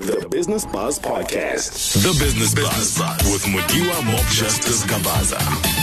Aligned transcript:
The 0.00 0.26
Business 0.30 0.64
Buzz 0.64 0.98
Podcast. 0.98 1.92
The 2.02 2.08
Business, 2.24 2.54
Buzz, 2.54 2.98
with 3.30 3.42
Mudiwa 3.44 4.02
Justice 4.30 4.82
Gavaza. 4.84 5.79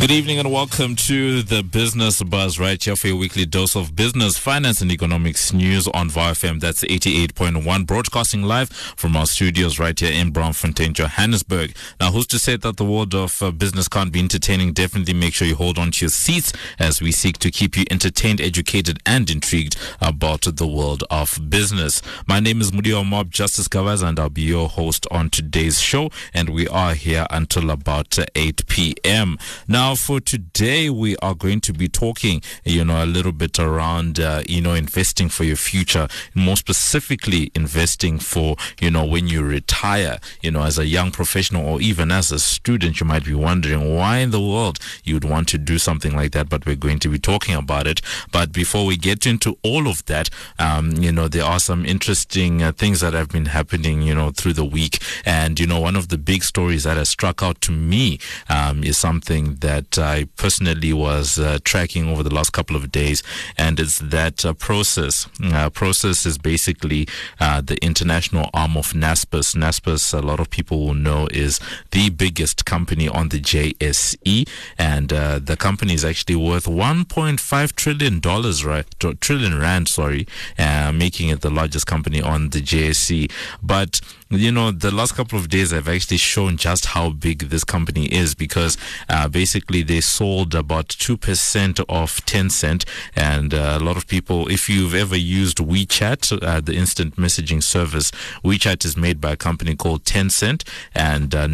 Good 0.00 0.12
evening 0.12 0.38
and 0.38 0.52
welcome 0.52 0.94
to 0.94 1.42
the 1.42 1.64
Business 1.64 2.22
Buzz 2.22 2.56
right 2.56 2.80
here 2.80 2.94
for 2.94 3.08
your 3.08 3.16
weekly 3.16 3.44
dose 3.44 3.74
of 3.74 3.96
business, 3.96 4.38
finance 4.38 4.80
and 4.80 4.92
economics 4.92 5.52
news 5.52 5.88
on 5.88 6.08
VFM. 6.08 6.60
That's 6.60 6.84
88.1 6.84 7.84
broadcasting 7.84 8.44
live 8.44 8.68
from 8.70 9.16
our 9.16 9.26
studios 9.26 9.80
right 9.80 9.98
here 9.98 10.12
in 10.12 10.32
Braamfontein, 10.32 10.92
Johannesburg. 10.92 11.74
Now, 11.98 12.12
who's 12.12 12.28
to 12.28 12.38
say 12.38 12.56
that 12.56 12.76
the 12.76 12.84
world 12.84 13.12
of 13.12 13.42
uh, 13.42 13.50
business 13.50 13.88
can't 13.88 14.12
be 14.12 14.20
entertaining? 14.20 14.72
Definitely 14.72 15.14
make 15.14 15.34
sure 15.34 15.48
you 15.48 15.56
hold 15.56 15.78
on 15.78 15.90
to 15.90 16.04
your 16.04 16.10
seats 16.10 16.52
as 16.78 17.02
we 17.02 17.10
seek 17.10 17.38
to 17.38 17.50
keep 17.50 17.76
you 17.76 17.84
entertained, 17.90 18.40
educated 18.40 19.00
and 19.04 19.28
intrigued 19.28 19.76
about 20.00 20.42
the 20.42 20.66
world 20.66 21.02
of 21.10 21.50
business. 21.50 22.02
My 22.28 22.38
name 22.38 22.60
is 22.60 22.70
Mudiwa 22.70 23.04
Mob 23.04 23.32
Justice 23.32 23.66
Gavaza 23.66 24.06
and 24.06 24.20
I'll 24.20 24.30
be 24.30 24.42
your 24.42 24.68
host 24.68 25.08
on 25.10 25.28
today's 25.28 25.80
show 25.80 26.10
and 26.32 26.50
we 26.50 26.68
are 26.68 26.94
here 26.94 27.26
until 27.30 27.70
about 27.70 28.16
8 28.36 28.64
p.m. 28.68 29.38
Now, 29.66 29.87
now, 29.88 29.94
for 29.94 30.20
today, 30.20 30.90
we 30.90 31.16
are 31.22 31.34
going 31.34 31.62
to 31.62 31.72
be 31.72 31.88
talking, 31.88 32.42
you 32.62 32.84
know, 32.84 33.02
a 33.02 33.06
little 33.06 33.32
bit 33.32 33.58
around, 33.58 34.20
uh, 34.20 34.42
you 34.46 34.60
know, 34.60 34.74
investing 34.74 35.30
for 35.30 35.44
your 35.44 35.56
future, 35.56 36.08
more 36.34 36.58
specifically, 36.58 37.50
investing 37.54 38.18
for, 38.18 38.56
you 38.82 38.90
know, 38.90 39.06
when 39.06 39.28
you 39.28 39.42
retire, 39.42 40.18
you 40.42 40.50
know, 40.50 40.62
as 40.62 40.78
a 40.78 40.84
young 40.84 41.10
professional 41.10 41.66
or 41.66 41.80
even 41.80 42.12
as 42.12 42.30
a 42.30 42.38
student, 42.38 43.00
you 43.00 43.06
might 43.06 43.24
be 43.24 43.32
wondering 43.32 43.94
why 43.94 44.18
in 44.18 44.30
the 44.30 44.42
world 44.42 44.78
you'd 45.04 45.24
want 45.24 45.48
to 45.48 45.56
do 45.56 45.78
something 45.78 46.14
like 46.14 46.32
that, 46.32 46.50
but 46.50 46.66
we're 46.66 46.76
going 46.76 46.98
to 46.98 47.08
be 47.08 47.18
talking 47.18 47.54
about 47.54 47.86
it. 47.86 48.02
But 48.30 48.52
before 48.52 48.84
we 48.84 48.98
get 48.98 49.26
into 49.26 49.56
all 49.62 49.88
of 49.88 50.04
that, 50.04 50.28
um, 50.58 50.92
you 50.98 51.12
know, 51.12 51.28
there 51.28 51.44
are 51.44 51.60
some 51.60 51.86
interesting 51.86 52.62
uh, 52.62 52.72
things 52.72 53.00
that 53.00 53.14
have 53.14 53.30
been 53.30 53.46
happening, 53.46 54.02
you 54.02 54.14
know, 54.14 54.32
through 54.32 54.52
the 54.52 54.66
week. 54.66 55.02
And, 55.24 55.58
you 55.58 55.66
know, 55.66 55.80
one 55.80 55.96
of 55.96 56.08
the 56.08 56.18
big 56.18 56.42
stories 56.44 56.84
that 56.84 56.98
has 56.98 57.08
struck 57.08 57.42
out 57.42 57.62
to 57.62 57.72
me 57.72 58.18
um, 58.50 58.84
is 58.84 58.98
something 58.98 59.54
that 59.60 59.77
that 59.78 59.98
I 59.98 60.24
personally 60.36 60.92
was 60.92 61.38
uh, 61.38 61.58
tracking 61.62 62.08
over 62.08 62.22
the 62.24 62.34
last 62.34 62.50
couple 62.52 62.74
of 62.74 62.90
days, 62.90 63.22
and 63.56 63.78
it's 63.78 63.98
that 63.98 64.44
uh, 64.44 64.52
Prosus. 64.52 65.28
Uh, 65.52 65.70
Prosus 65.70 66.26
is 66.26 66.36
basically 66.36 67.06
uh, 67.38 67.60
the 67.60 67.76
international 67.84 68.50
arm 68.52 68.76
of 68.76 68.92
Naspers. 68.92 69.54
Naspers, 69.54 70.12
a 70.12 70.20
lot 70.20 70.40
of 70.40 70.50
people 70.50 70.84
will 70.84 70.94
know, 70.94 71.28
is 71.30 71.60
the 71.92 72.10
biggest 72.10 72.64
company 72.64 73.08
on 73.08 73.28
the 73.28 73.40
JSE, 73.40 74.48
and 74.76 75.12
uh, 75.12 75.38
the 75.38 75.56
company 75.56 75.94
is 75.94 76.04
actually 76.04 76.36
worth 76.36 76.66
1.5 76.66 77.72
trillion 77.76 78.18
dollars, 78.18 78.64
right? 78.64 78.86
Trillion 79.20 79.58
rand, 79.60 79.86
sorry, 79.86 80.26
uh, 80.58 80.90
making 80.92 81.28
it 81.28 81.40
the 81.42 81.50
largest 81.50 81.86
company 81.86 82.20
on 82.20 82.50
the 82.50 82.60
JSE. 82.60 83.30
But 83.62 84.00
you 84.30 84.52
know, 84.52 84.70
the 84.70 84.90
last 84.90 85.14
couple 85.14 85.38
of 85.38 85.48
days 85.48 85.70
have 85.70 85.88
actually 85.88 86.18
shown 86.18 86.58
just 86.58 86.86
how 86.86 87.10
big 87.10 87.48
this 87.48 87.64
company 87.64 88.06
is 88.06 88.34
because 88.34 88.76
uh, 89.08 89.26
basically 89.26 89.82
they 89.82 90.02
sold 90.02 90.54
about 90.54 90.88
2% 90.88 91.80
of 91.88 92.16
Tencent. 92.26 92.84
And 93.16 93.54
uh, 93.54 93.78
a 93.80 93.84
lot 93.84 93.96
of 93.96 94.06
people, 94.06 94.48
if 94.48 94.68
you've 94.68 94.94
ever 94.94 95.16
used 95.16 95.58
WeChat, 95.58 96.42
uh, 96.42 96.60
the 96.60 96.74
instant 96.74 97.16
messaging 97.16 97.62
service, 97.62 98.10
WeChat 98.44 98.84
is 98.84 98.98
made 98.98 99.18
by 99.18 99.32
a 99.32 99.36
company 99.36 99.74
called 99.74 100.04
Tencent. 100.04 100.68
And 100.94 101.34
uh, 101.34 101.48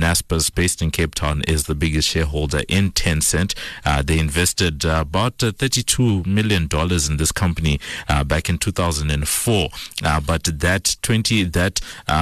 based 0.55 0.83
in 0.83 0.91
Cape 0.91 1.14
Town, 1.14 1.42
is 1.47 1.64
the 1.64 1.75
biggest 1.77 2.09
shareholder 2.09 2.62
in 2.69 2.91
Tencent. 2.91 3.55
Uh, 3.84 4.03
they 4.03 4.19
invested 4.19 4.84
uh, 4.84 4.98
about 5.03 5.38
$32 5.38 6.27
million 6.27 6.69
in 6.72 7.16
this 7.19 7.31
company 7.31 7.78
back 8.27 8.48
in 8.48 8.59
2004. 8.59 9.69
but 10.27 10.44
that 10.44 10.97
20, 11.03 11.44
that 11.44 11.81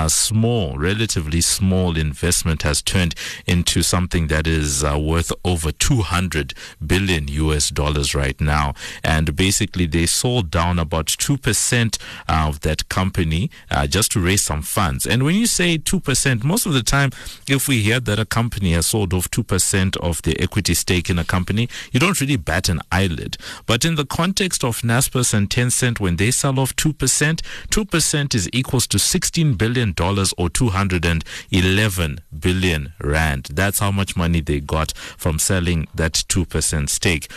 small 0.08 0.41
small, 0.42 0.76
relatively 0.76 1.40
small 1.40 1.96
investment 1.96 2.62
has 2.62 2.82
turned 2.82 3.14
into 3.46 3.80
something 3.80 4.26
that 4.26 4.44
is 4.44 4.82
uh, 4.82 4.98
worth 4.98 5.30
over 5.44 5.70
200 5.70 6.52
billion 6.84 7.28
US 7.28 7.68
dollars 7.68 8.12
right 8.12 8.40
now. 8.40 8.74
And 9.04 9.36
basically, 9.36 9.86
they 9.86 10.06
sold 10.06 10.50
down 10.50 10.80
about 10.80 11.06
2% 11.06 11.98
of 12.28 12.60
that 12.62 12.88
company 12.88 13.52
uh, 13.70 13.86
just 13.86 14.10
to 14.12 14.20
raise 14.20 14.42
some 14.42 14.62
funds. 14.62 15.06
And 15.06 15.22
when 15.22 15.36
you 15.36 15.46
say 15.46 15.78
2%, 15.78 16.42
most 16.42 16.66
of 16.66 16.72
the 16.72 16.82
time, 16.82 17.10
if 17.48 17.68
we 17.68 17.80
hear 17.80 18.00
that 18.00 18.18
a 18.18 18.26
company 18.26 18.72
has 18.72 18.86
sold 18.86 19.14
off 19.14 19.30
2% 19.30 19.96
of 19.98 20.22
their 20.22 20.34
equity 20.40 20.74
stake 20.74 21.08
in 21.08 21.20
a 21.20 21.24
company, 21.24 21.68
you 21.92 22.00
don't 22.00 22.20
really 22.20 22.36
bat 22.36 22.68
an 22.68 22.80
eyelid. 22.90 23.36
But 23.66 23.84
in 23.84 23.94
the 23.94 24.06
context 24.06 24.64
of 24.64 24.80
Naspers 24.80 25.32
and 25.32 25.48
Tencent, 25.48 26.00
when 26.00 26.16
they 26.16 26.32
sell 26.32 26.58
off 26.58 26.74
2%, 26.74 27.40
2% 27.70 28.34
is 28.34 28.48
equals 28.52 28.88
to 28.88 28.96
$16 28.96 29.56
billion 29.56 29.92
or 30.36 30.48
211 30.48 32.18
billion 32.38 32.92
rand. 33.00 33.48
That's 33.52 33.78
how 33.78 33.90
much 33.90 34.16
money 34.16 34.40
they 34.40 34.60
got 34.60 34.92
from 34.96 35.38
selling 35.38 35.88
that 35.94 36.12
2% 36.14 36.88
stake 36.88 37.30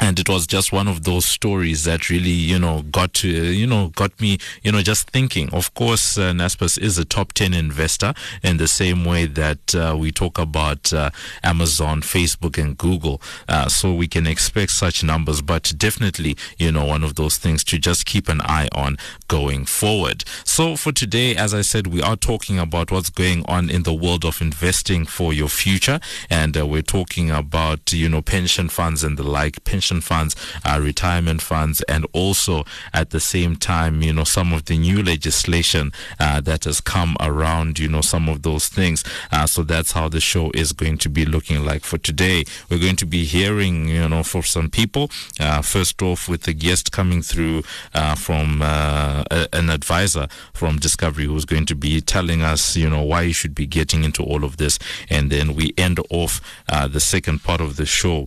and 0.00 0.18
it 0.18 0.28
was 0.28 0.46
just 0.46 0.72
one 0.72 0.88
of 0.88 1.04
those 1.04 1.24
stories 1.24 1.84
that 1.84 2.08
really 2.10 2.30
you 2.30 2.58
know 2.58 2.82
got 2.82 3.12
to 3.14 3.28
you 3.28 3.66
know 3.66 3.88
got 3.88 4.18
me 4.20 4.38
you 4.62 4.72
know 4.72 4.82
just 4.82 5.10
thinking. 5.10 5.52
Of 5.52 5.74
course 5.74 6.18
uh, 6.18 6.32
Naspers 6.32 6.78
is 6.78 6.98
a 6.98 7.04
top 7.04 7.32
10 7.32 7.54
investor 7.54 8.14
in 8.42 8.58
the 8.58 8.68
same 8.68 9.04
way 9.04 9.26
that 9.26 9.74
uh, 9.74 9.96
we 9.98 10.12
talk 10.12 10.38
about 10.38 10.92
uh, 10.92 11.10
Amazon 11.42 12.02
Facebook 12.02 12.62
and 12.62 12.76
Google. 12.76 13.20
Uh, 13.48 13.68
so 13.68 13.92
we 13.94 14.06
can 14.06 14.26
expect 14.26 14.72
such 14.72 15.02
numbers 15.02 15.42
but 15.42 15.72
definitely 15.76 16.36
you 16.58 16.70
know 16.70 16.84
one 16.84 17.02
of 17.02 17.16
those 17.16 17.38
things 17.38 17.64
to 17.64 17.78
just 17.78 18.06
keep 18.06 18.28
an 18.28 18.40
eye 18.42 18.68
on 18.72 18.96
going 19.28 19.64
forward. 19.64 20.24
So 20.44 20.76
for 20.76 20.92
today 20.92 21.34
as 21.36 21.54
I 21.54 21.62
said 21.62 21.88
we 21.88 22.02
are 22.02 22.16
talking 22.16 22.58
about 22.58 22.90
what's 22.90 23.10
going 23.10 23.44
on 23.46 23.70
in 23.70 23.82
the 23.82 23.94
world 23.94 24.24
of 24.24 24.40
investing 24.40 25.06
for 25.06 25.32
your 25.32 25.48
future. 25.48 26.00
And 26.30 26.56
uh, 26.56 26.66
we're 26.66 26.82
talking 26.82 27.30
about 27.30 27.92
you 27.92 28.08
know 28.08 28.22
pension 28.22 28.68
funds 28.68 29.02
and 29.02 29.16
the 29.16 29.22
like 29.22 29.64
pension 29.64 29.87
pension 29.88 30.00
funds, 30.02 30.36
uh, 30.64 30.78
retirement 30.82 31.40
funds, 31.40 31.80
and 31.88 32.06
also 32.12 32.64
at 32.92 33.10
the 33.10 33.20
same 33.20 33.56
time, 33.56 34.02
you 34.02 34.12
know, 34.12 34.24
some 34.24 34.52
of 34.52 34.64
the 34.66 34.76
new 34.76 35.02
legislation 35.02 35.92
uh, 36.20 36.40
that 36.42 36.64
has 36.64 36.80
come 36.80 37.16
around, 37.20 37.78
you 37.78 37.88
know, 37.88 38.02
some 38.02 38.28
of 38.28 38.42
those 38.42 38.68
things. 38.68 39.02
Uh, 39.32 39.46
so 39.46 39.62
that's 39.62 39.92
how 39.92 40.08
the 40.08 40.20
show 40.20 40.50
is 40.54 40.72
going 40.72 40.98
to 40.98 41.08
be 41.08 41.24
looking 41.24 41.64
like 41.64 41.84
for 41.84 41.98
today. 41.98 42.44
We're 42.68 42.80
going 42.80 42.96
to 42.96 43.06
be 43.06 43.24
hearing, 43.24 43.88
you 43.88 44.08
know, 44.08 44.22
for 44.22 44.42
some 44.42 44.68
people, 44.68 45.10
uh, 45.40 45.62
first 45.62 46.02
off 46.02 46.28
with 46.28 46.42
the 46.42 46.52
guest 46.52 46.92
coming 46.92 47.22
through 47.22 47.62
uh, 47.94 48.14
from 48.14 48.60
uh, 48.60 49.24
a, 49.30 49.48
an 49.52 49.70
advisor 49.70 50.28
from 50.52 50.78
Discovery 50.78 51.24
who's 51.24 51.46
going 51.46 51.66
to 51.66 51.74
be 51.74 52.00
telling 52.00 52.42
us, 52.42 52.76
you 52.76 52.90
know, 52.90 53.02
why 53.02 53.22
you 53.22 53.32
should 53.32 53.54
be 53.54 53.66
getting 53.66 54.04
into 54.04 54.22
all 54.22 54.44
of 54.44 54.56
this. 54.56 54.78
And 55.08 55.30
then 55.30 55.54
we 55.54 55.72
end 55.78 55.98
off 56.10 56.40
the 56.68 57.00
second 57.00 57.42
part 57.42 57.60
of 57.60 57.76
the 57.76 57.86
show 57.86 58.26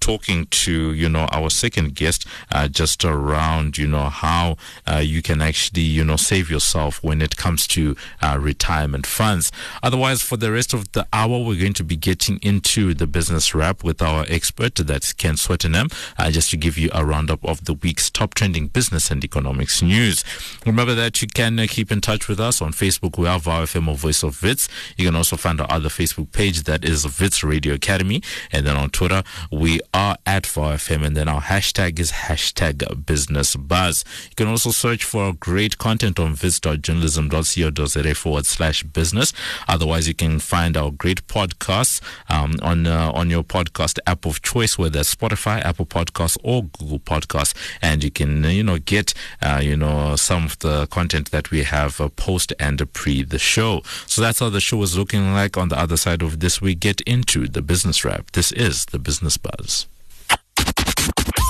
talking 0.00 0.46
to 0.46 0.71
to, 0.72 0.92
you 0.92 1.08
know, 1.08 1.28
our 1.30 1.50
second 1.50 1.94
guest, 1.94 2.26
uh, 2.50 2.66
just 2.68 3.04
around, 3.04 3.76
you 3.76 3.86
know, 3.86 4.08
how 4.08 4.56
uh, 4.90 4.96
you 4.96 5.20
can 5.20 5.40
actually, 5.42 5.82
you 5.82 6.04
know, 6.04 6.16
save 6.16 6.50
yourself 6.50 7.02
when 7.02 7.20
it 7.20 7.36
comes 7.36 7.66
to 7.66 7.94
uh, 8.22 8.38
retirement 8.40 9.06
funds. 9.06 9.52
Otherwise, 9.82 10.22
for 10.22 10.36
the 10.36 10.50
rest 10.50 10.72
of 10.72 10.90
the 10.92 11.06
hour, 11.12 11.38
we're 11.44 11.60
going 11.60 11.74
to 11.74 11.84
be 11.84 11.96
getting 11.96 12.38
into 12.42 12.94
the 12.94 13.06
business 13.06 13.54
wrap 13.54 13.84
with 13.84 14.00
our 14.00 14.24
expert, 14.28 14.74
that's 14.76 15.12
Ken 15.12 15.34
Swettenham, 15.34 15.92
uh, 16.18 16.30
just 16.30 16.50
to 16.50 16.56
give 16.56 16.78
you 16.78 16.88
a 16.94 17.04
roundup 17.04 17.44
of 17.44 17.64
the 17.66 17.74
week's 17.74 18.08
top 18.08 18.34
trending 18.34 18.68
business 18.68 19.10
and 19.10 19.22
economics 19.24 19.82
news. 19.82 20.24
Remember 20.64 20.94
that 20.94 21.20
you 21.20 21.28
can 21.28 21.58
uh, 21.58 21.66
keep 21.68 21.92
in 21.92 22.00
touch 22.00 22.28
with 22.28 22.40
us 22.40 22.62
on 22.62 22.72
Facebook. 22.72 23.18
We 23.18 23.26
are 23.28 23.38
VFM 23.38 23.88
or 23.88 23.96
Voice 23.96 24.22
of 24.22 24.42
Wits. 24.42 24.68
You 24.96 25.06
can 25.06 25.16
also 25.16 25.36
find 25.36 25.60
our 25.60 25.70
other 25.70 25.90
Facebook 25.90 26.32
page 26.32 26.62
that 26.62 26.84
is 26.84 27.20
Wits 27.20 27.44
Radio 27.44 27.74
Academy. 27.74 28.22
And 28.50 28.66
then 28.66 28.76
on 28.76 28.90
Twitter, 28.90 29.22
we 29.50 29.80
are 29.92 30.16
at 30.26 30.46
FM, 30.70 31.04
and 31.04 31.16
then 31.16 31.28
our 31.28 31.40
hashtag 31.40 31.98
is 31.98 32.12
hashtag 32.12 33.06
business 33.06 33.56
buzz. 33.56 34.04
You 34.30 34.36
can 34.36 34.48
also 34.48 34.70
search 34.70 35.04
for 35.04 35.32
great 35.32 35.78
content 35.78 36.18
on 36.18 36.34
vis.journalism.co.za 36.34 38.14
forward 38.14 38.46
slash 38.46 38.82
business. 38.82 39.32
Otherwise, 39.68 40.08
you 40.08 40.14
can 40.14 40.38
find 40.38 40.76
our 40.76 40.90
great 40.90 41.26
podcasts 41.26 42.00
um, 42.28 42.56
on 42.62 42.86
uh, 42.86 43.12
on 43.14 43.30
your 43.30 43.42
podcast 43.42 43.98
app 44.06 44.24
of 44.26 44.42
choice, 44.42 44.78
whether 44.78 45.00
Spotify, 45.00 45.64
Apple 45.64 45.86
Podcasts, 45.86 46.38
or 46.42 46.64
Google 46.64 47.00
Podcasts, 47.00 47.54
and 47.80 48.02
you 48.02 48.10
can 48.10 48.44
uh, 48.44 48.48
you 48.48 48.62
know 48.62 48.78
get 48.78 49.14
uh, 49.40 49.60
you 49.62 49.76
know 49.76 50.16
some 50.16 50.44
of 50.44 50.58
the 50.60 50.86
content 50.88 51.30
that 51.30 51.50
we 51.50 51.62
have 51.62 52.00
uh, 52.00 52.08
post 52.08 52.52
and 52.58 52.80
pre 52.92 53.22
the 53.22 53.38
show. 53.38 53.82
So 54.06 54.22
that's 54.22 54.38
how 54.38 54.48
the 54.48 54.60
show 54.60 54.82
is 54.82 54.96
looking 54.96 55.32
like. 55.32 55.56
On 55.56 55.68
the 55.68 55.78
other 55.78 55.96
side 55.96 56.22
of 56.22 56.40
this, 56.40 56.60
we 56.60 56.74
get 56.74 57.00
into 57.02 57.48
the 57.48 57.62
business 57.62 58.04
wrap. 58.04 58.30
This 58.32 58.52
is 58.52 58.86
the 58.86 58.98
business 58.98 59.36
buzz. 59.36 59.86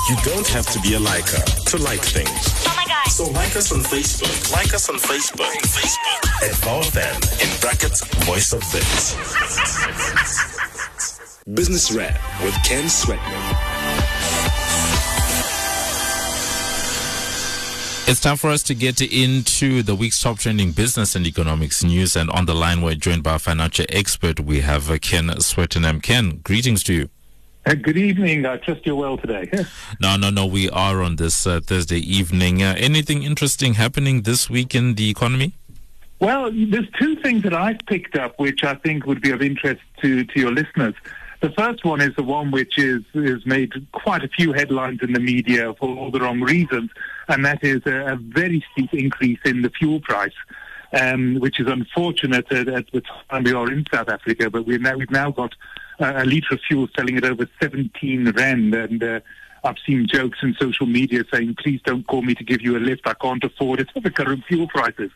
You 0.09 0.17
don't 0.17 0.45
have 0.49 0.65
to 0.71 0.81
be 0.81 0.95
a 0.95 0.99
liker 0.99 1.39
to 1.39 1.77
like 1.77 2.01
things. 2.01 2.27
Oh 2.67 2.73
my 2.75 2.83
God. 2.85 3.07
So 3.09 3.23
like 3.31 3.55
us 3.55 3.71
on 3.71 3.79
Facebook. 3.79 4.51
Like 4.51 4.73
us 4.73 4.89
on 4.89 4.97
Facebook. 4.97 5.49
Facebook. 5.63 6.43
At 6.43 6.51
VFM, 6.59 7.15
in 7.41 7.61
brackets, 7.61 8.03
Voice 8.25 8.51
of 8.51 8.61
Wits. 8.73 9.15
Business 11.53 11.89
Wrap 11.93 12.19
with 12.43 12.53
Ken 12.65 12.83
Swettenham. 12.83 13.53
It's 18.05 18.19
time 18.19 18.35
for 18.35 18.49
us 18.49 18.61
to 18.63 18.75
get 18.75 18.99
into 18.99 19.83
the 19.83 19.95
week's 19.95 20.21
top 20.21 20.37
trending 20.37 20.73
business 20.73 21.15
and 21.15 21.25
economics 21.25 21.81
news. 21.81 22.17
And 22.17 22.29
on 22.29 22.45
the 22.45 22.53
line, 22.53 22.81
we're 22.81 22.95
joined 22.95 23.23
by 23.23 23.35
a 23.35 23.39
financial 23.39 23.85
expert. 23.87 24.41
We 24.41 24.59
have 24.59 24.91
uh, 24.91 24.97
Ken 24.97 25.27
Swettenham. 25.27 26.03
Ken, 26.03 26.41
greetings 26.43 26.83
to 26.83 26.93
you. 26.93 27.09
Uh, 27.65 27.75
good 27.75 27.95
evening. 27.95 28.45
I 28.45 28.57
trust 28.57 28.85
you're 28.85 28.95
well 28.95 29.17
today. 29.17 29.49
no, 30.01 30.17
no, 30.17 30.29
no. 30.29 30.45
We 30.45 30.69
are 30.69 31.01
on 31.01 31.15
this 31.15 31.47
uh, 31.47 31.61
Thursday 31.61 31.99
evening. 31.99 32.61
Uh, 32.61 32.75
anything 32.77 33.23
interesting 33.23 33.75
happening 33.75 34.23
this 34.23 34.49
week 34.49 34.75
in 34.75 34.95
the 34.95 35.09
economy? 35.09 35.53
Well, 36.19 36.51
there's 36.53 36.89
two 36.99 37.15
things 37.17 37.43
that 37.43 37.53
I've 37.53 37.79
picked 37.87 38.17
up 38.17 38.37
which 38.37 38.65
I 38.65 38.75
think 38.75 39.05
would 39.05 39.21
be 39.21 39.31
of 39.31 39.41
interest 39.41 39.81
to, 40.01 40.25
to 40.25 40.39
your 40.39 40.51
listeners. 40.51 40.93
The 41.39 41.51
first 41.51 41.85
one 41.85 42.01
is 42.01 42.13
the 42.15 42.23
one 42.23 42.51
which 42.51 42.77
is, 42.77 43.01
is 43.13 43.45
made 43.45 43.71
quite 43.93 44.23
a 44.23 44.27
few 44.27 44.51
headlines 44.51 44.99
in 45.01 45.13
the 45.13 45.19
media 45.21 45.73
for 45.73 45.89
all 45.97 46.11
the 46.11 46.19
wrong 46.19 46.41
reasons, 46.41 46.91
and 47.29 47.45
that 47.45 47.63
is 47.63 47.81
a, 47.85 48.13
a 48.13 48.15
very 48.17 48.63
steep 48.71 48.93
increase 48.93 49.39
in 49.45 49.61
the 49.61 49.69
fuel 49.69 50.01
price. 50.01 50.35
Um, 50.95 51.39
which 51.39 51.59
is 51.59 51.65
unfortunate 51.65 52.51
at, 52.51 52.67
at, 52.67 52.85
the 52.91 53.01
time 53.27 53.45
we 53.45 53.51
are 53.51 53.71
in 53.71 53.83
South 53.91 54.09
Africa, 54.09 54.51
but 54.51 54.67
we've 54.67 54.79
now, 54.79 54.95
we've 54.95 55.09
now 55.09 55.31
got 55.31 55.55
a 55.99 56.25
litre 56.25 56.55
of 56.55 56.61
fuel 56.67 56.87
selling 56.95 57.17
at 57.17 57.25
over 57.25 57.47
17 57.61 58.31
rand, 58.31 58.73
and 58.73 59.03
uh, 59.03 59.19
I've 59.63 59.77
seen 59.85 60.07
jokes 60.07 60.39
in 60.41 60.55
social 60.59 60.85
media 60.85 61.23
saying, 61.31 61.55
please 61.59 61.81
don't 61.85 62.05
call 62.07 62.21
me 62.21 62.35
to 62.35 62.43
give 62.43 62.61
you 62.61 62.77
a 62.77 62.79
lift, 62.79 63.07
I 63.07 63.13
can't 63.13 63.43
afford 63.43 63.79
it 63.79 63.89
at 63.95 64.03
the 64.03 64.11
current 64.11 64.43
fuel 64.45 64.67
prices. 64.67 65.11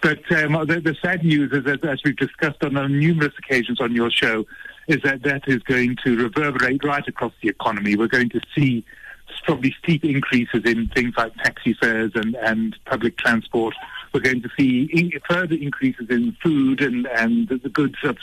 But 0.00 0.20
um, 0.32 0.52
the, 0.66 0.80
the, 0.80 0.96
sad 1.00 1.24
news 1.24 1.52
is, 1.52 1.64
as 1.84 2.00
we've 2.04 2.16
discussed 2.16 2.64
on 2.64 2.74
numerous 2.98 3.34
occasions 3.38 3.80
on 3.80 3.94
your 3.94 4.10
show, 4.10 4.46
is 4.88 5.00
that 5.02 5.22
that 5.22 5.46
is 5.46 5.62
going 5.62 5.96
to 6.04 6.16
reverberate 6.16 6.82
right 6.82 7.06
across 7.06 7.32
the 7.40 7.48
economy. 7.48 7.94
We're 7.94 8.08
going 8.08 8.30
to 8.30 8.40
see 8.54 8.84
probably 9.44 9.74
steep 9.82 10.04
increases 10.04 10.62
in 10.64 10.88
things 10.88 11.14
like 11.16 11.34
taxi 11.36 11.74
fares 11.74 12.12
and, 12.14 12.34
and 12.36 12.76
public 12.84 13.16
transport. 13.16 13.74
We're 14.12 14.20
going 14.20 14.42
to 14.42 14.50
see 14.58 14.88
in, 14.92 15.12
further 15.28 15.54
increases 15.54 16.08
in 16.10 16.36
food 16.42 16.80
and, 16.80 17.06
and 17.06 17.48
the 17.48 17.68
goods 17.68 17.96
of, 18.04 18.16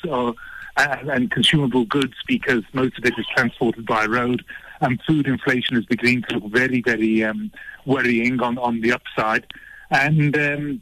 and 0.83 1.31
consumable 1.31 1.85
goods 1.85 2.15
because 2.27 2.63
most 2.73 2.97
of 2.97 3.05
it 3.05 3.13
is 3.17 3.25
transported 3.35 3.85
by 3.85 4.05
road. 4.05 4.43
And 4.81 5.01
food 5.05 5.27
inflation 5.27 5.75
is 5.77 5.85
beginning 5.85 6.23
to 6.29 6.35
look 6.35 6.51
very, 6.51 6.81
very 6.81 7.23
um, 7.23 7.51
worrying 7.85 8.41
on, 8.41 8.57
on 8.57 8.81
the 8.81 8.93
upside. 8.93 9.45
And 9.91 10.37
um, 10.37 10.81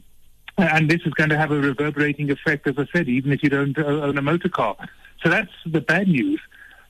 and 0.58 0.90
this 0.90 1.02
is 1.04 1.14
going 1.14 1.30
to 1.30 1.38
have 1.38 1.52
a 1.52 1.60
reverberating 1.60 2.30
effect, 2.30 2.66
as 2.66 2.74
I 2.78 2.86
said, 2.92 3.08
even 3.08 3.32
if 3.32 3.42
you 3.44 3.48
don't 3.48 3.78
own 3.78 4.18
a 4.18 4.22
motor 4.22 4.48
car. 4.48 4.76
So 5.22 5.28
that's 5.28 5.52
the 5.64 5.80
bad 5.80 6.08
news. 6.08 6.40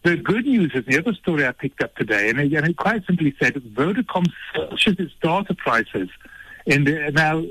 The 0.04 0.16
good 0.16 0.46
news 0.46 0.72
is 0.74 0.86
the 0.86 0.98
other 0.98 1.12
story 1.12 1.46
I 1.46 1.52
picked 1.52 1.82
up 1.82 1.94
today, 1.96 2.30
and 2.30 2.40
it, 2.40 2.52
and 2.54 2.66
it 2.66 2.76
quite 2.76 3.04
simply 3.06 3.34
said 3.40 3.54
Vodacom 3.54 4.26
slashes 4.54 4.96
its 4.98 5.12
data 5.20 5.54
prices. 5.54 6.08
In 6.64 6.84
the, 6.84 7.10
now, 7.12 7.44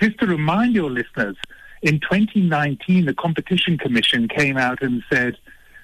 just 0.00 0.18
to 0.20 0.26
remind 0.26 0.74
your 0.74 0.90
listeners, 0.90 1.36
in 1.82 2.00
2019, 2.00 3.04
the 3.04 3.14
Competition 3.14 3.78
Commission 3.78 4.28
came 4.28 4.56
out 4.56 4.82
and 4.82 5.02
said 5.10 5.36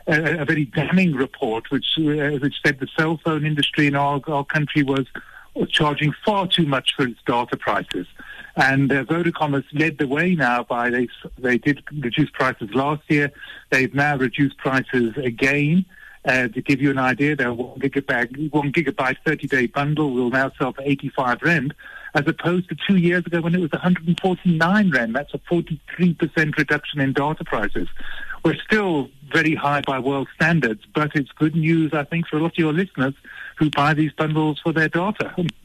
a, 0.06 0.41
a 0.41 0.44
very 0.44 0.67
damning 0.67 1.14
report, 1.14 1.70
which 1.70 1.87
uh, 1.99 2.38
which 2.38 2.56
said 2.64 2.79
the 2.81 2.88
cell 2.99 3.20
phone 3.25 3.46
industry 3.46 3.87
in 3.87 3.94
our, 3.94 4.20
our 4.26 4.44
country 4.44 4.82
was 4.82 5.06
charging 5.69 6.12
far 6.25 6.46
too 6.46 6.67
much 6.67 6.94
for 6.96 7.06
its 7.06 7.20
data 7.26 7.56
prices. 7.56 8.06
And 8.56 8.93
uh, 8.93 9.05
Vodacom 9.05 9.55
has 9.55 9.64
led 9.73 9.99
the 9.99 10.06
way 10.06 10.35
now 10.35 10.64
by 10.64 10.91
they 10.91 11.08
they 11.38 11.58
did 11.58 11.82
reduce 11.93 12.31
prices 12.31 12.70
last 12.75 13.02
year. 13.08 13.31
They've 13.70 13.94
now 13.94 14.17
reduced 14.17 14.58
prices 14.58 15.17
again. 15.17 15.85
Uh, 16.25 16.49
to 16.49 16.62
give 16.62 16.81
you 16.81 16.91
an 16.91 16.99
idea, 16.99 17.37
their 17.37 17.53
one 17.53 17.79
gigabyte, 17.79 18.50
one 18.50 18.73
gigabyte 18.73 19.17
30-day 19.26 19.67
bundle 19.67 20.11
will 20.11 20.31
now 20.31 20.50
sell 20.59 20.73
for 20.73 20.81
85 20.82 21.43
rand, 21.43 21.75
as 22.15 22.26
opposed 22.26 22.67
to 22.71 22.76
two 22.88 22.97
years 22.97 23.26
ago 23.26 23.43
when 23.43 23.55
it 23.55 23.61
was 23.61 23.73
149 23.73 24.91
rand. 24.91 25.15
That's 25.15 25.35
a 25.35 25.38
43% 25.38 26.56
reduction 26.56 27.00
in 27.00 27.12
data 27.12 27.44
prices. 27.44 27.88
We're 28.43 28.56
still 28.56 29.11
very 29.32 29.55
high 29.55 29.82
by 29.82 29.99
world 29.99 30.29
standards, 30.35 30.82
but 30.94 31.11
it's 31.15 31.31
good 31.32 31.55
news, 31.55 31.93
I 31.93 32.05
think, 32.05 32.27
for 32.27 32.38
a 32.38 32.41
lot 32.41 32.53
of 32.53 32.59
your 32.59 32.73
listeners 32.73 33.15
who 33.59 33.69
buy 33.69 33.93
these 33.93 34.12
bundles 34.12 34.61
for 34.62 34.73
their 34.73 34.88
data. 34.88 35.35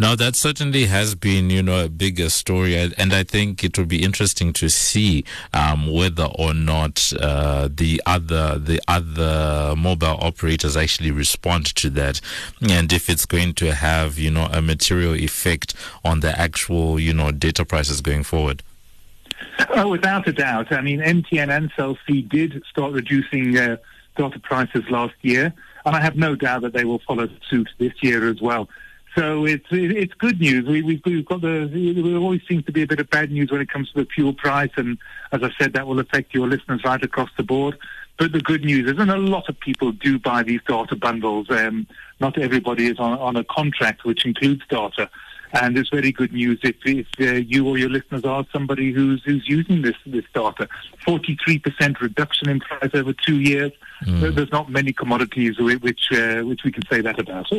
Now 0.00 0.14
that 0.14 0.34
certainly 0.34 0.86
has 0.86 1.14
been, 1.14 1.50
you 1.50 1.62
know, 1.62 1.84
a 1.84 1.88
bigger 1.90 2.30
story, 2.30 2.74
and 2.74 3.12
I 3.12 3.22
think 3.22 3.62
it 3.62 3.76
will 3.76 3.84
be 3.84 4.02
interesting 4.02 4.54
to 4.54 4.70
see 4.70 5.26
um, 5.52 5.92
whether 5.92 6.24
or 6.24 6.54
not 6.54 7.12
uh, 7.20 7.68
the 7.70 8.00
other 8.06 8.58
the 8.58 8.80
other 8.88 9.74
mobile 9.76 10.16
operators 10.18 10.74
actually 10.74 11.10
respond 11.10 11.66
to 11.76 11.90
that, 11.90 12.22
and 12.66 12.90
if 12.94 13.10
it's 13.10 13.26
going 13.26 13.52
to 13.56 13.74
have, 13.74 14.18
you 14.18 14.30
know, 14.30 14.48
a 14.50 14.62
material 14.62 15.14
effect 15.14 15.74
on 16.02 16.20
the 16.20 16.30
actual, 16.40 16.98
you 16.98 17.12
know, 17.12 17.30
data 17.30 17.66
prices 17.66 18.00
going 18.00 18.22
forward. 18.22 18.62
Oh, 19.74 19.88
without 19.88 20.26
a 20.26 20.32
doubt. 20.32 20.72
I 20.72 20.80
mean, 20.80 21.00
MTN 21.00 21.54
and 21.54 21.70
Cell 21.76 21.98
C 22.06 22.22
did 22.22 22.62
start 22.70 22.94
reducing 22.94 23.54
uh, 23.58 23.76
data 24.16 24.38
prices 24.38 24.82
last 24.88 25.16
year, 25.20 25.52
and 25.84 25.94
I 25.94 26.00
have 26.00 26.16
no 26.16 26.36
doubt 26.36 26.62
that 26.62 26.72
they 26.72 26.86
will 26.86 27.00
follow 27.00 27.28
suit 27.50 27.68
this 27.76 27.92
year 28.02 28.30
as 28.30 28.40
well. 28.40 28.66
So 29.16 29.44
it's 29.44 29.66
it's 29.70 30.14
good 30.14 30.40
news. 30.40 30.66
We, 30.66 30.82
we've, 30.82 31.02
we've 31.04 31.24
got 31.24 31.40
the 31.40 31.66
there 31.66 32.16
always 32.16 32.42
seems 32.48 32.64
to 32.66 32.72
be 32.72 32.82
a 32.82 32.86
bit 32.86 33.00
of 33.00 33.10
bad 33.10 33.32
news 33.32 33.50
when 33.50 33.60
it 33.60 33.68
comes 33.68 33.90
to 33.90 34.04
the 34.04 34.06
fuel 34.06 34.32
price, 34.32 34.70
and 34.76 34.98
as 35.32 35.42
I 35.42 35.50
said, 35.58 35.72
that 35.72 35.86
will 35.86 35.98
affect 35.98 36.32
your 36.32 36.46
listeners 36.46 36.82
right 36.84 37.02
across 37.02 37.30
the 37.36 37.42
board. 37.42 37.76
But 38.18 38.32
the 38.32 38.40
good 38.40 38.64
news 38.64 38.88
is, 38.88 38.98
and 38.98 39.10
a 39.10 39.16
lot 39.16 39.48
of 39.48 39.58
people 39.58 39.92
do 39.92 40.18
buy 40.18 40.42
these 40.42 40.60
data 40.68 40.94
bundles. 40.94 41.50
Um, 41.50 41.86
not 42.20 42.38
everybody 42.38 42.86
is 42.86 42.98
on, 42.98 43.18
on 43.18 43.36
a 43.36 43.44
contract 43.44 44.04
which 44.04 44.24
includes 44.24 44.62
data. 44.68 45.10
And 45.52 45.76
it's 45.76 45.88
very 45.88 46.12
good 46.12 46.32
news 46.32 46.60
if, 46.62 46.76
if 46.84 47.06
uh, 47.18 47.38
you 47.38 47.66
or 47.66 47.76
your 47.76 47.88
listeners 47.88 48.24
are 48.24 48.46
somebody 48.52 48.92
who's 48.92 49.24
who's 49.24 49.48
using 49.48 49.82
this 49.82 49.96
this 50.06 50.24
data. 50.32 50.68
Forty 51.04 51.36
three 51.44 51.58
percent 51.58 52.00
reduction 52.00 52.48
in 52.48 52.60
price 52.60 52.90
over 52.94 53.12
two 53.12 53.40
years. 53.40 53.72
Mm. 54.02 54.34
There's 54.34 54.52
not 54.52 54.70
many 54.70 54.92
commodities 54.92 55.58
which 55.58 56.12
uh, 56.12 56.40
which 56.42 56.64
we 56.64 56.72
can 56.72 56.86
say 56.88 57.00
that 57.00 57.18
about. 57.18 57.50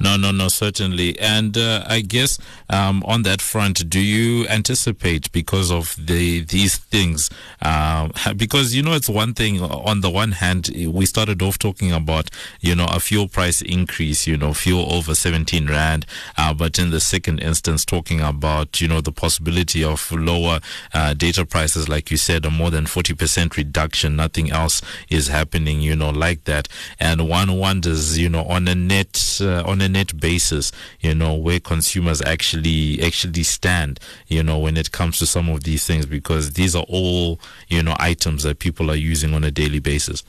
No, 0.00 0.16
no, 0.16 0.30
no, 0.30 0.48
certainly. 0.48 1.18
And 1.18 1.56
uh, 1.56 1.84
I 1.86 2.00
guess 2.00 2.38
um, 2.68 3.02
on 3.04 3.22
that 3.22 3.40
front, 3.40 3.88
do 3.88 4.00
you 4.00 4.46
anticipate 4.48 5.30
because 5.32 5.70
of 5.70 5.94
the 5.98 6.40
these 6.40 6.76
things? 6.76 7.30
Uh, 7.62 8.08
because 8.36 8.74
you 8.74 8.82
know, 8.82 8.94
it's 8.94 9.08
one 9.08 9.34
thing. 9.34 9.60
On 9.60 10.00
the 10.00 10.10
one 10.10 10.32
hand, 10.32 10.70
we 10.88 11.06
started 11.06 11.42
off 11.42 11.58
talking 11.58 11.92
about 11.92 12.30
you 12.60 12.74
know 12.74 12.86
a 12.90 13.00
fuel 13.00 13.28
price 13.28 13.62
increase. 13.62 14.26
You 14.26 14.36
know, 14.36 14.54
fuel 14.54 14.92
over 14.92 15.14
seventeen 15.14 15.66
rand. 15.66 16.06
Uh, 16.36 16.54
but 16.54 16.78
in 16.78 16.90
the 16.90 17.00
second 17.00 17.40
instance 17.40 17.84
talking 17.84 18.20
about, 18.20 18.80
you 18.80 18.88
know, 18.88 19.00
the 19.00 19.12
possibility 19.12 19.82
of 19.84 20.10
lower 20.12 20.60
uh, 20.94 21.14
data 21.14 21.44
prices, 21.44 21.88
like 21.88 22.10
you 22.10 22.16
said, 22.16 22.44
a 22.44 22.50
more 22.50 22.70
than 22.70 22.84
40% 22.84 23.56
reduction. 23.56 24.16
Nothing 24.16 24.50
else 24.50 24.82
is 25.08 25.28
happening, 25.28 25.79
you 25.80 25.96
know, 25.96 26.10
like 26.10 26.44
that. 26.44 26.68
And 26.98 27.28
one 27.28 27.58
wonders, 27.58 28.18
you 28.18 28.28
know, 28.28 28.44
on 28.44 28.68
a 28.68 28.74
net, 28.74 29.38
uh, 29.40 29.62
on 29.64 29.80
a 29.80 29.88
net 29.88 30.18
basis, 30.20 30.72
you 31.00 31.14
know, 31.14 31.34
where 31.34 31.60
consumers 31.60 32.22
actually, 32.22 33.02
actually 33.02 33.42
stand, 33.42 34.00
you 34.26 34.42
know, 34.42 34.58
when 34.58 34.76
it 34.76 34.92
comes 34.92 35.18
to 35.18 35.26
some 35.26 35.48
of 35.48 35.64
these 35.64 35.86
things, 35.86 36.06
because 36.06 36.52
these 36.52 36.74
are 36.74 36.86
all, 36.88 37.40
you 37.68 37.82
know, 37.82 37.96
items 37.98 38.42
that 38.42 38.58
people 38.58 38.90
are 38.90 38.96
using 38.96 39.34
on 39.34 39.44
a 39.44 39.50
daily 39.50 39.80
basis. 39.80 40.22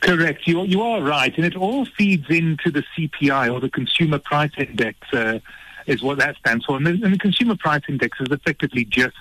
Correct. 0.00 0.46
You, 0.46 0.64
you 0.64 0.82
are 0.82 1.00
right. 1.00 1.32
And 1.36 1.46
it 1.46 1.56
all 1.56 1.84
feeds 1.84 2.28
into 2.28 2.70
the 2.70 2.82
CPI 2.96 3.52
or 3.52 3.60
the 3.60 3.70
Consumer 3.70 4.18
Price 4.18 4.52
Index. 4.58 4.98
Uh, 5.12 5.38
is 5.86 6.02
what 6.02 6.18
that 6.18 6.36
stands 6.36 6.64
for. 6.64 6.76
And 6.76 6.86
the, 6.86 6.90
and 6.90 7.12
the 7.12 7.18
consumer 7.18 7.56
price 7.56 7.82
index 7.88 8.20
is 8.20 8.30
effectively 8.30 8.84
just 8.84 9.16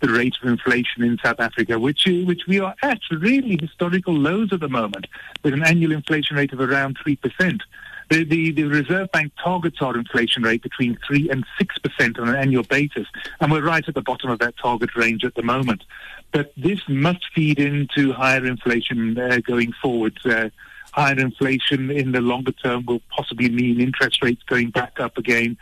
the 0.00 0.08
rate 0.08 0.34
of 0.42 0.48
inflation 0.48 1.02
in 1.02 1.18
South 1.22 1.40
Africa, 1.40 1.78
which 1.78 2.06
which 2.06 2.42
we 2.46 2.60
are 2.60 2.74
at 2.82 3.00
really 3.10 3.58
historical 3.60 4.14
lows 4.14 4.52
at 4.52 4.60
the 4.60 4.68
moment, 4.68 5.06
with 5.42 5.54
an 5.54 5.64
annual 5.64 5.92
inflation 5.92 6.36
rate 6.36 6.52
of 6.52 6.60
around 6.60 6.96
three 7.02 7.16
percent. 7.16 7.62
The, 8.10 8.22
the, 8.22 8.50
the 8.52 8.64
Reserve 8.64 9.10
Bank 9.12 9.32
targets 9.42 9.78
our 9.80 9.96
inflation 9.96 10.42
rate 10.42 10.62
between 10.62 10.98
3 11.06 11.30
and 11.30 11.42
6% 11.58 12.20
on 12.20 12.28
an 12.28 12.36
annual 12.36 12.62
basis, 12.62 13.06
and 13.40 13.50
we're 13.50 13.64
right 13.64 13.86
at 13.88 13.94
the 13.94 14.02
bottom 14.02 14.28
of 14.30 14.40
that 14.40 14.58
target 14.58 14.94
range 14.94 15.24
at 15.24 15.34
the 15.34 15.42
moment. 15.42 15.84
But 16.30 16.52
this 16.56 16.80
must 16.86 17.24
feed 17.34 17.58
into 17.58 18.12
higher 18.12 18.44
inflation 18.44 19.18
uh, 19.18 19.38
going 19.38 19.72
forward. 19.80 20.18
Uh, 20.24 20.50
higher 20.92 21.18
inflation 21.18 21.90
in 21.90 22.12
the 22.12 22.20
longer 22.20 22.52
term 22.52 22.84
will 22.86 23.00
possibly 23.08 23.48
mean 23.48 23.80
interest 23.80 24.22
rates 24.22 24.42
going 24.44 24.70
back 24.70 25.00
up 25.00 25.18
again. 25.18 25.56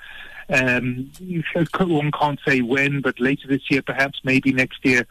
Um, 0.53 1.11
one 1.79 2.11
can't 2.13 2.39
say 2.47 2.61
when, 2.61 3.01
but 3.01 3.19
later 3.19 3.49
this 3.49 3.71
year, 3.71 3.83
perhaps, 3.83 4.21
maybe 4.23 4.53
next 4.53 4.85
year. 4.85 5.07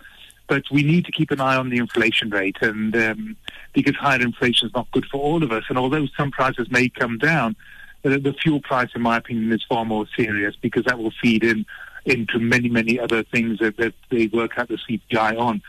But 0.47 0.63
we 0.71 0.83
need 0.83 1.05
to 1.05 1.11
keep 1.11 1.31
an 1.31 1.41
eye 1.41 1.55
on 1.55 1.69
the 1.69 1.77
inflation 1.77 2.29
rate, 2.29 2.57
and 2.61 2.95
um, 2.95 3.37
because 3.73 3.95
higher 3.95 4.21
inflation 4.21 4.67
is 4.67 4.73
not 4.73 4.91
good 4.91 5.05
for 5.05 5.19
all 5.19 5.43
of 5.43 5.51
us. 5.51 5.63
And 5.69 5.77
although 5.77 6.05
some 6.17 6.29
prices 6.29 6.69
may 6.69 6.89
come 6.89 7.17
down, 7.17 7.55
the, 8.03 8.19
the 8.19 8.33
fuel 8.33 8.59
price, 8.61 8.89
in 8.93 9.01
my 9.01 9.17
opinion, 9.17 9.51
is 9.51 9.63
far 9.63 9.85
more 9.85 10.05
serious 10.15 10.55
because 10.61 10.85
that 10.85 10.99
will 10.99 11.13
feed 11.21 11.43
in 11.43 11.65
into 12.05 12.39
many, 12.39 12.67
many 12.67 12.99
other 12.99 13.23
things 13.23 13.59
that, 13.59 13.77
that 13.77 13.93
they 14.09 14.27
work 14.27 14.57
out 14.57 14.67
the 14.67 14.77
CPI 14.77 15.39
on. 15.39 15.61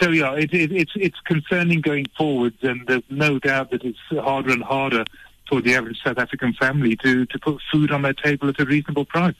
So 0.00 0.10
yeah, 0.10 0.34
it, 0.34 0.54
it, 0.54 0.70
it's 0.70 0.92
it's 0.94 1.18
concerning 1.24 1.80
going 1.80 2.06
forwards, 2.16 2.58
and 2.62 2.86
there's 2.86 3.02
no 3.10 3.38
doubt 3.38 3.72
that 3.72 3.84
it's 3.84 3.98
harder 4.10 4.50
and 4.50 4.62
harder 4.62 5.04
for 5.48 5.60
the 5.60 5.74
average 5.74 5.98
South 6.04 6.18
African 6.18 6.52
family 6.54 6.96
to, 6.96 7.26
to 7.26 7.38
put 7.38 7.60
food 7.72 7.90
on 7.90 8.02
their 8.02 8.12
table 8.12 8.48
at 8.48 8.60
a 8.60 8.64
reasonable 8.64 9.04
price. 9.04 9.34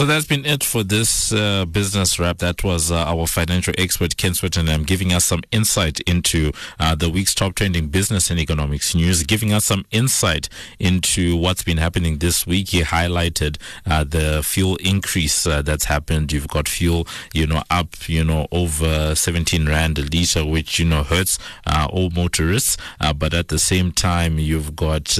So 0.00 0.06
that's 0.06 0.24
been 0.24 0.46
it 0.46 0.64
for 0.64 0.82
this 0.82 1.30
uh, 1.30 1.66
business 1.66 2.18
wrap. 2.18 2.38
That 2.38 2.64
was 2.64 2.90
uh, 2.90 3.04
our 3.04 3.26
financial 3.26 3.74
expert, 3.76 4.16
Ken 4.16 4.32
Swettenham, 4.32 4.86
giving 4.86 5.12
us 5.12 5.26
some 5.26 5.42
insight 5.52 6.00
into 6.06 6.52
uh, 6.78 6.94
the 6.94 7.10
week's 7.10 7.34
top 7.34 7.54
trending 7.54 7.88
business 7.88 8.30
and 8.30 8.40
economics 8.40 8.94
news, 8.94 9.22
giving 9.24 9.52
us 9.52 9.66
some 9.66 9.84
insight 9.90 10.48
into 10.78 11.36
what's 11.36 11.62
been 11.62 11.76
happening 11.76 12.16
this 12.16 12.46
week. 12.46 12.70
He 12.70 12.80
highlighted 12.80 13.58
uh, 13.84 14.04
the 14.04 14.42
fuel 14.42 14.76
increase 14.76 15.46
uh, 15.46 15.60
that's 15.60 15.84
happened. 15.84 16.32
You've 16.32 16.48
got 16.48 16.66
fuel, 16.66 17.06
you 17.34 17.46
know, 17.46 17.62
up, 17.68 18.08
you 18.08 18.24
know, 18.24 18.46
over 18.52 19.14
17 19.14 19.68
Rand 19.68 19.98
a 19.98 20.04
litre, 20.04 20.46
which, 20.46 20.78
you 20.78 20.86
know, 20.86 21.02
hurts 21.02 21.38
uh, 21.66 21.88
all 21.92 22.08
motorists. 22.08 22.78
but 23.16 23.34
at 23.34 23.48
the 23.48 23.58
same 23.58 23.92
time, 23.92 24.38
you've 24.38 24.74
got 24.74 25.18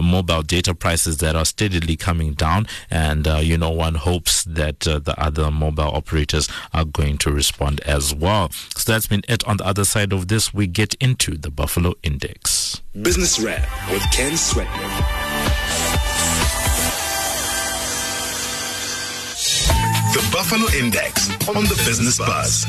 mobile 0.00 0.42
data 0.42 0.72
prices 0.72 1.16
that 1.16 1.34
are 1.34 1.44
steadily 1.44 1.96
coming 1.96 2.34
down. 2.34 2.68
And, 2.92 3.26
you 3.42 3.58
know, 3.58 3.87
one 3.88 3.94
hopes 3.94 4.44
that 4.44 4.86
uh, 4.86 4.98
the 4.98 5.18
other 5.18 5.50
mobile 5.50 5.90
operators 5.94 6.46
are 6.74 6.84
going 6.84 7.16
to 7.16 7.30
respond 7.32 7.80
as 7.86 8.14
well. 8.14 8.50
So 8.76 8.92
that's 8.92 9.06
been 9.06 9.22
it. 9.26 9.42
On 9.48 9.56
the 9.56 9.66
other 9.66 9.84
side 9.84 10.12
of 10.12 10.28
this, 10.28 10.52
we 10.52 10.66
get 10.66 10.92
into 11.00 11.38
the 11.38 11.50
Buffalo 11.50 11.94
Index. 12.02 12.82
Business 13.00 13.40
Wrap 13.40 13.66
with 13.90 14.02
Ken 14.12 14.32
Swettenham. 14.32 14.92
The 20.12 20.30
Buffalo 20.32 20.68
Index 20.78 21.30
on 21.48 21.64
the 21.64 21.80
Business 21.86 22.18
Buzz. 22.18 22.66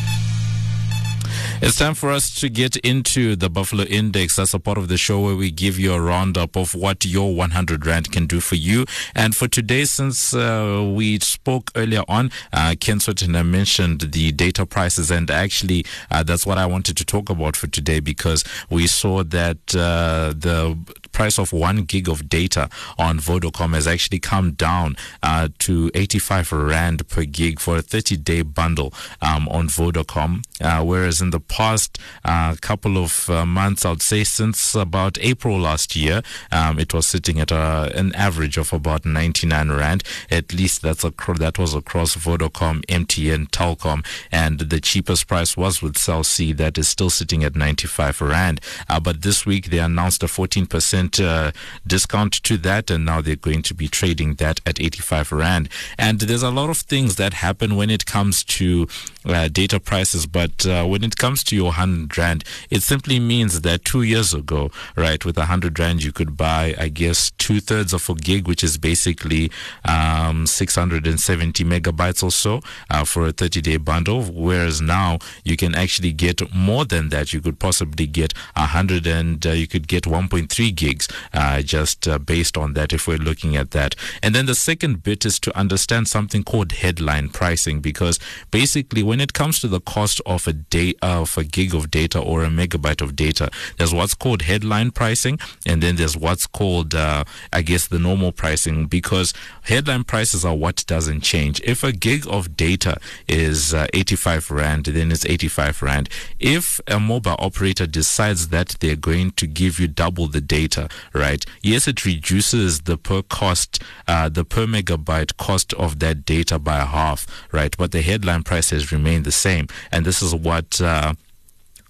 It's 1.62 1.78
time 1.78 1.94
for 1.94 2.10
us 2.10 2.34
to 2.36 2.48
get 2.48 2.78
into 2.78 3.36
the 3.36 3.50
Buffalo 3.50 3.84
Index. 3.84 4.38
That's 4.38 4.54
a 4.54 4.60
part 4.60 4.78
of 4.78 4.88
the 4.88 4.96
show 4.96 5.20
where 5.20 5.36
we 5.36 5.52
give 5.52 5.78
you 5.78 5.92
a 5.92 6.00
roundup 6.00 6.56
of 6.56 6.74
what 6.74 7.04
your 7.04 7.36
100 7.36 7.86
Rand 7.86 8.14
can 8.14 8.28
do 8.28 8.40
for 8.40 8.56
you. 8.56 8.86
And 9.14 9.36
for 9.36 9.50
today, 9.50 9.84
since 9.84 10.34
uh, 10.34 10.90
we 10.96 11.20
spoke 11.20 11.70
earlier 11.76 12.04
on, 12.08 12.32
uh, 12.54 12.76
Ken 12.80 13.00
Swettenham 13.00 13.50
mentioned 13.50 14.00
the 14.00 14.32
data 14.32 14.66
prices. 14.66 15.12
And 15.12 15.30
actually, 15.30 15.86
uh, 16.10 16.24
that's 16.24 16.46
what 16.46 16.58
I 16.58 16.66
wanted 16.66 16.96
to 16.96 17.04
talk 17.04 17.30
about 17.30 17.58
for 17.58 17.68
today 17.68 18.00
because 18.00 18.46
we 18.70 18.88
saw 18.88 19.24
that 19.26 19.76
uh, 19.76 20.34
the 20.38 20.78
price 21.12 21.38
of 21.40 21.52
one 21.52 21.84
gig 21.84 22.08
of 22.08 22.30
data 22.30 22.70
on 22.98 23.20
Vodacom 23.20 23.74
has 23.74 23.88
actually 23.88 24.20
come 24.20 24.52
down 24.52 24.96
uh, 25.24 25.50
to 25.60 25.92
85 25.94 26.52
Rand 26.52 27.08
per 27.08 27.26
gig 27.26 27.60
for 27.60 27.78
a 27.78 27.82
30 27.82 28.18
day 28.18 28.42
bundle 28.42 28.94
um, 29.22 29.48
on 29.50 29.68
Vodacom. 29.68 30.44
Uh, 30.62 30.84
whereas 30.84 31.22
in 31.22 31.30
the 31.30 31.40
past 31.40 31.98
uh, 32.26 32.56
couple 32.62 32.98
of 32.98 33.30
uh, 33.30 33.46
months, 33.46 33.86
I'd 33.86 34.02
say 34.02 34.24
since 34.24 34.76
about 34.76 35.18
April 35.22 35.58
last 35.60 35.96
year, 35.96 36.22
um, 36.52 36.80
it 36.80 36.94
was 36.94 37.08
sitting 37.08 37.40
at 37.40 37.52
uh, 37.52 37.90
an 37.96 38.14
average 38.16 38.58
of 38.58 38.74
about 38.74 39.06
99 39.06 39.70
Rand. 39.72 40.04
At 40.30 40.54
least 40.54 40.82
that's 40.82 41.04
a, 41.04 41.14
that 41.38 41.58
was 41.58 41.74
across 41.74 42.16
Vodacom, 42.16 42.86
MTN, 42.86 43.50
Telkom, 43.50 44.06
and 44.32 44.60
the 44.60 44.80
cheapest 44.80 45.28
price 45.28 45.56
was 45.56 45.82
with 45.82 45.98
Cell 45.98 46.24
C 46.24 46.54
that 46.54 46.78
is 46.78 46.88
still 46.88 47.10
sitting 47.10 47.44
at 47.44 47.56
95 47.56 48.22
Rand. 48.22 48.62
Uh, 48.88 49.00
but 49.00 49.22
this 49.22 49.46
week 49.46 49.68
they 49.68 49.80
announced 49.80 50.24
a 50.24 50.28
14% 50.28 51.09
uh, 51.18 51.52
discount 51.88 52.34
to 52.44 52.58
that, 52.58 52.92
and 52.92 53.06
now 53.06 53.22
they're 53.22 53.38
going 53.38 53.62
to 53.64 53.74
be 53.74 53.88
trading 53.88 54.36
that 54.36 54.60
at 54.66 54.82
85 54.82 55.32
Rand. 55.32 55.70
And 55.98 56.20
there's 56.20 56.44
a 56.44 56.52
lot 56.52 56.70
of 56.70 56.78
things 56.78 57.16
that 57.16 57.36
happen 57.36 57.78
when 57.78 57.90
it 57.90 58.06
comes 58.06 58.44
to 58.44 58.88
uh, 59.24 59.48
data 59.48 59.80
prices, 59.80 60.26
but 60.26 60.66
uh, 60.66 60.86
when 60.86 61.04
it 61.04 61.16
comes 61.16 61.44
to 61.46 61.56
your 61.56 61.68
100 61.68 62.18
Rand, 62.18 62.44
it 62.70 62.84
simply 62.84 63.20
means 63.20 63.62
that 63.62 63.86
two 63.86 64.02
years 64.02 64.34
ago, 64.34 64.72
right, 64.98 65.24
with 65.24 65.38
100 65.38 65.80
Rand, 65.80 66.04
you 66.04 66.12
could 66.12 66.36
buy, 66.36 66.76
I 66.78 66.90
guess, 66.90 67.32
two 67.38 67.60
thirds 67.60 67.94
of 67.94 68.10
a 68.10 68.16
gig, 68.16 68.48
which 68.48 68.64
is 68.64 68.78
basically 68.78 69.52
um, 69.86 70.46
670 70.48 71.64
megabytes 71.64 72.24
or 72.24 72.32
so 72.32 72.62
uh, 72.90 73.06
for 73.06 73.28
a 73.28 73.32
30 73.32 73.62
day 73.62 73.78
bundle. 73.78 74.24
Whereas 74.24 74.82
now 74.82 75.20
you 75.44 75.56
can 75.56 75.76
actually 75.76 76.12
get 76.12 76.42
more 76.54 76.86
than 76.86 77.10
that. 77.10 77.34
You 77.34 77.42
could 77.42 77.60
possibly 77.60 78.08
get 78.08 78.34
100 78.56 79.08
and 79.08 79.46
uh, 79.46 79.52
you 79.52 79.68
could 79.68 79.88
get 79.88 80.04
1.3 80.04 80.76
gigs 80.90 81.08
uh, 81.34 81.62
just 81.62 82.08
uh, 82.08 82.18
based 82.18 82.58
on 82.58 82.74
that 82.74 82.94
if 82.94 83.08
we're 83.08 83.18
looking 83.18 83.56
at 83.56 83.72
that. 83.72 83.96
And 84.24 84.34
then 84.34 84.46
the 84.46 84.56
second 84.56 85.04
bit 85.04 85.26
is 85.26 85.40
to 85.42 85.58
understand 85.58 86.08
something 86.08 86.44
called 86.44 86.72
headline 86.72 87.30
pricing 87.30 87.80
because 87.82 88.20
basically 88.52 89.04
when 89.04 89.22
it 89.22 89.34
comes 89.34 89.60
to 89.60 89.68
the 89.68 89.82
cost 89.82 90.22
of 90.26 90.48
a 90.48 90.54
day 90.54 90.94
of 91.02 91.38
a 91.38 91.44
gig 91.44 91.76
of 91.76 91.92
data 91.92 92.20
or 92.20 92.44
a 92.44 92.48
megabyte 92.48 93.02
of 93.02 93.16
data, 93.16 93.50
there's 93.78 93.94
what's 93.94 94.16
called 94.16 94.42
headline 94.44 94.92
pricing 94.92 95.40
and 95.66 95.84
then 95.84 95.96
there's 95.96 96.18
what's 96.18 96.48
called 96.48 96.96
uh, 96.96 97.24
I 97.54 97.62
guess 97.62 97.88
the 97.88 98.00
normal 98.00 98.32
pricing 98.32 98.86
because 98.88 99.34
headline 99.64 100.04
prices 100.04 100.44
are 100.46 100.56
what 100.56 100.84
doesn't 100.88 101.22
change. 101.22 101.62
If 101.64 101.84
a 101.84 101.92
gig 101.92 102.26
of 102.28 102.58
data 102.58 102.98
is 103.28 103.74
uh, 103.74 103.88
85 103.94 104.52
rand, 104.52 104.86
then 104.86 105.12
it's 105.12 105.26
85 105.26 105.82
rand. 105.82 106.10
If 106.40 106.80
a 106.88 107.00
mobile 107.00 107.36
operator 107.40 107.86
decides 107.86 108.50
that 108.50 108.70
they're 108.80 108.96
going 108.96 109.32
to 109.32 109.46
give 109.48 109.80
you 109.80 109.88
double 109.88 110.28
the 110.28 110.42
data, 110.42 110.79
right? 111.14 111.44
Yes, 111.62 111.88
it 111.88 112.06
reduces 112.06 112.82
the 112.82 112.98
per 112.98 113.22
cost, 113.24 113.82
uh, 114.08 114.30
the 114.30 114.46
per 114.46 114.66
megabyte 114.66 115.36
cost 115.38 115.74
of 115.74 116.00
that 116.00 116.26
data 116.26 116.60
by 116.60 116.78
half, 116.80 117.28
right? 117.52 117.76
But 117.76 117.92
the 117.92 118.02
headline 118.02 118.44
prices 118.44 118.92
remain 118.92 119.24
the 119.24 119.32
same. 119.32 119.68
And 119.92 120.06
this 120.06 120.22
is 120.22 120.34
what, 120.34 120.80
uh, 120.80 121.14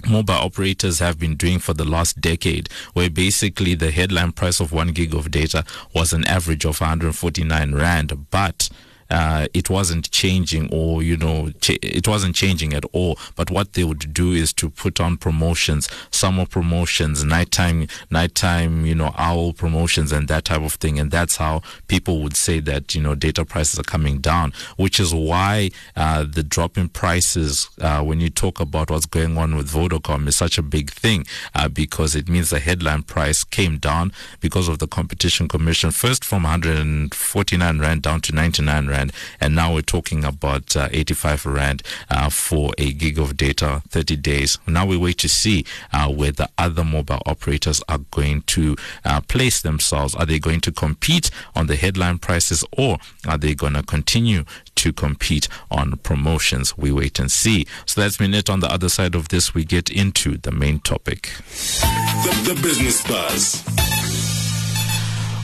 mobile 0.08 0.34
operators 0.34 1.00
have 1.00 1.20
been 1.20 1.36
doing 1.36 1.60
for 1.60 1.74
the 1.74 1.84
last 1.86 2.22
decade, 2.22 2.70
where 2.94 3.10
basically 3.10 3.76
the 3.76 3.92
headline 3.92 4.32
price 4.32 4.60
of 4.60 4.72
one 4.72 4.90
gig 4.90 5.14
of 5.14 5.30
data 5.32 5.66
was 5.94 6.14
an 6.14 6.26
average 6.26 6.66
of 6.66 6.80
149 6.80 7.76
Rand. 7.76 8.28
But 8.32 8.70
uh, 9.10 9.48
it 9.54 9.70
wasn't 9.70 10.10
changing 10.12 10.70
or, 10.72 11.02
you 11.02 11.18
know, 11.18 11.52
ch- 11.62 11.80
it 11.82 12.08
wasn't 12.08 12.36
changing 12.36 12.74
at 12.74 12.86
all. 12.94 13.18
But 13.36 13.50
what 13.50 13.74
they 13.74 13.84
would 13.84 14.14
do 14.14 14.32
is 14.32 14.54
to 14.54 14.70
put 14.70 15.00
on 15.00 15.18
promotions, 15.18 15.90
summer 16.12 16.46
promotions, 16.46 17.24
nighttime, 17.24 17.88
nighttime, 18.10 18.86
you 18.86 18.96
know, 18.96 19.14
owl 19.18 19.54
promotions 19.54 20.12
and 20.12 20.28
that 20.28 20.46
type 20.46 20.62
of 20.62 20.74
thing. 20.74 21.00
And 21.00 21.12
that's 21.12 21.38
how 21.38 21.62
people 21.88 22.22
would 22.22 22.36
say 22.36 22.60
that, 22.62 22.94
you 22.94 23.02
know, 23.02 23.16
data 23.16 23.46
prices 23.46 23.80
are 23.80 23.84
coming 23.84 24.20
down, 24.20 24.54
which 24.78 25.00
is 25.00 25.14
why 25.14 25.72
uh, 25.96 26.24
the 26.24 26.44
drop 26.44 26.78
in 26.78 26.90
prices, 26.90 27.70
uh, 27.82 28.04
when 28.04 28.20
you 28.20 28.30
talk 28.30 28.60
about 28.60 28.92
what's 28.92 29.06
going 29.06 29.38
on 29.38 29.56
with 29.56 29.70
Vodacom, 29.72 30.28
is 30.28 30.36
such 30.36 30.58
a 30.58 30.62
big 30.62 30.92
thing 30.92 31.26
uh, 31.56 31.68
because 31.68 32.16
it 32.16 32.30
means 32.30 32.50
the 32.50 32.60
headline 32.60 33.04
price 33.04 33.44
came 33.44 33.78
down 33.78 34.12
because 34.40 34.68
of 34.68 34.80
the 34.80 34.88
Competition 34.88 35.48
Commission, 35.48 35.92
first 35.92 36.24
from 36.24 36.44
149 36.44 37.80
Rand 37.80 38.02
down 38.02 38.22
to 38.22 38.34
99 38.34 38.88
Rand 38.88 38.99
rand, 39.00 39.14
and 39.40 39.56
now 39.56 39.74
we're 39.74 39.82
talking 39.82 40.24
about 40.24 40.76
uh, 40.76 40.90
85 40.92 41.46
rand 41.46 41.84
uh, 42.10 42.30
for 42.30 42.74
a 42.78 42.92
gig 42.94 43.18
of 43.18 43.38
data, 43.38 43.82
30 43.90 44.16
days. 44.18 44.58
Now 44.68 44.86
we 44.86 44.98
wait 44.98 45.18
to 45.20 45.30
see 45.30 45.66
uh, 45.94 46.12
where 46.12 46.32
the 46.32 46.50
other 46.58 46.84
mobile 46.84 47.22
operators 47.26 47.82
are 47.88 48.00
going 48.12 48.42
to 48.44 48.76
place 49.28 49.62
themselves. 49.62 50.16
Are 50.16 50.26
they 50.26 50.40
going 50.40 50.62
to 50.62 50.72
compete 50.72 51.32
on 51.56 51.68
the 51.68 51.76
headline 51.76 52.18
prices, 52.18 52.64
or 52.78 52.98
are 53.28 53.38
they 53.38 53.56
going 53.56 53.74
to 53.74 53.84
continue 53.84 54.44
to 54.80 54.94
compete 54.94 55.50
on 55.70 55.92
promotions. 55.98 56.78
We 56.78 56.92
wait 56.92 57.20
and 57.20 57.30
see. 57.30 57.68
So 57.86 58.00
that's 58.02 58.20
it 58.20 58.50
on 58.50 58.62
the 58.62 58.72
other 58.72 58.88
side 58.88 59.14
of 59.14 59.28
this. 59.28 59.54
We 59.54 59.66
get 59.66 59.90
into 59.90 60.38
the 60.38 60.52
main 60.52 60.80
topic. 60.80 61.30
The, 61.50 62.54
the 62.54 62.62
business 62.62 63.06
buzz. 63.06 64.39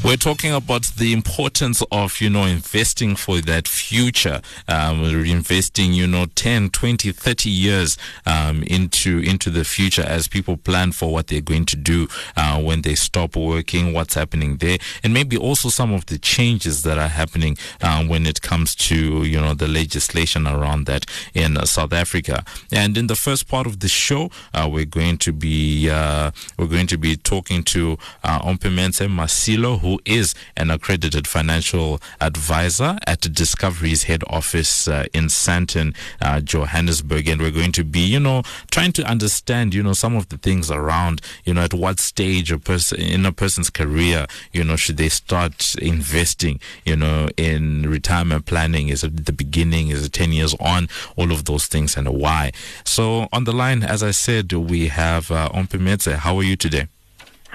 We're 0.06 0.18
talking 0.18 0.54
about 0.54 0.84
the 0.98 1.14
importance 1.14 1.82
of, 1.92 2.22
you 2.22 2.30
know, 2.30 2.44
investing 2.44 3.16
for 3.16 3.42
that 3.42 3.68
future, 3.68 4.40
um, 4.68 5.04
investing, 5.04 5.94
you 5.94 6.06
know, 6.06 6.28
10, 6.36 6.70
20, 6.70 7.12
30 7.12 7.50
years 7.50 7.98
um, 8.28 8.62
into 8.62 9.18
into 9.18 9.50
the 9.50 9.64
future 9.64 10.04
as 10.04 10.28
people 10.28 10.58
plan 10.58 10.92
for 10.92 11.12
what 11.12 11.26
they're 11.26 11.42
going 11.42 11.66
to 11.66 11.76
do 11.76 12.08
uh, 12.38 12.62
when 12.62 12.84
they 12.84 12.94
stop 12.94 13.36
working, 13.36 13.94
what's 13.94 14.14
happening 14.14 14.58
there, 14.58 14.78
and 15.04 15.12
maybe 15.12 15.38
also 15.38 15.70
some 15.70 15.92
of 15.92 16.06
the 16.06 16.20
changes 16.20 16.84
that 16.84 17.00
are 17.00 17.08
happening 17.08 17.58
uh, 17.82 18.04
when 18.06 18.28
it 18.28 18.44
comes 18.44 18.76
to, 18.76 19.24
you 19.24 19.42
know, 19.42 19.56
the 19.56 19.68
legislation 19.68 20.46
around 20.46 20.86
that 20.86 21.08
in 21.34 21.58
uh, 21.58 21.66
South 21.66 21.94
Africa. 21.94 22.46
And 22.72 22.96
in 22.96 23.08
the 23.08 23.16
first 23.16 23.48
part 23.48 23.66
of 23.66 23.80
the 23.80 23.88
show, 23.88 24.30
uh, 24.54 24.70
we're 24.72 24.86
going 24.86 25.18
to 25.18 25.34
be 25.34 25.90
uh, 25.90 26.30
we're 26.60 26.68
going 26.68 26.88
to 26.88 26.98
be 27.00 27.16
talking 27.16 27.64
to 27.64 27.98
uh, 28.24 28.40
Omphemetse 28.42 29.08
Masilo, 29.10 29.80
who 29.80 29.95
is 30.06 30.34
an 30.58 30.70
accredited 30.72 31.28
financial 31.28 32.02
advisor 32.22 32.98
at 33.08 33.22
Discovery's 33.22 34.04
head 34.04 34.24
office 34.28 34.88
uh, 34.88 35.06
in 35.14 35.26
Sandton, 35.26 35.96
uh, 36.22 36.42
Johannesburg. 36.42 37.28
And 37.28 37.42
we're 37.42 37.52
going 37.52 37.72
to 37.74 37.84
be, 37.84 38.00
you 38.00 38.20
know, 38.20 38.44
trying 38.72 38.92
to 38.94 39.04
understand, 39.04 39.74
you 39.74 39.84
know, 39.84 39.94
some 39.94 40.16
of 40.16 40.30
the 40.30 40.38
things 40.38 40.70
around, 40.72 41.22
you 41.44 41.54
know, 41.54 41.62
at 41.62 41.74
what 41.74 42.00
stage 42.00 42.52
a 42.52 42.60
person 42.60 43.00
in 43.00 43.26
a 43.26 43.32
person's 43.32 43.70
career, 43.70 44.26
you 44.52 44.64
know, 44.64 44.76
should 44.76 44.98
they 44.98 45.10
start 45.10 45.76
investing, 45.76 46.60
you 46.86 46.96
know, 46.96 47.28
in 47.38 47.90
retirement 47.90 48.46
planning? 48.46 48.90
Is 48.90 49.04
it 49.04 49.26
the 49.26 49.34
beginning? 49.34 49.90
Is 49.90 50.06
it 50.06 50.14
10 50.14 50.32
years 50.32 50.56
on? 50.60 50.88
All 51.16 51.32
of 51.32 51.46
those 51.46 51.68
things 51.68 51.98
and 51.98 52.08
why. 52.10 52.52
So 52.84 53.28
on 53.32 53.44
the 53.46 53.54
line, 53.54 53.84
as 53.84 54.04
I 54.04 54.12
said, 54.12 54.52
we 54.54 54.88
have 54.88 55.32
uh, 55.32 55.50
Ompe 55.50 56.14
How 56.18 56.38
are 56.38 56.44
you 56.44 56.56
today? 56.56 56.88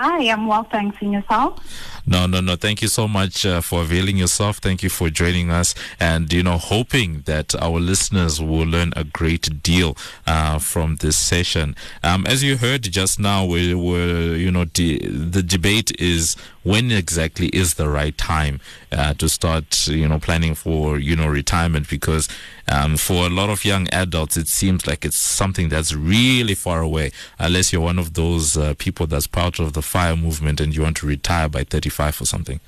Hi, 0.02 0.30
I'm 0.30 0.46
well, 0.46 0.62
thanks. 0.64 0.96
And 1.02 1.12
yourself? 1.12 1.58
No, 2.06 2.24
no, 2.24 2.40
no. 2.40 2.56
Thank 2.56 2.80
you 2.80 2.88
so 2.88 3.06
much 3.06 3.44
uh, 3.44 3.60
for 3.60 3.82
availing 3.82 4.16
yourself. 4.16 4.56
Thank 4.56 4.82
you 4.82 4.88
for 4.88 5.10
joining 5.10 5.50
us, 5.50 5.74
and 6.00 6.32
you 6.32 6.42
know, 6.42 6.56
hoping 6.56 7.20
that 7.26 7.54
our 7.56 7.78
listeners 7.78 8.40
will 8.40 8.64
learn 8.66 8.94
a 8.96 9.04
great 9.04 9.62
deal 9.62 9.98
uh, 10.26 10.58
from 10.58 10.96
this 10.96 11.18
session. 11.18 11.76
Um, 12.02 12.26
as 12.26 12.42
you 12.42 12.56
heard 12.56 12.84
just 12.84 13.20
now, 13.20 13.44
we 13.44 13.74
were, 13.74 14.34
you 14.36 14.50
know, 14.50 14.64
de- 14.64 15.06
the 15.06 15.42
debate 15.42 15.92
is 16.00 16.34
when 16.62 16.90
exactly 16.90 17.48
is 17.48 17.74
the 17.74 17.88
right 17.88 18.16
time 18.18 18.60
uh, 18.92 19.14
to 19.14 19.28
start, 19.28 19.88
you 19.88 20.08
know, 20.08 20.18
planning 20.18 20.54
for, 20.54 20.98
you 20.98 21.16
know, 21.16 21.26
retirement 21.26 21.88
because 21.88 22.28
um, 22.68 22.96
for 22.96 23.26
a 23.26 23.30
lot 23.30 23.48
of 23.48 23.64
young 23.64 23.88
adults, 23.92 24.36
it 24.36 24.48
seems 24.48 24.86
like 24.86 25.04
it's 25.04 25.18
something 25.18 25.68
that's 25.68 25.94
really 25.94 26.54
far 26.54 26.82
away, 26.82 27.12
unless 27.38 27.72
you're 27.72 27.82
one 27.82 27.98
of 27.98 28.14
those 28.14 28.56
uh, 28.56 28.74
people 28.78 29.06
that's 29.06 29.26
part 29.26 29.58
of 29.58 29.72
the 29.72 29.82
fire 29.82 30.16
movement 30.16 30.60
and 30.60 30.74
you 30.74 30.82
want 30.82 30.96
to 30.98 31.06
retire 31.06 31.48
by 31.48 31.64
35 31.64 32.20
or 32.20 32.24
something. 32.26 32.60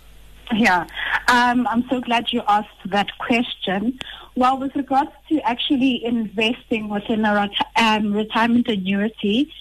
Yeah, 0.54 0.86
um, 1.28 1.66
I'm 1.66 1.88
so 1.88 2.00
glad 2.00 2.32
you 2.32 2.42
asked 2.46 2.68
that 2.86 3.16
question. 3.18 3.98
Well, 4.34 4.58
with 4.58 4.74
regards 4.76 5.10
to 5.28 5.40
actually 5.40 6.04
investing 6.04 6.88
within 6.88 7.24
a 7.24 7.50
um, 7.76 8.12
retirement 8.12 8.68
annuity, 8.68 9.52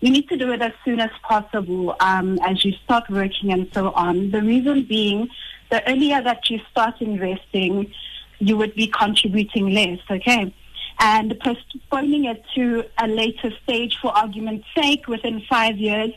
you 0.00 0.10
need 0.10 0.28
to 0.28 0.36
do 0.36 0.50
it 0.52 0.62
as 0.62 0.72
soon 0.84 1.00
as 1.00 1.10
possible 1.22 1.94
um, 2.00 2.38
as 2.40 2.64
you 2.64 2.72
start 2.84 3.08
working 3.10 3.52
and 3.52 3.68
so 3.72 3.90
on. 3.92 4.30
The 4.30 4.42
reason 4.42 4.84
being, 4.84 5.28
the 5.70 5.86
earlier 5.88 6.22
that 6.22 6.48
you 6.48 6.60
start 6.70 7.00
investing, 7.00 7.92
you 8.38 8.56
would 8.56 8.74
be 8.74 8.86
contributing 8.86 9.70
less, 9.70 9.98
okay? 10.10 10.54
And 10.98 11.38
postponing 11.40 12.24
it 12.24 12.42
to 12.54 12.84
a 12.98 13.08
later 13.08 13.50
stage, 13.62 13.98
for 14.00 14.16
argument's 14.16 14.66
sake, 14.74 15.06
within 15.06 15.42
five 15.48 15.76
years, 15.76 16.10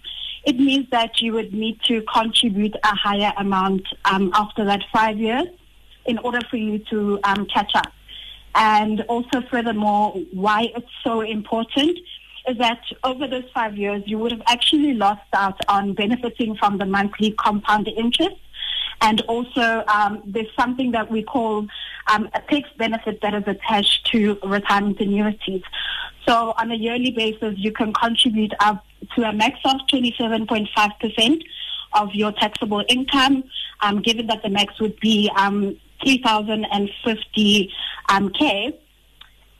it 0.45 0.59
means 0.59 0.89
that 0.91 1.21
you 1.21 1.33
would 1.33 1.53
need 1.53 1.79
to 1.83 2.01
contribute 2.13 2.75
a 2.83 2.95
higher 2.95 3.33
amount 3.37 3.85
um, 4.05 4.31
after 4.33 4.65
that 4.65 4.83
five 4.93 5.17
years 5.17 5.47
in 6.05 6.17
order 6.19 6.39
for 6.49 6.57
you 6.57 6.79
to 6.89 7.19
um, 7.23 7.45
catch 7.45 7.71
up. 7.75 7.91
And 8.55 9.01
also, 9.01 9.41
furthermore, 9.49 10.13
why 10.31 10.69
it's 10.75 10.89
so 11.03 11.21
important 11.21 11.97
is 12.47 12.57
that 12.57 12.81
over 13.03 13.27
those 13.27 13.45
five 13.53 13.77
years, 13.77 14.03
you 14.05 14.17
would 14.19 14.31
have 14.31 14.41
actually 14.47 14.93
lost 14.93 15.21
out 15.33 15.59
on 15.67 15.93
benefiting 15.93 16.55
from 16.55 16.77
the 16.77 16.85
monthly 16.85 17.31
compound 17.31 17.87
interest. 17.87 18.35
And 19.01 19.21
also, 19.21 19.83
um, 19.87 20.21
there's 20.25 20.53
something 20.57 20.91
that 20.91 21.09
we 21.11 21.23
call 21.23 21.67
um, 22.07 22.29
a 22.33 22.41
tax 22.41 22.69
benefit 22.77 23.21
that 23.21 23.33
is 23.33 23.43
attached 23.47 24.05
to 24.11 24.37
retirement 24.43 24.99
annuities. 24.99 25.61
So, 26.25 26.53
on 26.57 26.71
a 26.71 26.75
yearly 26.75 27.11
basis, 27.11 27.55
you 27.57 27.71
can 27.71 27.93
contribute 27.93 28.53
up 28.59 28.85
to 29.15 29.23
a 29.23 29.33
max 29.33 29.59
of 29.65 29.81
27.5% 29.91 31.43
of 31.93 32.13
your 32.13 32.31
taxable 32.31 32.83
income, 32.87 33.43
um, 33.81 34.01
given 34.01 34.27
that 34.27 34.41
the 34.41 34.49
max 34.49 34.79
would 34.79 34.99
be 34.99 35.29
um, 35.35 35.77
3,050 36.03 37.73
um, 38.09 38.29
K. 38.29 38.79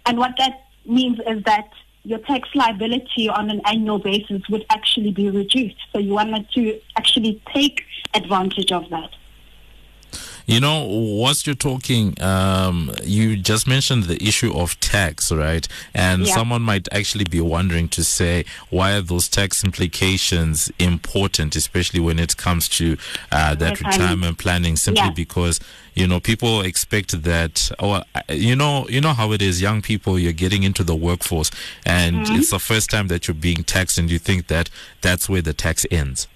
And 0.06 0.18
what 0.18 0.32
that 0.38 0.68
means 0.86 1.20
is 1.28 1.44
that 1.44 1.70
your 2.04 2.20
tax 2.20 2.50
liability 2.54 3.30
on 3.30 3.50
an 3.50 3.62
annual 3.66 4.00
basis 4.00 4.42
would 4.50 4.66
actually 4.70 5.12
be 5.12 5.30
reduced. 5.30 5.78
So 5.94 6.00
you 6.00 6.14
wanted 6.14 6.50
to 6.52 6.80
actually 6.98 7.42
take 7.54 7.84
advantage 8.14 8.72
of 8.72 8.90
that. 8.90 9.12
You 10.46 10.60
know, 10.60 10.86
whilst 10.86 11.48
you're 11.48 11.56
talking, 11.56 12.22
um, 12.22 12.92
you 13.04 13.38
just 13.38 13.68
mentioned 13.68 14.04
the 14.04 14.22
issue 14.22 14.54
of 14.54 14.80
tax, 14.80 15.32
right? 15.32 15.68
And 15.94 16.26
yeah. 16.26 16.34
someone 16.34 16.62
might 16.62 16.88
actually 16.92 17.26
be 17.26 17.40
wondering 17.40 17.88
to 17.90 18.04
say, 18.04 18.46
why 18.70 18.94
are 18.94 19.02
those 19.02 19.30
tax 19.30 19.64
implications 19.64 20.72
important, 20.80 21.56
especially 21.56 22.00
when 22.00 22.20
it 22.20 22.36
comes 22.36 22.68
to 22.70 22.98
uh, 23.32 23.56
that 23.56 23.80
retirement. 23.80 24.38
planning? 24.38 24.76
Simply 24.76 25.04
yeah. 25.04 25.12
because 25.12 25.60
you 25.96 26.08
know 26.08 26.20
people 26.20 26.62
expect 26.62 27.24
that 27.24 27.72
or 27.80 28.04
uh, 28.16 28.22
you 28.30 28.56
know 28.56 28.88
you 28.90 29.00
know 29.00 29.14
how 29.14 29.32
it 29.32 29.42
is 29.42 29.62
young 29.62 29.82
people 29.82 30.18
you're 30.18 30.34
getting 30.34 30.64
into 30.64 30.84
the 30.84 30.96
workforce 30.96 31.52
and 31.86 32.16
mm-hmm. 32.16 32.36
it's 32.36 32.52
the 32.52 32.60
first 32.60 32.90
time 32.90 33.08
that 33.08 33.28
you're 33.28 33.36
being 33.36 33.64
taxed 33.64 33.98
and 33.98 34.10
you 34.10 34.20
think 34.20 34.48
that 34.48 34.70
that's 35.02 35.30
where 35.30 35.42
the 35.42 35.54
tax 35.54 35.86
ends 35.92 36.28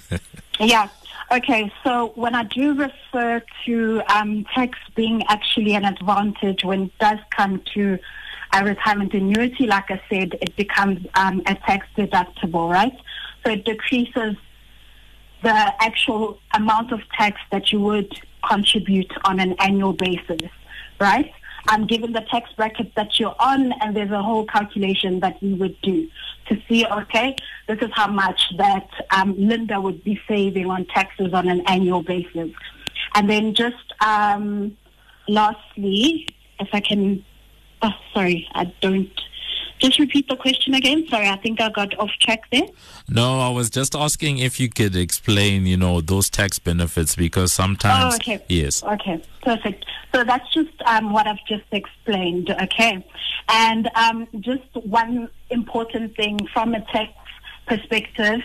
yeah 0.60 0.88
Okay, 1.30 1.70
so 1.84 2.12
when 2.14 2.34
I 2.34 2.44
do 2.44 2.72
refer 2.72 3.42
to 3.66 4.02
um, 4.08 4.46
tax 4.54 4.78
being 4.94 5.22
actually 5.28 5.74
an 5.74 5.84
advantage 5.84 6.64
when 6.64 6.84
it 6.84 6.98
does 6.98 7.18
come 7.36 7.60
to 7.74 7.98
a 8.54 8.64
retirement 8.64 9.12
annuity, 9.12 9.66
like 9.66 9.90
I 9.90 10.00
said, 10.08 10.38
it 10.40 10.56
becomes 10.56 11.06
um, 11.14 11.42
a 11.44 11.54
tax 11.54 11.86
deductible, 11.98 12.72
right? 12.72 12.96
So 13.44 13.52
it 13.52 13.66
decreases 13.66 14.36
the 15.42 15.74
actual 15.84 16.38
amount 16.54 16.92
of 16.92 17.00
tax 17.10 17.38
that 17.52 17.72
you 17.72 17.80
would 17.80 18.10
contribute 18.48 19.12
on 19.26 19.38
an 19.38 19.54
annual 19.58 19.92
basis, 19.92 20.50
right? 20.98 21.30
Um, 21.70 21.86
given 21.86 22.12
the 22.12 22.22
tax 22.30 22.50
bracket 22.52 22.94
that 22.94 23.18
you're 23.18 23.36
on, 23.38 23.72
and 23.80 23.96
there's 23.96 24.10
a 24.10 24.22
whole 24.22 24.46
calculation 24.46 25.20
that 25.20 25.42
we 25.42 25.54
would 25.54 25.80
do 25.82 26.08
to 26.48 26.60
see, 26.68 26.86
okay, 26.86 27.36
this 27.66 27.78
is 27.80 27.90
how 27.92 28.06
much 28.06 28.40
that 28.56 28.88
um, 29.10 29.34
Linda 29.36 29.80
would 29.80 30.02
be 30.02 30.20
saving 30.26 30.70
on 30.70 30.86
taxes 30.86 31.34
on 31.34 31.48
an 31.48 31.62
annual 31.66 32.02
basis. 32.02 32.50
And 33.14 33.28
then 33.28 33.54
just 33.54 33.92
um, 34.00 34.76
lastly, 35.28 36.28
if 36.58 36.68
I 36.72 36.80
can, 36.80 37.24
oh, 37.82 37.92
sorry, 38.14 38.48
I 38.54 38.64
don't 38.80 39.10
just 39.78 39.98
repeat 39.98 40.28
the 40.28 40.36
question 40.36 40.74
again. 40.74 41.06
Sorry, 41.08 41.28
I 41.28 41.36
think 41.36 41.60
I 41.60 41.70
got 41.70 41.98
off 41.98 42.10
track 42.20 42.42
there. 42.50 42.66
No, 43.08 43.40
I 43.40 43.48
was 43.50 43.70
just 43.70 43.94
asking 43.94 44.38
if 44.38 44.60
you 44.60 44.68
could 44.68 44.96
explain, 44.96 45.66
you 45.66 45.76
know, 45.76 46.00
those 46.00 46.28
tax 46.30 46.58
benefits 46.58 47.16
because 47.16 47.52
sometimes. 47.52 48.14
Oh, 48.14 48.16
okay. 48.16 48.44
Yes. 48.48 48.82
Okay, 48.82 49.22
perfect. 49.42 49.84
So 50.14 50.24
that's 50.24 50.52
just 50.52 50.82
um, 50.86 51.12
what 51.12 51.26
I've 51.26 51.44
just 51.48 51.64
explained. 51.72 52.50
Okay, 52.50 53.04
and 53.48 53.90
um, 53.94 54.28
just 54.40 54.74
one 54.74 55.28
important 55.50 56.16
thing 56.16 56.38
from 56.52 56.74
a 56.74 56.80
tax 56.92 57.12
perspective, 57.68 58.40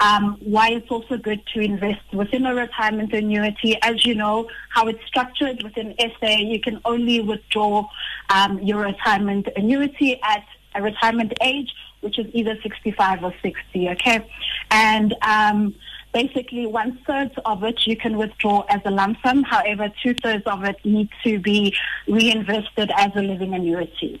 um, 0.00 0.36
why 0.40 0.70
it's 0.70 0.90
also 0.90 1.16
good 1.16 1.40
to 1.54 1.60
invest 1.60 2.02
within 2.12 2.44
a 2.44 2.54
retirement 2.54 3.12
annuity. 3.12 3.78
As 3.82 4.04
you 4.04 4.14
know, 4.14 4.48
how 4.70 4.88
it's 4.88 5.04
structured 5.06 5.62
within 5.62 5.94
SA, 5.98 6.36
you 6.38 6.60
can 6.60 6.80
only 6.84 7.20
withdraw 7.20 7.86
um, 8.30 8.58
your 8.60 8.80
retirement 8.82 9.48
annuity 9.56 10.20
at 10.22 10.44
a 10.74 10.82
retirement 10.82 11.32
age, 11.40 11.72
which 12.00 12.18
is 12.18 12.26
either 12.32 12.56
65 12.62 13.24
or 13.24 13.34
60, 13.42 13.88
okay? 13.90 14.30
And 14.70 15.14
um, 15.22 15.74
basically 16.12 16.66
one 16.66 16.98
third 17.06 17.32
of 17.44 17.64
it 17.64 17.86
you 17.86 17.96
can 17.96 18.16
withdraw 18.16 18.64
as 18.68 18.80
a 18.84 18.90
lump 18.90 19.18
sum. 19.24 19.42
However, 19.42 19.92
two 20.02 20.14
thirds 20.14 20.44
of 20.46 20.64
it 20.64 20.76
need 20.84 21.08
to 21.24 21.38
be 21.38 21.74
reinvested 22.06 22.90
as 22.96 23.10
a 23.14 23.22
living 23.22 23.54
annuity. 23.54 24.20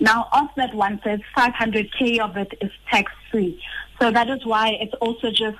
Now, 0.00 0.28
of 0.32 0.48
that 0.56 0.74
one 0.74 0.98
third, 0.98 1.22
500k 1.36 2.20
of 2.20 2.36
it 2.36 2.52
is 2.60 2.70
tax 2.90 3.12
free. 3.30 3.62
So 4.00 4.10
that 4.10 4.30
is 4.30 4.44
why 4.46 4.70
it's 4.80 4.94
also 4.94 5.30
just 5.30 5.58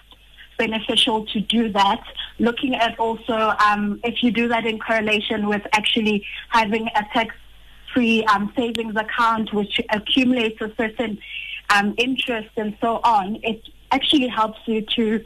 beneficial 0.58 1.26
to 1.26 1.40
do 1.40 1.70
that. 1.72 2.02
Looking 2.38 2.74
at 2.74 2.98
also 2.98 3.54
um, 3.66 4.00
if 4.04 4.22
you 4.22 4.30
do 4.30 4.48
that 4.48 4.66
in 4.66 4.78
correlation 4.78 5.46
with 5.48 5.62
actually 5.72 6.24
having 6.48 6.86
a 6.88 7.02
tax 7.14 7.34
free 7.92 8.24
um, 8.24 8.52
savings 8.56 8.96
account 8.96 9.52
which 9.52 9.80
accumulates 9.90 10.60
a 10.60 10.72
certain 10.76 11.18
um, 11.70 11.94
interest 11.98 12.50
and 12.56 12.76
so 12.80 13.00
on, 13.04 13.38
it 13.42 13.62
actually 13.92 14.28
helps 14.28 14.58
you 14.66 14.82
to 14.82 15.24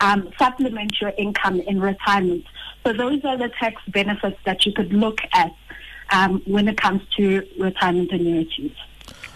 um, 0.00 0.30
supplement 0.38 1.00
your 1.00 1.12
income 1.18 1.60
in 1.60 1.80
retirement. 1.80 2.44
So 2.84 2.92
those 2.92 3.24
are 3.24 3.36
the 3.36 3.50
tax 3.60 3.82
benefits 3.88 4.38
that 4.44 4.64
you 4.64 4.72
could 4.72 4.92
look 4.92 5.20
at 5.32 5.52
um, 6.10 6.42
when 6.46 6.68
it 6.68 6.80
comes 6.80 7.02
to 7.16 7.46
retirement 7.58 8.10
annuities. 8.12 8.72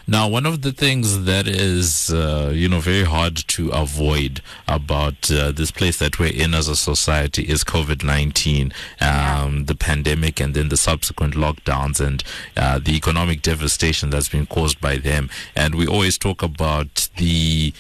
Now, 0.07 0.29
one 0.29 0.45
of 0.45 0.61
the 0.61 0.73
things 0.73 1.25
that 1.25 1.49
is, 1.49 2.13
uh, 2.13 2.53
you 2.55 2.69
know, 2.69 2.81
very 2.81 3.05
hard 3.05 3.37
to 3.37 3.71
avoid 3.71 4.43
about 4.69 5.31
uh, 5.31 5.51
this 5.51 5.71
place 5.71 5.99
that 5.99 6.19
we're 6.19 6.33
in 6.33 6.53
as 6.53 6.69
a 6.69 6.77
society 6.77 7.43
is 7.45 7.65
COVID 7.65 8.05
19, 8.05 8.71
um, 9.01 9.65
the 9.65 9.75
pandemic, 9.75 10.41
and 10.41 10.53
then 10.53 10.69
the 10.69 10.77
subsequent 10.77 11.35
lockdowns 11.35 12.01
and 12.07 12.23
uh, 12.55 12.79
the 12.79 12.95
economic 12.95 13.41
devastation 13.41 14.11
that's 14.11 14.29
been 14.29 14.45
caused 14.45 14.79
by 14.79 14.99
them. 14.99 15.31
And 15.57 15.75
we 15.75 15.87
always 15.87 16.19
talk 16.19 16.43
about 16.43 17.09
the 17.17 17.73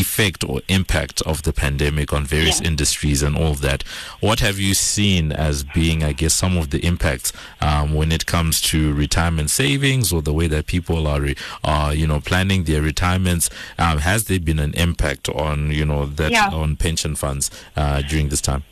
effect 0.00 0.44
or 0.44 0.60
impact 0.68 1.22
of 1.22 1.42
the 1.42 1.52
pandemic 1.52 2.12
on 2.12 2.24
various 2.24 2.60
yeah. 2.60 2.68
industries 2.68 3.22
and 3.22 3.36
all 3.36 3.52
of 3.52 3.60
that. 3.60 3.82
What 4.20 4.40
have 4.40 4.58
you 4.58 4.74
seen 4.74 5.32
as 5.32 5.64
being, 5.64 6.02
I 6.02 6.12
guess, 6.12 6.34
some 6.34 6.56
of 6.56 6.70
the 6.70 6.84
impacts 6.84 7.32
um, 7.60 7.94
when 7.94 8.12
it 8.12 8.26
comes 8.26 8.60
to 8.62 8.92
retirement 8.94 9.50
savings 9.50 10.12
or 10.12 10.22
the 10.22 10.32
way 10.32 10.46
that 10.48 10.66
people 10.66 11.06
are, 11.06 11.26
are 11.62 11.94
you 11.94 12.06
know, 12.06 12.20
planning 12.20 12.64
their 12.64 12.82
retirements? 12.82 13.50
Um, 13.78 13.98
has 13.98 14.24
there 14.24 14.40
been 14.40 14.58
an 14.58 14.74
impact 14.74 15.28
on, 15.28 15.70
you 15.70 15.84
know, 15.84 16.06
that 16.06 16.32
yeah. 16.32 16.48
on 16.48 16.76
pension 16.76 17.14
funds 17.14 17.50
uh, 17.76 18.02
during 18.02 18.28
this 18.28 18.40
time? 18.40 18.64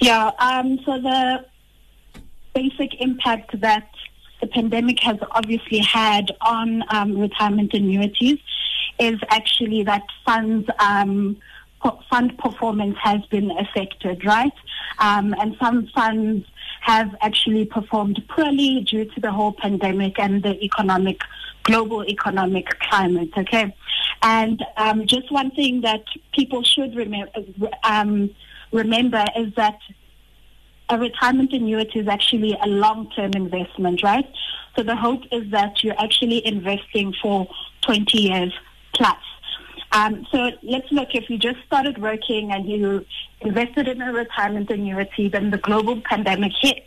Yeah. 0.00 0.30
Um, 0.38 0.78
so 0.84 1.00
the 1.00 1.44
basic 2.54 3.00
impact 3.00 3.60
that 3.60 3.88
the 4.40 4.46
pandemic 4.46 4.98
has 5.00 5.18
obviously 5.32 5.78
had 5.78 6.32
on 6.40 6.82
um, 6.88 7.18
retirement 7.18 7.74
annuities 7.74 8.38
is 9.00 9.18
actually 9.30 9.82
that 9.84 10.02
funds 10.24 10.68
um, 10.78 11.36
fund 12.10 12.36
performance 12.38 12.96
has 13.02 13.24
been 13.26 13.50
affected, 13.52 14.24
right? 14.24 14.52
Um, 14.98 15.34
and 15.40 15.56
some 15.58 15.86
funds 15.88 16.46
have 16.82 17.14
actually 17.22 17.64
performed 17.64 18.22
poorly 18.28 18.82
due 18.82 19.06
to 19.06 19.20
the 19.20 19.32
whole 19.32 19.52
pandemic 19.52 20.18
and 20.18 20.42
the 20.42 20.62
economic, 20.62 21.20
global 21.62 22.04
economic 22.04 22.66
climate, 22.80 23.30
okay? 23.36 23.74
And 24.22 24.62
um, 24.76 25.06
just 25.06 25.30
one 25.32 25.50
thing 25.52 25.80
that 25.82 26.04
people 26.32 26.62
should 26.62 26.94
remember, 26.94 27.32
um, 27.84 28.30
remember 28.72 29.24
is 29.36 29.54
that 29.54 29.78
a 30.90 30.98
retirement 30.98 31.52
annuity 31.52 32.00
is 32.00 32.08
actually 32.08 32.58
a 32.62 32.66
long-term 32.66 33.32
investment, 33.34 34.02
right? 34.02 34.28
So 34.76 34.82
the 34.82 34.96
hope 34.96 35.22
is 35.32 35.50
that 35.50 35.82
you're 35.82 35.98
actually 35.98 36.46
investing 36.46 37.14
for 37.22 37.48
20 37.82 38.18
years 38.18 38.52
plus. 38.94 39.16
Um, 39.92 40.26
so 40.30 40.50
let's 40.62 40.90
look, 40.92 41.08
if 41.14 41.28
you 41.28 41.38
just 41.38 41.58
started 41.66 41.98
working 41.98 42.52
and 42.52 42.66
you 42.66 43.04
invested 43.40 43.88
in 43.88 44.00
a 44.00 44.12
retirement 44.12 44.70
annuity, 44.70 45.28
then 45.28 45.50
the 45.50 45.58
global 45.58 46.00
pandemic 46.02 46.52
hit 46.60 46.84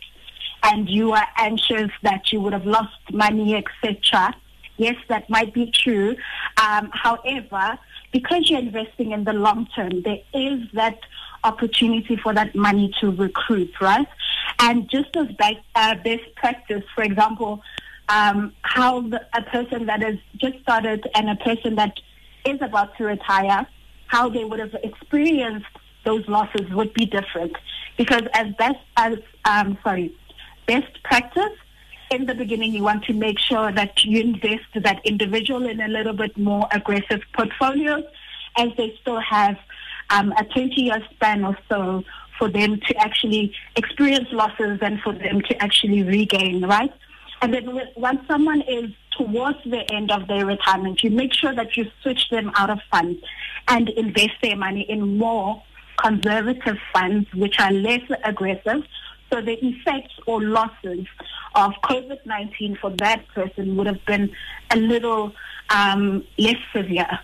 and 0.62 0.88
you 0.88 1.12
are 1.12 1.28
anxious 1.36 1.90
that 2.02 2.32
you 2.32 2.40
would 2.40 2.54
have 2.54 2.64
lost 2.64 2.96
money, 3.12 3.54
etc. 3.54 4.34
Yes, 4.76 4.96
that 5.08 5.28
might 5.28 5.52
be 5.52 5.70
true. 5.70 6.16
Um, 6.56 6.90
however, 6.92 7.78
because 8.12 8.48
you're 8.48 8.60
investing 8.60 9.12
in 9.12 9.24
the 9.24 9.34
long 9.34 9.68
term, 9.76 10.02
there 10.02 10.20
is 10.32 10.62
that 10.72 10.98
opportunity 11.44 12.16
for 12.16 12.32
that 12.32 12.54
money 12.54 12.92
to 13.00 13.10
recruit, 13.10 13.70
right? 13.80 14.06
And 14.60 14.88
just 14.88 15.14
as 15.16 15.28
best, 15.36 15.58
uh, 15.74 15.96
best 15.96 16.34
practice, 16.36 16.84
for 16.94 17.04
example, 17.04 17.62
um, 18.08 18.52
how 18.62 19.00
the, 19.02 19.20
a 19.34 19.42
person 19.42 19.86
that 19.86 20.02
has 20.02 20.16
just 20.36 20.60
started 20.60 21.08
and 21.14 21.30
a 21.30 21.36
person 21.36 21.76
that 21.76 21.98
is 22.46 22.60
about 22.60 22.96
to 22.98 23.04
retire, 23.04 23.66
how 24.06 24.28
they 24.28 24.44
would 24.44 24.60
have 24.60 24.74
experienced 24.82 25.66
those 26.04 26.26
losses 26.28 26.68
would 26.70 26.92
be 26.94 27.06
different. 27.06 27.56
Because 27.96 28.22
as 28.34 28.52
best 28.58 28.78
as 28.96 29.18
um, 29.44 29.78
sorry, 29.82 30.14
best 30.66 31.02
practice, 31.02 31.52
in 32.10 32.26
the 32.26 32.34
beginning 32.34 32.72
you 32.72 32.82
want 32.82 33.04
to 33.04 33.12
make 33.12 33.38
sure 33.38 33.72
that 33.72 34.04
you 34.04 34.20
invest 34.20 34.66
that 34.74 35.00
individual 35.04 35.66
in 35.66 35.80
a 35.80 35.88
little 35.88 36.12
bit 36.12 36.36
more 36.36 36.68
aggressive 36.70 37.20
portfolios 37.32 38.04
as 38.56 38.68
they 38.76 38.96
still 39.00 39.20
have 39.20 39.56
um, 40.10 40.32
a 40.32 40.44
20 40.44 40.80
year 40.80 41.02
span 41.12 41.44
or 41.44 41.56
so 41.68 42.04
for 42.38 42.48
them 42.48 42.78
to 42.80 42.96
actually 42.96 43.54
experience 43.76 44.28
losses 44.32 44.78
and 44.82 45.00
for 45.00 45.12
them 45.12 45.40
to 45.40 45.62
actually 45.62 46.02
regain, 46.02 46.64
right? 46.66 46.92
And 47.42 47.52
then 47.52 47.80
once 47.96 48.20
someone 48.26 48.62
is 48.62 48.90
towards 49.16 49.58
the 49.64 49.90
end 49.92 50.10
of 50.10 50.26
their 50.28 50.46
retirement, 50.46 51.02
you 51.02 51.10
make 51.10 51.32
sure 51.34 51.54
that 51.54 51.76
you 51.76 51.90
switch 52.02 52.28
them 52.30 52.50
out 52.56 52.70
of 52.70 52.80
funds 52.90 53.22
and 53.68 53.88
invest 53.90 54.34
their 54.42 54.56
money 54.56 54.82
in 54.82 55.18
more 55.18 55.62
conservative 55.96 56.78
funds, 56.92 57.32
which 57.34 57.60
are 57.60 57.70
less 57.70 58.02
aggressive. 58.24 58.84
So 59.32 59.40
the 59.40 59.58
effects 59.64 60.14
or 60.26 60.42
losses 60.42 61.06
of 61.54 61.72
COVID-19 61.84 62.78
for 62.78 62.90
that 62.90 63.26
person 63.28 63.76
would 63.76 63.86
have 63.86 64.04
been 64.06 64.30
a 64.70 64.76
little 64.76 65.32
um, 65.70 66.24
less 66.38 66.56
severe. 66.72 67.20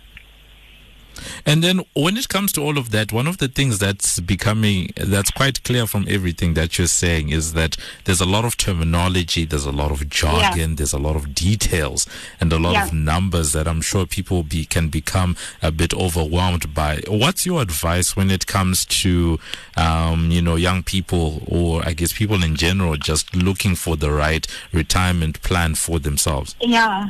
And 1.45 1.63
then 1.63 1.81
when 1.95 2.17
it 2.17 2.29
comes 2.29 2.51
to 2.53 2.61
all 2.61 2.77
of 2.77 2.91
that, 2.91 3.11
one 3.11 3.27
of 3.27 3.37
the 3.37 3.47
things 3.47 3.79
that's 3.79 4.19
becoming, 4.19 4.91
that's 4.95 5.31
quite 5.31 5.63
clear 5.63 5.87
from 5.87 6.05
everything 6.07 6.53
that 6.55 6.77
you're 6.77 6.87
saying 6.87 7.29
is 7.29 7.53
that 7.53 7.77
there's 8.05 8.21
a 8.21 8.25
lot 8.25 8.45
of 8.45 8.57
terminology, 8.57 9.45
there's 9.45 9.65
a 9.65 9.71
lot 9.71 9.91
of 9.91 10.09
jargon, 10.09 10.71
yeah. 10.71 10.75
there's 10.75 10.93
a 10.93 10.99
lot 10.99 11.15
of 11.15 11.33
details 11.33 12.07
and 12.39 12.51
a 12.53 12.59
lot 12.59 12.73
yeah. 12.73 12.85
of 12.85 12.93
numbers 12.93 13.53
that 13.53 13.67
I'm 13.67 13.81
sure 13.81 14.05
people 14.05 14.43
be, 14.43 14.65
can 14.65 14.89
become 14.89 15.35
a 15.61 15.71
bit 15.71 15.93
overwhelmed 15.93 16.73
by. 16.73 17.01
What's 17.07 17.45
your 17.45 17.61
advice 17.61 18.15
when 18.15 18.29
it 18.31 18.47
comes 18.47 18.85
to, 18.85 19.39
um, 19.77 20.31
you 20.31 20.41
know, 20.41 20.55
young 20.55 20.83
people 20.83 21.43
or 21.47 21.85
I 21.85 21.93
guess 21.93 22.13
people 22.13 22.43
in 22.43 22.55
general 22.55 22.97
just 22.97 23.35
looking 23.35 23.75
for 23.75 23.95
the 23.95 24.11
right 24.11 24.47
retirement 24.71 25.41
plan 25.41 25.75
for 25.75 25.99
themselves? 25.99 26.55
Yeah. 26.61 27.09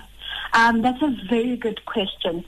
Um, 0.54 0.82
that's 0.82 1.02
a 1.02 1.16
very 1.30 1.56
good 1.56 1.86
question. 1.86 2.44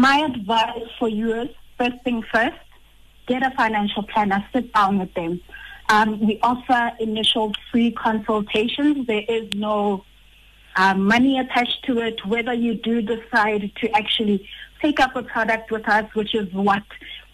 My 0.00 0.20
advice 0.20 0.88
for 0.98 1.10
you 1.10 1.34
is 1.42 1.50
first 1.76 2.02
thing 2.04 2.22
first, 2.32 2.56
get 3.26 3.42
a 3.42 3.50
financial 3.50 4.02
planner, 4.02 4.42
sit 4.50 4.72
down 4.72 4.98
with 4.98 5.12
them. 5.12 5.42
Um, 5.90 6.26
we 6.26 6.40
offer 6.42 6.92
initial 6.98 7.52
free 7.70 7.90
consultations. 7.90 9.06
There 9.06 9.24
is 9.28 9.52
no 9.52 10.02
um, 10.76 11.04
money 11.04 11.38
attached 11.38 11.84
to 11.84 11.98
it. 11.98 12.24
Whether 12.24 12.54
you 12.54 12.76
do 12.76 13.02
decide 13.02 13.72
to 13.76 13.90
actually 13.94 14.48
take 14.80 15.00
up 15.00 15.16
a 15.16 15.22
product 15.22 15.70
with 15.70 15.86
us, 15.86 16.06
which 16.14 16.34
is 16.34 16.50
what 16.54 16.84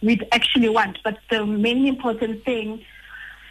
we'd 0.02 0.26
actually 0.32 0.68
want. 0.68 0.98
But 1.04 1.18
the 1.30 1.46
main 1.46 1.86
important 1.86 2.44
thing, 2.44 2.84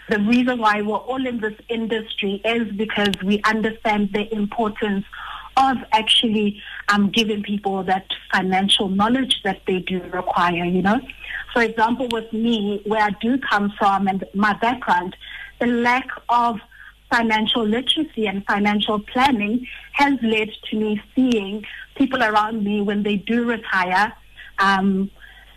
the 0.09 0.19
reason 0.19 0.59
why 0.59 0.81
we're 0.81 0.97
all 0.97 1.25
in 1.25 1.39
this 1.39 1.57
industry 1.69 2.41
is 2.43 2.69
because 2.73 3.13
we 3.23 3.41
understand 3.43 4.11
the 4.11 4.27
importance 4.33 5.05
of 5.57 5.77
actually 5.91 6.61
um, 6.89 7.09
giving 7.09 7.43
people 7.43 7.83
that 7.83 8.05
financial 8.31 8.89
knowledge 8.89 9.41
that 9.43 9.61
they 9.67 9.79
do 9.79 10.01
require, 10.13 10.65
you 10.65 10.81
know. 10.81 10.99
For 11.53 11.61
example, 11.61 12.07
with 12.11 12.31
me, 12.33 12.81
where 12.85 13.01
I 13.01 13.11
do 13.21 13.37
come 13.37 13.73
from 13.77 14.07
and 14.07 14.23
my 14.33 14.53
background, 14.53 15.15
the 15.59 15.67
lack 15.67 16.07
of 16.29 16.59
financial 17.09 17.65
literacy 17.65 18.27
and 18.27 18.45
financial 18.45 18.99
planning 18.99 19.65
has 19.93 20.13
led 20.21 20.49
to 20.69 20.75
me 20.75 21.01
seeing 21.15 21.63
people 21.95 22.21
around 22.21 22.63
me 22.63 22.81
when 22.81 23.03
they 23.03 23.15
do 23.15 23.45
retire, 23.45 24.13
um, 24.59 25.09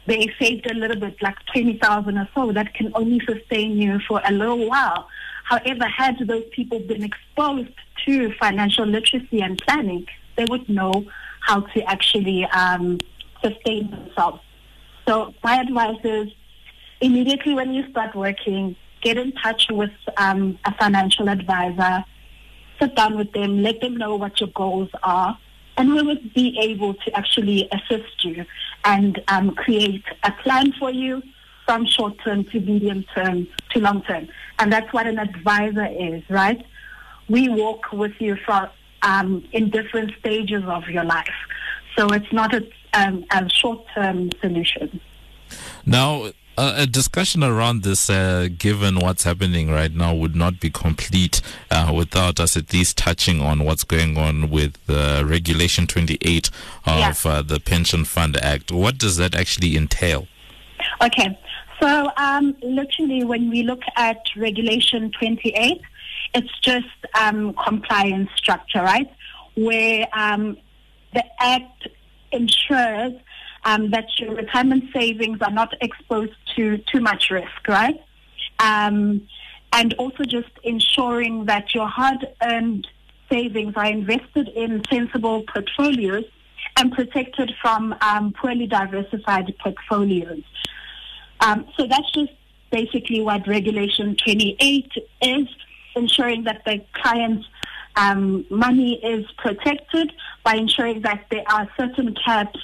they 0.06 0.32
saved 0.40 0.70
a 0.70 0.74
little 0.74 0.98
bit, 0.98 1.20
like 1.20 1.36
20,000 1.52 2.16
or 2.16 2.28
so, 2.34 2.52
that 2.52 2.72
can 2.74 2.92
only 2.94 3.20
sustain 3.26 3.80
you 3.80 3.98
for 4.06 4.22
a 4.24 4.32
little 4.32 4.68
while. 4.68 5.08
However, 5.48 5.86
had 5.86 6.18
those 6.26 6.44
people 6.50 6.78
been 6.78 7.02
exposed 7.02 7.70
to 8.04 8.34
financial 8.34 8.84
literacy 8.84 9.40
and 9.40 9.56
planning, 9.66 10.06
they 10.36 10.44
would 10.44 10.68
know 10.68 11.06
how 11.40 11.60
to 11.60 11.82
actually 11.84 12.44
um, 12.44 12.98
sustain 13.42 13.90
themselves. 13.90 14.42
So 15.06 15.32
my 15.42 15.58
advice 15.58 16.00
is 16.04 16.28
immediately 17.00 17.54
when 17.54 17.72
you 17.72 17.88
start 17.90 18.14
working, 18.14 18.76
get 19.00 19.16
in 19.16 19.32
touch 19.32 19.68
with 19.70 19.90
um, 20.18 20.58
a 20.66 20.74
financial 20.74 21.30
advisor, 21.30 22.04
sit 22.78 22.94
down 22.94 23.16
with 23.16 23.32
them, 23.32 23.62
let 23.62 23.80
them 23.80 23.96
know 23.96 24.16
what 24.16 24.38
your 24.40 24.50
goals 24.50 24.90
are, 25.02 25.38
and 25.78 25.94
we 25.94 26.02
would 26.02 26.34
be 26.34 26.58
able 26.60 26.92
to 26.92 27.16
actually 27.16 27.70
assist 27.72 28.22
you 28.22 28.44
and 28.84 29.22
um, 29.28 29.54
create 29.54 30.04
a 30.24 30.32
plan 30.42 30.74
for 30.78 30.90
you 30.90 31.22
from 31.68 31.84
short 31.84 32.14
term 32.24 32.44
to 32.44 32.58
medium 32.60 33.04
term 33.14 33.46
to 33.68 33.78
long 33.78 34.00
term. 34.04 34.26
And 34.58 34.72
that's 34.72 34.90
what 34.90 35.06
an 35.06 35.18
advisor 35.18 35.84
is, 35.84 36.22
right? 36.30 36.64
We 37.28 37.50
walk 37.50 37.92
with 37.92 38.14
you 38.20 38.36
for, 38.46 38.70
um, 39.02 39.46
in 39.52 39.68
different 39.68 40.12
stages 40.18 40.64
of 40.64 40.88
your 40.88 41.04
life. 41.04 41.38
So 41.94 42.06
it's 42.06 42.32
not 42.32 42.54
a, 42.54 42.66
um, 42.94 43.26
a 43.30 43.46
short 43.50 43.84
term 43.94 44.30
solution. 44.40 44.98
Now, 45.84 46.30
uh, 46.56 46.72
a 46.78 46.86
discussion 46.86 47.44
around 47.44 47.82
this, 47.82 48.08
uh, 48.08 48.48
given 48.56 48.98
what's 49.00 49.24
happening 49.24 49.70
right 49.70 49.92
now, 49.92 50.14
would 50.14 50.34
not 50.34 50.60
be 50.60 50.70
complete 50.70 51.42
uh, 51.70 51.92
without 51.94 52.40
us 52.40 52.56
at 52.56 52.72
least 52.72 52.96
touching 52.96 53.42
on 53.42 53.62
what's 53.62 53.84
going 53.84 54.16
on 54.16 54.48
with 54.48 54.78
uh, 54.88 55.22
Regulation 55.26 55.86
28 55.86 56.48
of 56.86 56.98
yeah. 56.98 57.14
Uh, 57.30 57.42
the 57.42 57.60
Pension 57.60 58.06
Fund 58.06 58.38
Act. 58.38 58.72
What 58.72 58.96
does 58.96 59.18
that 59.18 59.34
actually 59.34 59.76
entail? 59.76 60.28
Okay. 61.02 61.38
So, 61.80 62.10
um, 62.16 62.56
literally, 62.62 63.24
when 63.24 63.50
we 63.50 63.62
look 63.62 63.82
at 63.96 64.18
Regulation 64.36 65.12
28, 65.12 65.80
it's 66.34 66.58
just 66.60 66.86
um, 67.18 67.54
compliance 67.54 68.30
structure, 68.36 68.82
right? 68.82 69.10
Where 69.54 70.08
um, 70.12 70.56
the 71.14 71.24
Act 71.40 71.88
ensures 72.32 73.12
um, 73.64 73.90
that 73.90 74.06
your 74.18 74.34
retirement 74.34 74.84
savings 74.92 75.40
are 75.40 75.50
not 75.50 75.74
exposed 75.80 76.34
to 76.56 76.78
too 76.78 77.00
much 77.00 77.30
risk, 77.30 77.68
right? 77.68 78.00
Um, 78.58 79.28
and 79.72 79.94
also 79.94 80.24
just 80.24 80.50
ensuring 80.64 81.44
that 81.44 81.74
your 81.74 81.86
hard-earned 81.86 82.86
savings 83.30 83.74
are 83.76 83.86
invested 83.86 84.48
in 84.48 84.82
sensible 84.90 85.42
portfolios 85.42 86.24
and 86.76 86.92
protected 86.92 87.52
from 87.60 87.94
um, 88.00 88.32
poorly 88.32 88.66
diversified 88.66 89.52
portfolios. 89.62 90.42
Um, 91.40 91.66
so 91.76 91.86
that's 91.86 92.10
just 92.12 92.32
basically 92.70 93.20
what 93.20 93.46
Regulation 93.46 94.16
28 94.16 94.92
is, 95.22 95.48
ensuring 95.94 96.44
that 96.44 96.64
the 96.64 96.84
client's 96.92 97.46
um, 97.96 98.46
money 98.48 98.94
is 99.04 99.26
protected 99.38 100.12
by 100.44 100.54
ensuring 100.54 101.02
that 101.02 101.26
there 101.30 101.44
are 101.50 101.68
certain 101.76 102.14
caps 102.14 102.60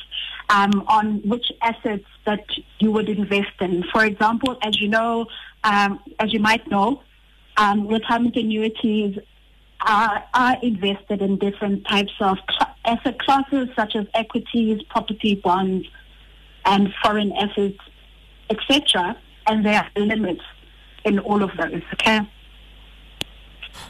um, 0.49 0.85
on 0.87 1.21
which 1.29 1.51
assets 1.63 2.05
that 2.27 2.45
you 2.79 2.93
would 2.93 3.09
invest 3.09 3.61
in. 3.61 3.83
For 3.93 4.05
example, 4.05 4.59
as 4.63 4.81
you 4.81 4.89
know, 4.89 5.27
um, 5.65 6.01
as 6.21 6.33
you 6.33 6.41
might 6.41 6.69
know, 6.71 7.03
um, 7.57 7.89
retirement 7.89 8.37
annuities 8.37 9.19
are, 9.81 10.25
are 10.35 10.57
invested 10.63 11.21
in 11.21 11.39
different 11.39 11.87
types 11.87 12.13
of 12.21 12.39
cl- 12.49 12.75
asset 12.85 13.19
classes 13.19 13.69
such 13.75 13.97
as 13.97 14.07
equities, 14.15 14.83
property, 14.85 15.35
bonds, 15.35 15.87
and 16.65 16.93
foreign 17.03 17.33
assets 17.33 17.79
etc. 18.55 19.17
And 19.47 19.65
there 19.65 19.77
are 19.83 20.03
limits 20.03 20.43
in 21.05 21.19
all 21.19 21.43
of 21.43 21.51
those. 21.57 21.83
Okay. 21.95 22.21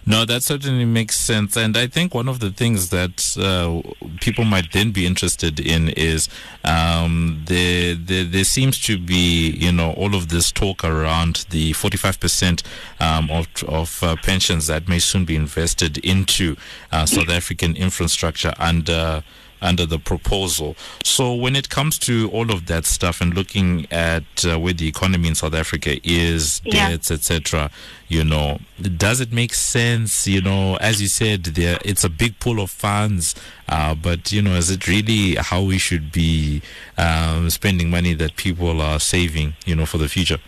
No, 0.07 0.25
that 0.25 0.43
certainly 0.43 0.85
makes 0.85 1.19
sense. 1.19 1.57
And 1.57 1.77
I 1.77 1.87
think 1.87 2.15
one 2.15 2.29
of 2.29 2.41
the 2.41 2.51
things 2.51 2.91
that 2.91 3.37
uh, 3.39 3.81
people 4.21 4.45
might 4.45 4.73
then 4.73 4.91
be 4.91 5.07
interested 5.07 5.61
in 5.61 5.91
is 5.91 6.29
um, 6.65 7.43
there, 7.47 7.95
there, 7.95 8.25
there, 8.25 8.45
seems 8.45 8.81
to 8.83 8.99
be, 8.99 9.51
you 9.51 9.73
know, 9.73 9.93
all 9.93 10.15
of 10.15 10.29
this 10.29 10.53
talk 10.53 10.85
around 10.85 11.47
the 11.51 11.73
45% 11.73 12.63
um, 13.01 13.31
of, 13.31 13.49
of 13.67 14.03
uh, 14.03 14.17
pensions 14.23 14.67
that 14.67 14.89
may 14.89 14.99
soon 14.99 15.25
be 15.25 15.37
invested 15.37 15.99
into 15.99 16.57
uh, 16.93 17.07
South 17.07 17.31
African 17.31 17.77
infrastructure 17.77 18.53
under 18.59 19.23
under 19.65 19.87
the 19.87 19.99
proposal. 19.99 20.77
So 21.03 21.35
when 21.35 21.57
it 21.57 21.69
comes 21.71 21.99
to 22.01 22.31
all 22.31 22.53
of 22.53 22.67
that 22.67 22.85
stuff 22.85 23.21
and 23.21 23.35
looking 23.35 23.87
at 23.91 24.45
uh, 24.45 24.59
where 24.61 24.75
the 24.75 24.87
economy 24.87 25.29
in 25.29 25.35
South 25.35 25.55
Africa 25.55 25.99
is, 26.05 26.61
yeah. 26.65 26.91
debts, 26.91 27.11
etc., 27.11 27.71
you 28.09 28.23
know, 28.23 28.59
does 28.81 29.21
it 29.21 29.33
make 29.33 29.55
sense? 29.55 30.29
You 30.29 30.43
know, 30.43 30.77
as 30.77 31.01
you 31.01 31.09
said, 31.09 31.45
there 31.45 31.79
it's 31.85 32.05
a 32.05 32.11
big 32.11 32.39
pool 32.39 32.61
of 32.61 32.71
funds, 32.71 33.35
uh, 33.69 33.95
but 33.95 34.31
you 34.31 34.43
know, 34.43 34.55
is 34.55 34.71
it 34.71 34.87
really 34.87 35.37
how 35.37 35.63
we 35.63 35.79
should 35.79 36.13
be 36.13 36.63
um, 36.99 37.49
spending 37.51 37.91
money 37.91 38.15
that 38.15 38.37
people 38.37 38.81
are 38.81 39.01
saving, 39.01 39.55
you 39.65 39.75
know, 39.75 39.87
for 39.87 39.99
the 39.99 40.09
future? 40.09 40.39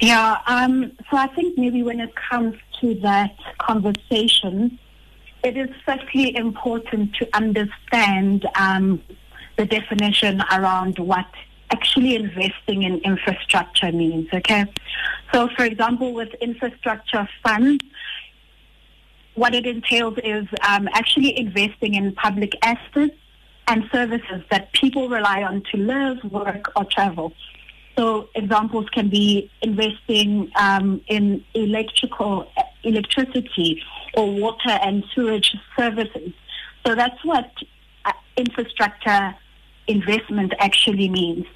Yeah. 0.00 0.38
Um, 0.46 0.92
so 1.10 1.16
I 1.16 1.28
think 1.28 1.56
maybe 1.56 1.82
when 1.82 2.00
it 2.00 2.12
comes 2.14 2.56
to 2.80 2.94
that 2.96 3.34
conversation 3.58 4.78
it 5.44 5.56
is 5.58 5.68
certainly 5.84 6.34
important 6.34 7.14
to 7.16 7.28
understand 7.34 8.46
um, 8.58 9.00
the 9.56 9.66
definition 9.66 10.42
around 10.50 10.98
what 10.98 11.26
actually 11.70 12.16
investing 12.16 12.82
in 12.82 12.98
infrastructure 13.00 13.92
means, 13.92 14.28
okay? 14.32 14.64
So, 15.32 15.48
for 15.56 15.64
example, 15.64 16.14
with 16.14 16.32
infrastructure 16.34 17.28
funds, 17.42 17.84
what 19.34 19.54
it 19.54 19.66
entails 19.66 20.16
is 20.24 20.46
um, 20.66 20.88
actually 20.92 21.38
investing 21.38 21.94
in 21.94 22.12
public 22.14 22.52
assets 22.62 23.14
and 23.66 23.84
services 23.92 24.42
that 24.50 24.72
people 24.72 25.08
rely 25.08 25.42
on 25.42 25.62
to 25.72 25.76
live, 25.76 26.22
work, 26.24 26.72
or 26.76 26.84
travel. 26.84 27.32
So 27.96 28.28
examples 28.34 28.88
can 28.90 29.08
be 29.08 29.50
investing 29.62 30.50
um, 30.56 31.00
in 31.06 31.44
electrical 31.54 32.50
electricity 32.84 33.82
or 34.14 34.30
water 34.30 34.70
and 34.70 35.04
sewage 35.14 35.56
services. 35.76 36.32
So 36.86 36.94
that's 36.94 37.24
what 37.24 37.50
uh, 38.04 38.12
infrastructure 38.36 39.34
investment 39.86 40.52
actually 40.58 41.08
means. 41.08 41.46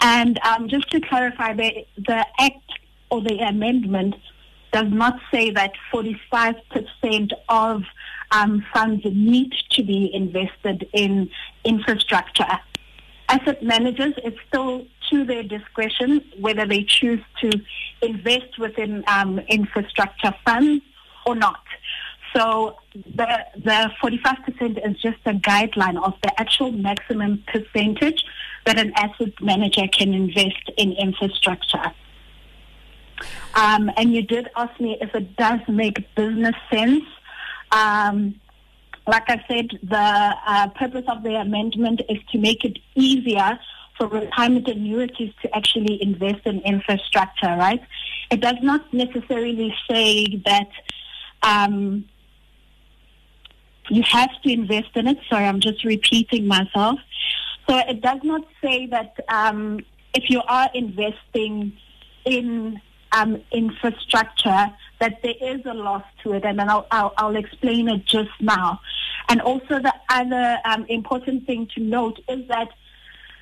And 0.00 0.38
um, 0.44 0.68
just 0.68 0.90
to 0.90 1.00
clarify, 1.00 1.54
the, 1.54 1.86
the 1.96 2.26
Act 2.38 2.72
or 3.10 3.20
the 3.20 3.38
amendment 3.38 4.14
does 4.72 4.90
not 4.90 5.20
say 5.30 5.50
that 5.50 5.72
45% 5.92 7.32
of 7.48 7.82
um, 8.32 8.64
funds 8.72 9.04
need 9.04 9.52
to 9.70 9.82
be 9.84 10.12
invested 10.12 10.88
in 10.92 11.30
infrastructure. 11.64 12.58
Asset 13.34 13.62
managers, 13.64 14.14
it's 14.18 14.38
still 14.46 14.86
to 15.10 15.24
their 15.24 15.42
discretion 15.42 16.24
whether 16.38 16.64
they 16.66 16.84
choose 16.84 17.20
to 17.40 17.50
invest 18.00 18.58
within 18.60 19.02
um, 19.08 19.40
infrastructure 19.58 20.32
funds 20.44 20.84
or 21.26 21.34
not. 21.34 21.64
So 22.34 22.76
the 22.94 23.28
the 23.56 23.90
45% 24.00 24.88
is 24.88 25.00
just 25.00 25.18
a 25.26 25.32
guideline 25.32 26.00
of 26.00 26.14
the 26.22 26.30
actual 26.40 26.70
maximum 26.70 27.42
percentage 27.52 28.24
that 28.66 28.78
an 28.78 28.92
asset 28.94 29.32
manager 29.40 29.86
can 29.88 30.14
invest 30.14 30.70
in 30.76 30.92
infrastructure. 30.92 31.92
Um, 33.54 33.90
and 33.96 34.12
you 34.14 34.22
did 34.22 34.48
ask 34.56 34.78
me 34.80 34.96
if 35.00 35.12
it 35.14 35.36
does 35.36 35.60
make 35.68 35.96
business 36.14 36.56
sense. 36.72 37.04
Um, 37.72 38.40
like 39.06 39.28
I 39.28 39.44
said, 39.48 39.68
the 39.82 40.34
uh, 40.46 40.68
purpose 40.68 41.04
of 41.08 41.22
the 41.22 41.34
amendment 41.34 42.00
is 42.08 42.18
to 42.32 42.38
make 42.38 42.64
it 42.64 42.78
easier 42.94 43.58
for 43.98 44.08
retirement 44.08 44.66
annuities 44.66 45.32
to 45.42 45.56
actually 45.56 46.02
invest 46.02 46.46
in 46.46 46.60
infrastructure, 46.60 47.54
right? 47.56 47.82
It 48.30 48.40
does 48.40 48.56
not 48.62 48.92
necessarily 48.92 49.74
say 49.88 50.42
that 50.46 50.68
um, 51.42 52.06
you 53.90 54.02
have 54.02 54.30
to 54.42 54.52
invest 54.52 54.88
in 54.94 55.06
it. 55.06 55.18
Sorry, 55.28 55.44
I'm 55.44 55.60
just 55.60 55.84
repeating 55.84 56.46
myself. 56.46 56.98
So 57.68 57.78
it 57.78 58.00
does 58.00 58.20
not 58.22 58.46
say 58.62 58.86
that 58.86 59.14
um, 59.28 59.80
if 60.14 60.30
you 60.30 60.42
are 60.48 60.70
investing 60.74 61.76
in 62.24 62.80
um, 63.12 63.42
infrastructure, 63.52 64.72
that 65.00 65.22
there 65.22 65.34
is 65.40 65.60
a 65.66 65.74
loss 65.74 66.04
to 66.22 66.32
it, 66.32 66.44
and 66.44 66.60
I'll, 66.60 66.86
I'll, 66.90 67.12
I'll 67.16 67.36
explain 67.36 67.88
it 67.88 68.04
just 68.06 68.30
now. 68.40 68.80
And 69.28 69.40
also, 69.40 69.78
the 69.80 69.94
other 70.08 70.58
um, 70.64 70.86
important 70.88 71.46
thing 71.46 71.68
to 71.74 71.80
note 71.80 72.20
is 72.28 72.46
that 72.48 72.68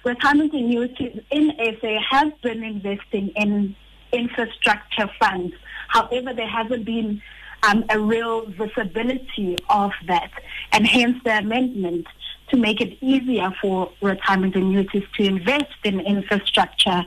retirement 0.04 0.52
annuities 0.52 1.20
in 1.30 1.52
SA 1.80 1.98
have 2.10 2.40
been 2.42 2.62
investing 2.62 3.28
in 3.36 3.74
infrastructure 4.12 5.10
funds. 5.18 5.54
However, 5.88 6.32
there 6.34 6.48
hasn't 6.48 6.84
been 6.84 7.22
um, 7.62 7.84
a 7.88 7.98
real 7.98 8.46
visibility 8.46 9.58
of 9.68 9.92
that, 10.06 10.30
and 10.72 10.86
hence 10.86 11.18
the 11.24 11.38
amendment 11.38 12.06
to 12.48 12.56
make 12.56 12.80
it 12.80 12.98
easier 13.00 13.52
for 13.60 13.90
retirement 14.00 14.54
annuities 14.56 15.04
to 15.16 15.24
invest 15.24 15.72
in 15.84 16.00
infrastructure 16.00 17.04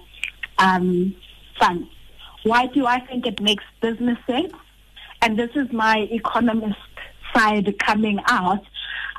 um, 0.58 1.16
funds. 1.60 1.90
Why 2.46 2.68
do 2.68 2.86
I 2.86 3.00
think 3.00 3.26
it 3.26 3.42
makes 3.42 3.64
business 3.82 4.20
sense? 4.28 4.54
And 5.24 5.38
this 5.38 5.50
is 5.56 5.72
my 5.72 6.08
economist 6.12 6.78
side 7.34 7.76
coming 7.80 8.20
out. 8.28 8.64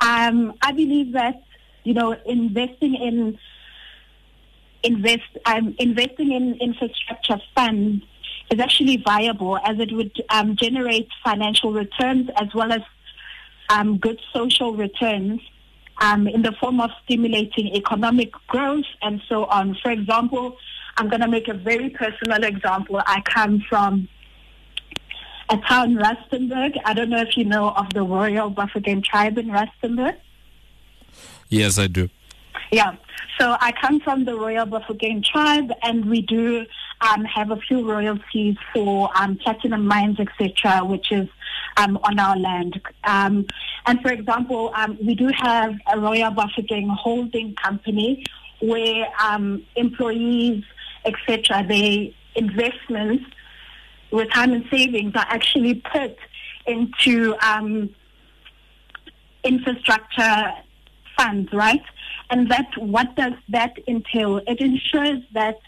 Um, 0.01 0.53
I 0.61 0.71
believe 0.71 1.11
that 1.11 1.43
you 1.83 1.93
know 1.93 2.15
investing 2.25 2.95
in 2.95 3.37
invest 4.81 5.29
um, 5.45 5.75
investing 5.77 6.31
in 6.31 6.55
infrastructure 6.61 7.41
funds 7.53 8.05
is 8.49 8.61
actually 8.61 8.95
viable 8.95 9.57
as 9.57 9.77
it 9.77 9.91
would 9.91 10.13
um, 10.29 10.55
generate 10.55 11.09
financial 11.21 11.73
returns 11.73 12.29
as 12.37 12.47
well 12.55 12.71
as 12.71 12.81
um, 13.67 13.97
good 13.97 14.21
social 14.33 14.73
returns 14.73 15.41
um, 15.97 16.29
in 16.29 16.43
the 16.43 16.53
form 16.53 16.79
of 16.79 16.91
stimulating 17.03 17.75
economic 17.75 18.31
growth 18.47 18.85
and 19.01 19.21
so 19.27 19.43
on. 19.47 19.75
For 19.83 19.91
example, 19.91 20.55
I'm 20.97 21.09
going 21.09 21.21
to 21.21 21.27
make 21.27 21.47
a 21.47 21.53
very 21.53 21.89
personal 21.89 22.43
example. 22.43 23.01
I 23.05 23.21
come 23.21 23.63
from 23.69 24.07
a 25.49 25.57
town, 25.57 25.95
Rustenburg. 25.95 26.75
I 26.83 26.93
don't 26.93 27.09
know 27.09 27.21
if 27.21 27.37
you 27.37 27.45
know 27.45 27.69
of 27.69 27.93
the 27.93 28.01
Royal 28.01 28.51
Bafokeng 28.51 29.03
tribe 29.03 29.37
in 29.37 29.47
Rustenburg. 29.47 30.17
Yes, 31.49 31.77
I 31.77 31.87
do. 31.87 32.09
Yeah. 32.71 32.95
So 33.39 33.55
I 33.61 33.71
come 33.79 33.99
from 33.99 34.25
the 34.25 34.35
Royal 34.35 34.65
Bafokeng 34.65 35.23
tribe, 35.23 35.71
and 35.83 36.05
we 36.09 36.21
do 36.23 36.65
um, 37.01 37.23
have 37.25 37.51
a 37.51 37.57
few 37.57 37.87
royalties 37.87 38.55
for 38.73 39.09
um, 39.15 39.37
platinum 39.37 39.85
mines, 39.85 40.19
etc., 40.19 40.83
which 40.83 41.11
is 41.11 41.29
um, 41.77 41.97
on 42.03 42.19
our 42.19 42.35
land. 42.35 42.81
Um, 43.03 43.45
and 43.85 44.01
for 44.01 44.11
example, 44.11 44.71
um, 44.75 44.97
we 45.05 45.13
do 45.13 45.29
have 45.35 45.75
a 45.93 45.99
Royal 45.99 46.31
Bafokeng 46.31 46.89
holding 46.95 47.53
company 47.55 48.25
where 48.59 49.07
um, 49.21 49.63
employees, 49.75 50.63
etc., 51.05 51.65
their 51.67 52.07
investments, 52.35 53.25
retirement 54.11 54.65
savings 54.71 55.13
are 55.15 55.25
actually 55.27 55.75
put 55.75 56.15
into 56.65 57.35
infrastructure 59.43 60.53
funds, 61.17 61.51
right? 61.53 61.83
And 62.29 62.51
that 62.51 62.67
what 62.77 63.15
does 63.15 63.33
that 63.49 63.77
entail? 63.87 64.37
It 64.47 64.59
ensures 64.59 65.23
that 65.33 65.59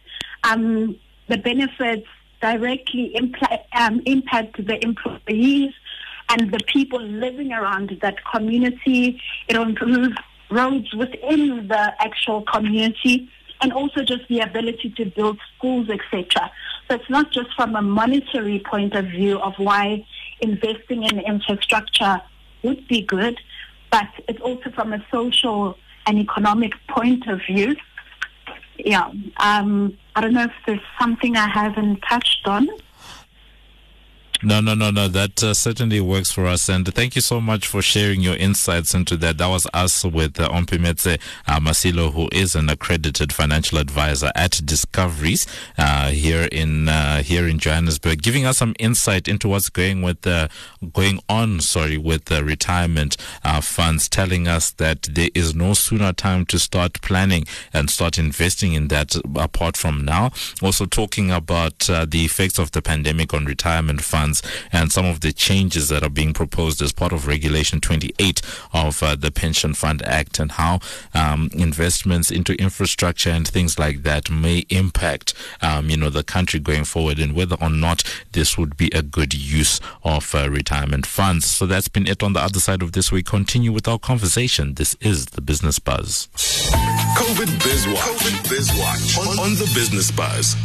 um, 0.43 0.97
the 1.27 1.37
benefits 1.37 2.07
directly 2.41 3.15
impl- 3.15 3.63
um, 3.73 4.01
impact 4.05 4.65
the 4.65 4.83
employees 4.83 5.73
and 6.29 6.51
the 6.51 6.59
people 6.67 7.01
living 7.01 7.51
around 7.51 7.97
that 8.01 8.15
community. 8.25 9.21
It 9.47 9.55
improves 9.55 10.15
roads 10.51 10.93
within 10.93 11.67
the 11.67 11.93
actual 12.03 12.41
community 12.43 13.29
and 13.61 13.73
also 13.73 14.03
just 14.03 14.27
the 14.29 14.39
ability 14.39 14.93
to 14.97 15.05
build 15.05 15.37
schools, 15.55 15.89
etc. 15.89 16.51
So 16.87 16.95
it's 16.95 17.09
not 17.09 17.31
just 17.31 17.53
from 17.55 17.75
a 17.75 17.81
monetary 17.81 18.59
point 18.59 18.95
of 18.95 19.05
view 19.05 19.39
of 19.39 19.53
why 19.57 20.05
investing 20.41 21.03
in 21.03 21.19
infrastructure 21.19 22.21
would 22.63 22.87
be 22.87 23.01
good, 23.01 23.37
but 23.91 24.07
it's 24.27 24.41
also 24.41 24.71
from 24.71 24.93
a 24.93 25.05
social 25.11 25.77
and 26.05 26.17
economic 26.17 26.73
point 26.87 27.27
of 27.27 27.41
view. 27.45 27.75
Yeah. 28.77 29.11
Um, 29.37 29.97
I 30.15 30.21
don't 30.21 30.33
know 30.33 30.43
if 30.43 30.53
there's 30.65 30.79
something 30.99 31.35
I 31.35 31.47
haven't 31.47 32.01
touched 32.09 32.47
on. 32.47 32.69
No, 34.41 34.61
no, 34.61 34.73
no, 34.73 34.89
no. 34.89 35.09
That 35.09 35.43
uh, 35.43 35.53
certainly 35.53 35.99
works 35.99 36.31
for 36.31 36.45
us. 36.45 36.69
And 36.69 36.87
thank 36.95 37.13
you 37.17 37.21
so 37.21 37.41
much 37.41 37.67
for 37.67 37.81
sharing 37.81 38.21
your 38.21 38.37
insights 38.37 38.93
into 38.93 39.17
that. 39.17 39.37
That 39.37 39.47
was 39.47 39.67
us 39.73 40.05
with 40.05 40.39
uh, 40.39 40.47
Omphemetse 40.47 41.19
uh, 41.45 41.59
Masilo, 41.59 42.13
who 42.13 42.29
is 42.31 42.55
an 42.55 42.69
accredited 42.69 43.33
financial 43.33 43.79
advisor 43.79 44.31
at 44.35 44.61
Discovery's 44.63 45.45
uh, 45.77 46.11
here 46.11 46.47
in 46.53 46.87
uh, 46.87 47.21
here 47.21 47.49
in 47.49 47.59
Johannesburg, 47.59 48.21
giving 48.21 48.45
us 48.45 48.59
some 48.59 48.75
insight 48.79 49.27
into 49.27 49.49
what's 49.49 49.67
going 49.67 50.01
with 50.01 50.25
uh, 50.25 50.47
going 50.93 51.19
on. 51.27 51.59
Sorry, 51.59 51.97
with 51.97 52.25
the 52.25 52.41
retirement 52.41 53.17
uh, 53.43 53.59
funds, 53.59 54.07
telling 54.07 54.47
us 54.47 54.71
that 54.71 55.01
there 55.11 55.29
is 55.35 55.53
no 55.53 55.73
sooner 55.73 56.13
time 56.13 56.45
to 56.45 56.59
start 56.59 57.01
planning 57.01 57.43
and 57.73 57.89
start 57.89 58.17
investing 58.17 58.71
in 58.71 58.87
that 58.87 59.17
apart 59.35 59.75
from 59.75 60.05
now. 60.05 60.31
Also 60.61 60.85
talking 60.85 61.29
about 61.29 61.79
the 61.79 62.23
effects 62.23 62.57
of 62.57 62.71
the 62.71 62.81
pandemic 62.81 63.33
on 63.33 63.43
retirement 63.43 64.01
funds 64.01 64.28
and 64.71 64.91
some 64.91 65.05
of 65.05 65.21
the 65.21 65.31
changes 65.31 65.89
that 65.89 66.03
are 66.03 66.09
being 66.09 66.33
proposed 66.33 66.81
as 66.81 66.91
part 66.91 67.11
of 67.11 67.27
Regulation 67.27 67.81
28 67.81 68.41
of 68.73 69.01
uh, 69.03 69.15
the 69.15 69.31
Pension 69.31 69.73
Fund 69.73 70.01
Act 70.03 70.39
and 70.39 70.51
how 70.53 70.79
um, 71.13 71.49
investments 71.53 72.31
into 72.31 72.53
infrastructure 72.55 73.29
and 73.29 73.47
things 73.47 73.77
like 73.79 74.03
that 74.03 74.29
may 74.29 74.59
impact, 74.69 75.33
um, 75.61 75.89
you 75.89 75.97
know, 75.97 76.09
the 76.09 76.23
country 76.23 76.59
going 76.59 76.85
forward 76.85 77.19
and 77.19 77.35
whether 77.35 77.55
or 77.61 77.69
not 77.69 78.03
this 78.31 78.57
would 78.57 78.77
be 78.77 78.89
a 78.93 79.01
good 79.01 79.33
use 79.33 79.79
of 80.03 80.33
uh, 80.35 80.49
retirement 80.49 81.05
funds. 81.05 81.45
So 81.45 81.65
that's 81.65 81.87
been 81.87 82.07
it 82.07 82.23
on 82.23 82.33
the 82.33 82.41
other 82.41 82.59
side 82.59 82.81
of 82.81 82.91
this. 82.91 83.11
We 83.11 83.23
continue 83.23 83.71
with 83.71 83.87
our 83.87 83.99
conversation. 83.99 84.75
This 84.75 84.95
is 85.01 85.27
the 85.27 85.41
Business 85.41 85.79
Buzz. 85.79 86.27
COVID 87.17 87.63
Biz 87.63 87.87
Watch. 87.87 87.97
COVID 87.97 88.49
Biz 88.49 88.69
Watch 88.79 89.17
on, 89.17 89.39
on 89.39 89.55
the 89.55 89.69
Business 89.75 90.11
Buzz. 90.11 90.55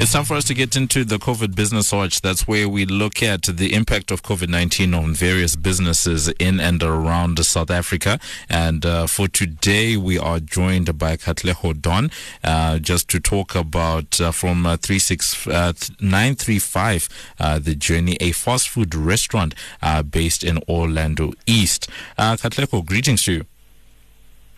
It's 0.00 0.12
time 0.12 0.24
for 0.24 0.36
us 0.36 0.44
to 0.44 0.54
get 0.54 0.76
into 0.76 1.04
the 1.04 1.18
COVID 1.18 1.56
Business 1.56 1.92
Watch. 1.92 2.20
That's 2.20 2.46
where 2.46 2.68
we 2.68 2.86
look 2.86 3.20
at 3.20 3.42
the 3.42 3.74
impact 3.74 4.12
of 4.12 4.22
COVID 4.22 4.48
19 4.48 4.94
on 4.94 5.12
various 5.12 5.56
businesses 5.56 6.28
in 6.38 6.60
and 6.60 6.80
around 6.84 7.44
South 7.44 7.68
Africa. 7.68 8.20
And 8.48 8.86
uh, 8.86 9.08
for 9.08 9.26
today, 9.26 9.96
we 9.96 10.16
are 10.16 10.38
joined 10.38 10.96
by 10.98 11.16
Katleho 11.16 11.82
Don 11.82 12.12
uh, 12.44 12.78
just 12.78 13.08
to 13.08 13.18
talk 13.18 13.56
about 13.56 14.20
uh, 14.20 14.30
from 14.30 14.66
uh, 14.66 14.76
36935 14.76 17.08
uh, 17.40 17.58
The 17.58 17.74
Journey, 17.74 18.16
a 18.20 18.30
fast 18.30 18.68
food 18.68 18.94
restaurant 18.94 19.52
uh, 19.82 20.04
based 20.04 20.44
in 20.44 20.60
Orlando 20.68 21.32
East. 21.44 21.88
Uh, 22.16 22.36
Katlego, 22.36 22.86
greetings 22.86 23.24
to 23.24 23.32
you. 23.32 23.46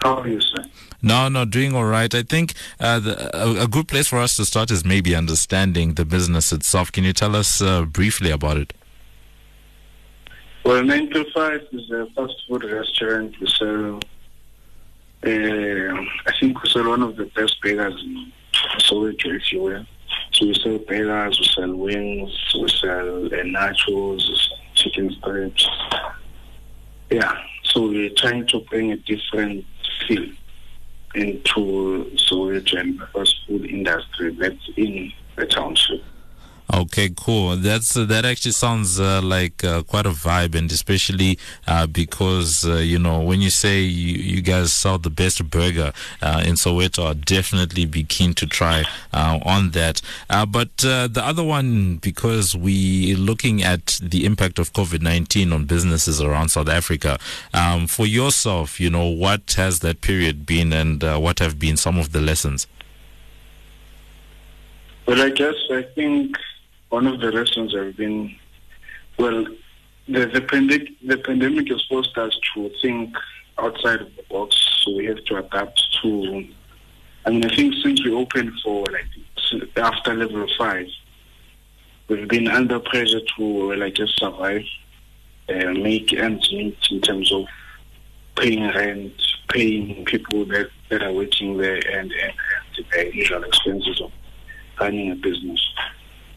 How 0.02 0.20
are 0.20 0.28
you, 0.28 0.40
sir? 0.40 0.64
No, 1.02 1.28
no, 1.28 1.44
doing 1.44 1.74
all 1.74 1.84
right. 1.84 2.14
I 2.14 2.22
think 2.22 2.54
uh, 2.78 3.00
the, 3.00 3.36
a, 3.36 3.64
a, 3.64 3.68
good 3.68 3.88
place 3.88 4.08
for 4.08 4.18
us 4.18 4.36
to 4.36 4.44
start 4.44 4.70
is 4.70 4.84
maybe 4.84 5.14
understanding 5.14 5.94
the 5.94 6.04
business 6.04 6.52
itself. 6.52 6.90
Can 6.90 7.04
you 7.04 7.12
tell 7.12 7.36
us 7.36 7.60
uh, 7.60 7.84
briefly 7.84 8.30
about 8.30 8.56
it? 8.56 8.72
Well, 10.64 10.82
9 10.82 11.10
to 11.10 11.24
5 11.32 11.66
is 11.72 11.90
a 11.90 12.06
fast 12.14 12.34
food 12.46 12.64
restaurant. 12.64 13.34
We 13.40 13.46
sell, 13.46 13.96
uh, 15.24 16.00
I 16.26 16.32
think 16.38 16.62
we 16.62 16.68
sell 16.70 16.88
one 16.88 17.02
of 17.02 17.16
the 17.16 17.26
best 17.34 17.60
burgers 17.62 17.94
in 18.02 18.32
Soweto, 18.78 19.34
if 19.36 19.52
you 19.52 19.62
will. 19.62 19.86
So 20.32 20.46
we 20.46 20.54
sell 20.54 20.78
burgers, 20.78 21.38
we 21.38 21.46
sell 21.46 21.74
wings, 21.74 22.54
we 22.54 22.68
sell 22.68 23.26
uh, 23.26 23.30
nachos, 23.30 24.22
chicken 24.74 25.10
strips. 25.18 25.68
Yeah, 27.10 27.34
so 27.64 27.88
we're 27.88 28.10
trying 28.10 28.46
to 28.48 28.60
bring 28.70 28.92
a 28.92 28.96
different 28.96 29.64
into 31.14 32.10
Soweto 32.14 32.78
and 32.78 32.98
the 32.98 33.06
food 33.46 33.66
industry 33.66 34.34
that's 34.34 34.70
in 34.76 35.12
the 35.36 35.46
township. 35.46 36.02
Okay, 36.72 37.10
cool. 37.16 37.56
That's 37.56 37.96
uh, 37.96 38.04
that 38.04 38.24
actually 38.24 38.52
sounds 38.52 39.00
uh, 39.00 39.20
like 39.22 39.64
uh, 39.64 39.82
quite 39.82 40.06
a 40.06 40.10
vibe, 40.10 40.54
and 40.54 40.70
especially 40.70 41.36
uh, 41.66 41.88
because 41.88 42.64
uh, 42.64 42.76
you 42.76 42.98
know 42.98 43.20
when 43.20 43.40
you 43.40 43.50
say 43.50 43.80
you, 43.80 44.14
you, 44.14 44.40
guys 44.40 44.72
sell 44.72 44.96
the 44.96 45.10
best 45.10 45.50
burger 45.50 45.92
uh, 46.22 46.44
in 46.46 46.54
Soweto, 46.54 47.06
I'll 47.06 47.14
definitely 47.14 47.86
be 47.86 48.04
keen 48.04 48.34
to 48.34 48.46
try 48.46 48.84
on 49.12 49.70
that. 49.70 50.00
but 50.28 50.76
the 50.76 51.22
other 51.24 51.42
one, 51.42 51.96
because 51.96 52.54
we 52.54 53.16
looking 53.16 53.64
at 53.64 53.98
the 54.00 54.24
impact 54.24 54.60
of 54.60 54.72
COVID 54.72 55.02
nineteen 55.02 55.52
on 55.52 55.64
businesses 55.64 56.20
around 56.20 56.50
South 56.50 56.68
Africa. 56.68 57.18
Um, 57.52 57.88
for 57.88 58.06
yourself, 58.06 58.78
you 58.78 58.90
know, 58.90 59.06
what 59.06 59.54
has 59.54 59.80
that 59.80 60.02
period 60.02 60.46
been, 60.46 60.72
and 60.72 61.02
what 61.02 61.40
have 61.40 61.58
been 61.58 61.76
some 61.76 61.98
of 61.98 62.12
the 62.12 62.20
lessons? 62.20 62.68
Well, 65.06 65.20
I 65.20 65.30
guess 65.30 65.56
I 65.72 65.82
think 65.82 66.36
one 66.90 67.06
of 67.06 67.20
the 67.20 67.32
lessons 67.32 67.74
have 67.74 67.96
been, 67.96 68.36
well, 69.18 69.46
the, 70.08 70.26
the, 70.26 70.40
pandemic, 70.40 70.88
the 71.06 71.16
pandemic 71.18 71.68
has 71.68 71.82
forced 71.88 72.16
us 72.18 72.38
to 72.54 72.70
think 72.82 73.14
outside 73.58 74.00
of 74.02 74.14
the 74.16 74.24
box, 74.28 74.56
so 74.82 74.96
we 74.96 75.06
have 75.06 75.24
to 75.24 75.36
adapt 75.36 75.80
to. 76.02 76.46
I 77.24 77.30
mean, 77.30 77.44
I 77.44 77.54
think 77.54 77.74
since 77.82 78.04
we 78.04 78.12
opened 78.12 78.52
for 78.64 78.84
like 78.86 79.06
after 79.76 80.14
level 80.14 80.46
five, 80.58 80.86
we've 82.08 82.28
been 82.28 82.48
under 82.48 82.80
pressure 82.80 83.20
to, 83.36 83.74
like 83.74 83.94
guess, 83.94 84.08
survive, 84.16 84.64
uh, 85.48 85.72
make 85.72 86.12
ends 86.12 86.50
meet 86.52 86.78
in 86.90 87.00
terms 87.00 87.32
of 87.32 87.44
paying 88.36 88.66
rent, 88.74 89.12
paying 89.48 90.04
people 90.06 90.44
that, 90.46 90.70
that 90.88 91.02
are 91.02 91.12
working 91.12 91.56
there, 91.56 91.76
and, 91.76 92.10
and, 92.10 92.32
and 92.76 92.86
the 92.92 93.14
usual 93.14 93.44
expenses 93.44 94.00
of 94.00 94.10
running 94.80 95.12
a 95.12 95.14
business. 95.14 95.60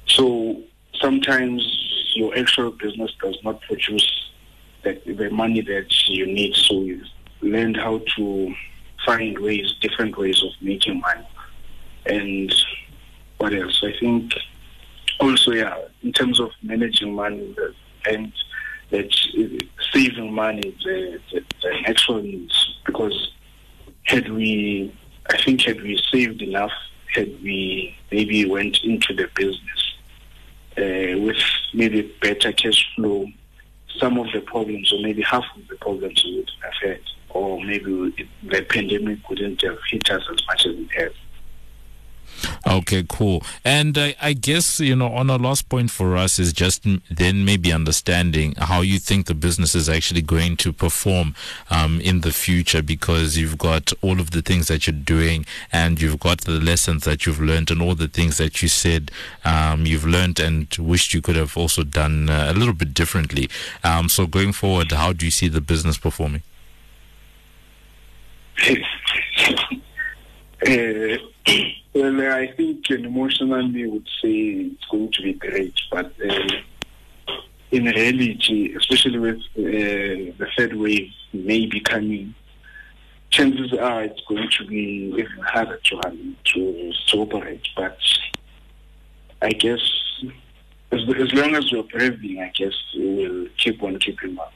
So 0.08 0.62
sometimes 1.02 1.62
your 2.16 2.38
actual 2.38 2.72
business 2.72 3.12
does 3.22 3.38
not 3.44 3.62
produce 3.62 4.08
the, 4.84 5.00
the 5.06 5.30
money 5.30 5.62
that 5.62 6.08
you 6.08 6.26
need. 6.26 6.56
So 6.56 6.82
you 6.82 7.02
learn 7.42 7.74
how 7.74 8.02
to 8.16 8.54
find 9.06 9.38
ways, 9.40 9.74
different 9.82 10.18
ways 10.18 10.42
of 10.44 10.52
making 10.62 11.00
money. 11.02 11.28
And 12.06 12.54
what 13.38 13.54
else? 13.54 13.84
I 13.84 13.94
think 14.00 14.34
also, 15.20 15.52
yeah, 15.52 15.78
in 16.02 16.12
terms 16.14 16.40
of 16.40 16.52
managing 16.62 17.14
money 17.14 17.56
and 18.06 18.34
saving 19.92 20.34
money, 20.34 20.76
the, 20.84 21.20
the, 21.32 21.44
the 21.62 21.90
actual 21.90 22.22
needs, 22.22 22.78
because 22.86 23.32
had 24.04 24.32
we, 24.32 24.94
I 25.30 25.42
think, 25.42 25.62
had 25.62 25.82
we 25.82 26.02
saved 26.12 26.42
enough, 26.42 26.72
had 27.14 27.28
we 27.42 27.96
maybe 28.12 28.46
went 28.46 28.84
into 28.84 29.14
the 29.14 29.30
business 29.36 29.83
uh, 30.78 31.20
with 31.20 31.38
maybe 31.74 32.14
better 32.22 32.52
cash 32.52 32.90
flow, 32.96 33.28
some 34.00 34.18
of 34.18 34.28
the 34.34 34.42
problems, 34.42 34.92
or 34.92 35.02
maybe 35.02 35.22
half 35.22 35.46
of 35.56 35.68
the 35.68 35.76
problems 35.76 36.24
would 36.26 36.50
have 36.62 36.74
had, 36.82 37.02
or 37.30 37.64
maybe 37.64 38.28
the 38.44 38.62
pandemic 38.64 39.28
wouldn't 39.30 39.62
have 39.62 39.78
hit 39.90 40.10
us 40.10 40.24
as 40.32 40.46
much 40.48 40.66
as 40.66 40.76
it 40.76 40.92
has. 40.96 41.12
Okay, 42.68 43.06
cool. 43.08 43.44
And 43.64 43.98
uh, 43.98 44.12
I 44.22 44.34
guess, 44.34 44.80
you 44.80 44.96
know, 44.96 45.14
on 45.14 45.30
a 45.30 45.38
last 45.38 45.70
point 45.70 45.92
for 45.92 46.18
us 46.18 46.40
is 46.40 46.54
just 46.54 46.86
then 47.10 47.46
maybe 47.46 47.72
understanding 47.72 48.56
how 48.58 48.82
you 48.82 49.00
think 49.00 49.28
the 49.28 49.36
business 49.36 49.76
is 49.76 49.90
actually 49.90 50.22
going 50.22 50.58
to 50.58 50.74
perform 50.74 51.36
um, 51.70 52.02
in 52.02 52.22
the 52.22 52.32
future 52.32 52.82
because 52.82 53.38
you've 53.38 53.58
got 53.58 53.94
all 54.02 54.20
of 54.20 54.32
the 54.32 54.42
things 54.42 54.68
that 54.68 54.88
you're 54.88 54.94
doing 54.94 55.46
and 55.72 56.02
you've 56.02 56.20
got 56.20 56.42
the 56.42 56.60
lessons 56.60 57.04
that 57.04 57.26
you've 57.26 57.42
learned 57.42 57.70
and 57.72 57.82
all 57.82 57.96
the 57.96 58.08
things 58.08 58.38
that 58.38 58.62
you 58.62 58.68
said 58.68 59.12
um, 59.46 59.86
you've 59.86 60.06
learned 60.06 60.40
and 60.40 60.76
wished 60.80 61.14
you 61.14 61.22
could 61.22 61.36
have 61.36 61.58
also 61.58 61.84
done 61.84 62.30
uh, 62.30 62.48
a 62.50 62.54
little 62.54 62.74
bit 62.74 62.94
differently. 62.94 63.50
Um, 63.84 64.10
so 64.10 64.26
going 64.28 64.54
forward, 64.54 64.92
how 64.92 65.14
do 65.14 65.26
you 65.26 65.32
see 65.32 65.48
the 65.48 65.62
business 65.62 65.98
performing? 65.98 66.44
uh, 70.68 71.18
well, 71.94 72.34
I 72.34 72.52
think 72.56 72.90
emotionally 72.90 73.88
would 73.88 74.08
say 74.22 74.32
it's 74.72 74.86
going 74.92 75.12
to 75.12 75.22
be 75.22 75.34
great, 75.34 75.74
but 75.92 76.12
uh, 76.28 77.34
in 77.72 77.86
reality, 77.86 78.76
especially 78.76 79.20
with 79.20 79.40
uh, 79.58 80.34
the 80.38 80.48
third 80.58 80.76
wave 80.76 81.12
maybe 81.34 81.80
coming, 81.80 82.36
chances 83.30 83.74
are 83.74 84.04
it's 84.04 84.22
going 84.28 84.48
to 84.58 84.68
be 84.68 85.14
even 85.18 85.44
harder 85.44 85.80
to, 85.86 86.02
to, 86.46 86.94
to 87.08 87.18
operate. 87.18 87.68
But 87.76 87.98
I 89.42 89.50
guess 89.50 89.82
as, 90.92 91.02
as 91.18 91.34
long 91.34 91.56
as 91.56 91.72
we're 91.72 91.84
breathing, 91.84 92.42
I 92.42 92.50
guess 92.50 92.74
we 92.96 93.28
will 93.28 93.48
keep 93.58 93.82
on 93.82 94.00
keeping 94.00 94.38
on. 94.38 94.52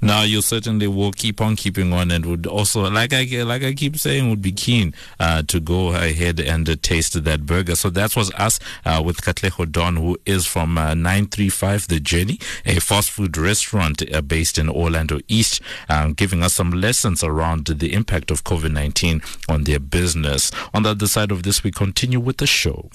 Now 0.00 0.22
you 0.22 0.42
certainly 0.42 0.86
will 0.86 1.12
keep 1.12 1.40
on 1.40 1.56
keeping 1.56 1.92
on, 1.92 2.10
and 2.10 2.26
would 2.26 2.46
also, 2.46 2.90
like 2.90 3.12
I 3.12 3.24
like 3.42 3.62
I 3.62 3.72
keep 3.72 3.96
saying, 3.96 4.28
would 4.30 4.42
be 4.42 4.52
keen 4.52 4.94
uh, 5.18 5.42
to 5.44 5.60
go 5.60 5.94
ahead 5.94 6.40
and 6.40 6.68
uh, 6.68 6.76
taste 6.82 7.22
that 7.24 7.46
burger. 7.46 7.74
So 7.74 7.90
that 7.90 8.16
was 8.16 8.30
us 8.34 8.58
uh, 8.84 9.02
with 9.04 9.22
Katlego 9.22 9.70
Don, 9.70 9.96
who 9.96 10.18
is 10.26 10.46
from 10.46 10.76
uh, 10.76 10.94
935 10.94 11.88
The 11.88 12.00
Journey, 12.00 12.38
a 12.66 12.80
fast 12.80 13.10
food 13.10 13.36
restaurant 13.36 14.02
uh, 14.12 14.20
based 14.20 14.58
in 14.58 14.68
Orlando 14.68 15.20
East, 15.28 15.60
um, 15.88 16.12
giving 16.12 16.42
us 16.42 16.54
some 16.54 16.70
lessons 16.70 17.24
around 17.24 17.66
the 17.66 17.92
impact 17.92 18.30
of 18.30 18.44
COVID 18.44 18.72
19 18.72 19.22
on 19.48 19.64
their 19.64 19.80
business. 19.80 20.50
On 20.72 20.82
the 20.82 20.90
other 20.90 21.06
side 21.06 21.30
of 21.30 21.42
this, 21.42 21.64
we 21.64 21.70
continue 21.70 22.20
with 22.20 22.38
the 22.38 22.46
show. 22.46 22.90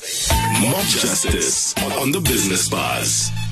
Mob 0.61 0.85
Justice 0.85 1.73
on 1.99 2.11
the 2.11 2.21
Business 2.21 2.69
Buzz. 2.69 3.48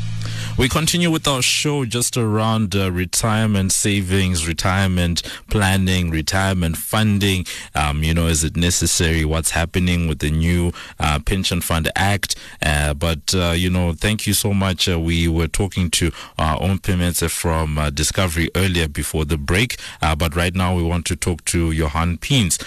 We 0.58 0.68
continue 0.68 1.12
with 1.12 1.28
our 1.28 1.44
show 1.44 1.86
just 1.86 2.18
around 2.18 2.76
uh, 2.76 2.92
retirement 2.92 3.72
savings, 3.72 4.48
retirement 4.48 5.22
planning, 5.52 6.10
retirement 6.10 6.78
funding. 6.78 7.46
Um, 7.76 8.02
you 8.04 8.16
know, 8.16 8.26
is 8.26 8.44
it 8.44 8.58
necessary? 8.58 9.24
What's 9.24 9.52
happening 9.52 10.08
with 10.08 10.18
the 10.18 10.32
new 10.32 10.72
uh, 11.00 11.20
Pension 11.20 11.62
Fund 11.62 11.92
Act? 11.96 12.36
Uh, 12.60 12.96
but, 12.96 13.36
uh, 13.36 13.52
you 13.52 13.70
know, 13.70 13.94
thank 13.94 14.26
you 14.26 14.34
so 14.34 14.52
much. 14.52 14.90
Uh, 14.90 15.00
we 15.00 15.28
were 15.28 15.46
talking 15.48 15.92
to 15.92 16.10
Omphemetse 16.40 17.30
from 17.30 17.78
uh, 17.78 17.92
Discovery 17.92 18.50
earlier 18.56 18.88
before 18.88 19.26
the 19.26 19.38
break. 19.38 19.78
but 20.02 20.36
right 20.36 20.56
now 20.56 20.76
we 20.76 20.82
want 20.82 21.06
to 21.06 21.16
talk 21.16 21.46
to 21.46 21.72
Johan 21.72 22.18
Peens, 22.18 22.60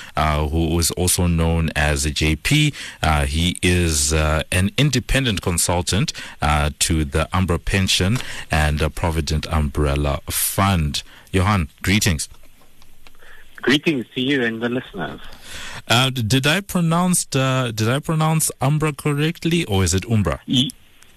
who 0.51 0.79
is 0.79 0.93
also 0.93 1.27
known 1.27 1.71
as 1.75 2.07
a 2.07 2.13
JP. 2.13 2.73
he 3.27 3.59
is 3.63 4.13
an 4.13 4.71
independent 4.79 5.43
consultant 5.43 6.13
to 6.79 7.05
the 7.05 7.29
Umbra 7.33 7.59
Pension 7.59 7.80
Pension 7.81 8.19
and 8.51 8.83
a 8.83 8.91
Provident 8.91 9.47
Umbrella 9.51 10.21
Fund. 10.29 11.03
Johan, 11.33 11.71
greetings. 11.81 12.29
Greetings 13.63 14.05
to 14.15 14.21
you 14.21 14.45
and 14.45 14.61
the 14.61 14.69
listeners. 14.69 15.19
Uh, 15.89 16.11
did 16.11 16.47
I 16.47 16.61
pronounce 16.61 17.27
uh, 17.35 17.73
did 17.75 17.89
I 17.89 17.99
pronounce 18.01 18.51
Umbra 18.61 18.93
correctly, 18.93 19.65
or 19.65 19.83
is 19.83 19.95
it 19.95 20.05
Umbra? 20.11 20.41
You, 20.45 20.69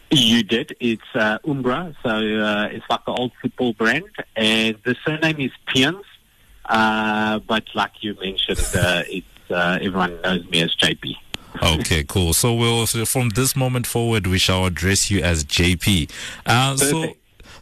you 0.09 0.41
did. 0.41 0.73
It's 0.79 1.11
uh, 1.15 1.39
Umbra, 1.45 1.93
so 2.01 2.09
uh, 2.09 2.69
it's 2.71 2.85
like 2.89 3.03
the 3.03 3.11
old 3.11 3.33
football 3.41 3.73
brand, 3.73 4.15
and 4.37 4.77
the 4.85 4.95
surname 5.05 5.41
is 5.41 5.51
Peens. 5.67 6.05
Uh, 6.63 7.39
but 7.39 7.65
like 7.75 7.91
you 7.99 8.15
mentioned, 8.21 8.69
uh, 8.73 9.03
it's 9.07 9.27
everyone 9.51 10.21
knows 10.21 10.45
me 10.49 10.61
as 10.61 10.73
JP. 10.75 11.13
Okay, 11.61 12.03
cool. 12.03 12.33
So 12.33 12.53
we'll 12.53 12.85
from 12.85 13.29
this 13.29 13.55
moment 13.55 13.87
forward, 13.87 14.27
we 14.27 14.37
shall 14.37 14.65
address 14.65 15.11
you 15.11 15.21
as 15.21 15.43
JP. 15.45 16.09
Uh, 16.45 16.77
so. 16.77 17.13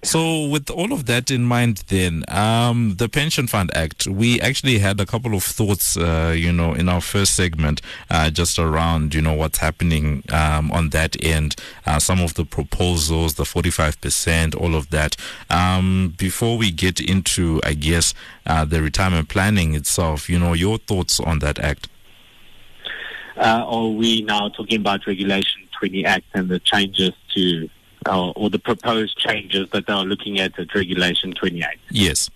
So, 0.03 0.47
with 0.47 0.71
all 0.71 0.93
of 0.93 1.05
that 1.05 1.29
in 1.29 1.43
mind, 1.43 1.83
then 1.89 2.23
um, 2.27 2.95
the 2.97 3.07
Pension 3.07 3.45
Fund 3.45 3.69
Act, 3.75 4.07
we 4.07 4.41
actually 4.41 4.79
had 4.79 4.99
a 4.99 5.05
couple 5.05 5.35
of 5.35 5.43
thoughts, 5.43 5.95
uh, 5.95 6.33
you 6.35 6.51
know, 6.51 6.73
in 6.73 6.89
our 6.89 7.01
first 7.01 7.35
segment, 7.35 7.83
uh, 8.09 8.31
just 8.31 8.57
around, 8.57 9.13
you 9.13 9.21
know, 9.21 9.35
what's 9.35 9.59
happening 9.59 10.23
um, 10.31 10.71
on 10.71 10.89
that 10.89 11.23
end, 11.23 11.55
uh, 11.85 11.99
some 11.99 12.19
of 12.19 12.33
the 12.33 12.45
proposals, 12.45 13.35
the 13.35 13.45
forty-five 13.45 14.01
percent, 14.01 14.55
all 14.55 14.73
of 14.73 14.89
that. 14.89 15.15
Um, 15.51 16.15
before 16.17 16.57
we 16.57 16.71
get 16.71 16.99
into, 16.99 17.61
I 17.63 17.75
guess, 17.75 18.15
uh, 18.47 18.65
the 18.65 18.81
retirement 18.81 19.29
planning 19.29 19.75
itself, 19.75 20.29
you 20.29 20.39
know, 20.39 20.53
your 20.53 20.79
thoughts 20.79 21.19
on 21.19 21.39
that 21.39 21.59
act. 21.59 21.89
Uh, 23.37 23.65
or 23.67 23.87
are 23.87 23.89
we 23.89 24.21
now 24.21 24.49
talking 24.49 24.79
about 24.79 25.07
Regulation 25.07 25.61
20 25.79 26.05
Act 26.05 26.25
and 26.33 26.49
the 26.49 26.59
changes 26.59 27.11
to, 27.35 27.69
uh, 28.07 28.31
or 28.31 28.49
the 28.49 28.59
proposed 28.59 29.17
changes 29.17 29.69
that 29.71 29.87
they 29.87 29.93
are 29.93 30.03
looking 30.03 30.39
at 30.39 30.57
at 30.59 30.73
Regulation 30.75 31.33
28? 31.33 31.65
Yes. 31.89 32.29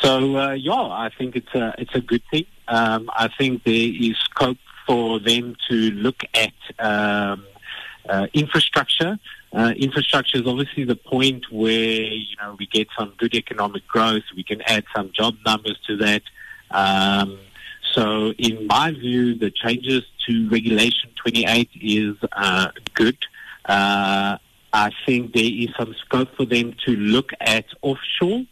So 0.00 0.36
uh, 0.36 0.52
yeah, 0.52 0.72
I 0.72 1.10
think 1.16 1.36
it's 1.36 1.54
a 1.54 1.74
it's 1.78 1.94
a 1.94 2.00
good 2.00 2.22
thing. 2.30 2.46
Um, 2.68 3.10
I 3.14 3.28
think 3.28 3.64
there 3.64 3.74
is 3.74 4.16
scope 4.18 4.58
for 4.86 5.20
them 5.20 5.56
to 5.68 5.74
look 5.90 6.22
at 6.34 6.52
um, 6.78 7.44
uh, 8.08 8.26
infrastructure. 8.32 9.18
Uh, 9.52 9.72
infrastructure 9.76 10.38
is 10.38 10.46
obviously 10.46 10.84
the 10.84 10.96
point 10.96 11.44
where 11.50 12.02
you 12.02 12.36
know 12.40 12.56
we 12.58 12.66
get 12.66 12.88
some 12.98 13.12
good 13.18 13.34
economic 13.34 13.86
growth. 13.86 14.24
We 14.34 14.42
can 14.42 14.62
add 14.62 14.84
some 14.94 15.12
job 15.12 15.36
numbers 15.46 15.78
to 15.86 15.96
that. 15.98 16.22
Um, 16.70 17.38
so, 17.94 18.32
in 18.38 18.66
my 18.66 18.90
view, 18.90 19.36
the 19.36 19.50
changes 19.50 20.02
to 20.26 20.48
Regulation 20.48 21.10
28 21.16 21.70
is 21.80 22.16
uh, 22.32 22.68
good. 22.94 23.16
Uh, 23.64 24.38
I 24.72 24.90
think 25.06 25.32
there 25.32 25.44
is 25.44 25.68
some 25.78 25.94
scope 26.04 26.34
for 26.36 26.44
them 26.44 26.74
to 26.84 26.96
look 26.96 27.30
at 27.40 27.66
offshore 27.82 28.44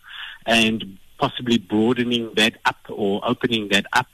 and 0.46 0.98
possibly 1.18 1.58
broadening 1.58 2.32
that 2.36 2.54
up 2.64 2.78
or 2.88 3.20
opening 3.24 3.68
that 3.68 3.86
up 3.92 4.06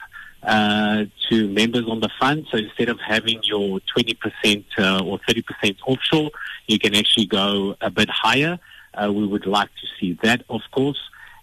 uh, 0.42 1.04
to 1.28 1.48
members 1.48 1.86
on 1.86 2.00
the 2.00 2.08
fund. 2.18 2.46
So 2.50 2.56
instead 2.56 2.88
of 2.88 2.98
having 3.00 3.40
your 3.42 3.80
20% 3.96 4.64
uh, 4.78 5.04
or 5.04 5.18
30% 5.28 5.76
offshore, 5.86 6.30
you 6.66 6.78
can 6.78 6.94
actually 6.94 7.26
go 7.26 7.76
a 7.82 7.90
bit 7.90 8.08
higher. 8.08 8.58
Uh, 8.94 9.12
we 9.12 9.26
would 9.26 9.46
like 9.46 9.68
to 9.68 9.86
see 10.00 10.18
that, 10.22 10.42
of 10.48 10.62
course. 10.70 11.00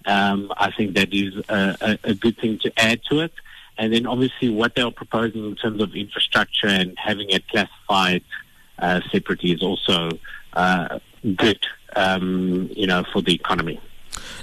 Um, 0.07 0.51
I 0.57 0.71
think 0.71 0.95
that 0.95 1.13
is 1.13 1.33
a, 1.49 1.77
a, 1.81 2.09
a, 2.11 2.13
good 2.13 2.37
thing 2.37 2.59
to 2.59 2.71
add 2.77 3.01
to 3.09 3.21
it. 3.21 3.33
And 3.77 3.93
then 3.93 4.05
obviously 4.05 4.49
what 4.49 4.75
they 4.75 4.81
are 4.81 4.91
proposing 4.91 5.45
in 5.45 5.55
terms 5.55 5.81
of 5.81 5.95
infrastructure 5.95 6.67
and 6.67 6.97
having 6.97 7.29
it 7.29 7.47
classified 7.47 8.23
uh, 8.79 9.01
separately 9.11 9.51
is 9.51 9.61
also 9.61 10.11
uh, 10.53 10.99
good, 11.35 11.59
um, 11.95 12.69
you 12.75 12.87
know, 12.87 13.03
for 13.11 13.21
the 13.21 13.33
economy. 13.33 13.79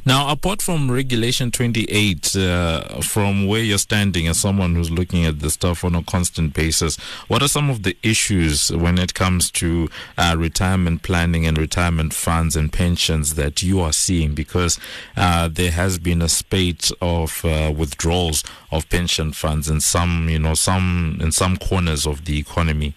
Now, 0.04 0.30
apart 0.30 0.60
from 0.62 0.90
Regulation 0.90 1.50
28, 1.50 2.34
uh, 2.36 3.00
from 3.02 3.46
where 3.46 3.62
you're 3.62 3.78
standing 3.78 4.26
as 4.26 4.38
someone 4.38 4.74
who's 4.74 4.90
looking 4.90 5.24
at 5.24 5.38
this 5.38 5.54
stuff 5.54 5.84
on 5.84 5.94
a 5.94 6.02
constant 6.02 6.54
basis, 6.54 6.96
what 7.28 7.42
are 7.42 7.48
some 7.48 7.70
of 7.70 7.82
the 7.82 7.96
issues 8.02 8.70
when 8.72 8.98
it 8.98 9.14
comes 9.14 9.50
to 9.52 9.88
uh, 10.18 10.34
retirement 10.36 11.02
planning 11.02 11.46
and 11.46 11.56
retirement 11.56 12.14
funds 12.14 12.56
and 12.56 12.72
pensions 12.72 13.34
that 13.34 13.62
you 13.62 13.80
are 13.80 13.92
seeing? 13.92 14.34
Because 14.34 14.78
uh, 15.16 15.48
there 15.48 15.70
has 15.70 15.98
been 15.98 16.22
a 16.22 16.28
spate 16.28 16.90
of 17.00 17.44
uh, 17.44 17.72
withdrawals 17.76 18.42
of 18.70 18.88
pension 18.88 19.32
funds 19.32 19.68
in 19.68 19.80
some, 19.80 20.28
you 20.28 20.38
know, 20.38 20.54
some 20.54 21.18
in 21.20 21.30
some 21.30 21.56
corners 21.56 22.06
of 22.06 22.24
the 22.24 22.38
economy. 22.38 22.94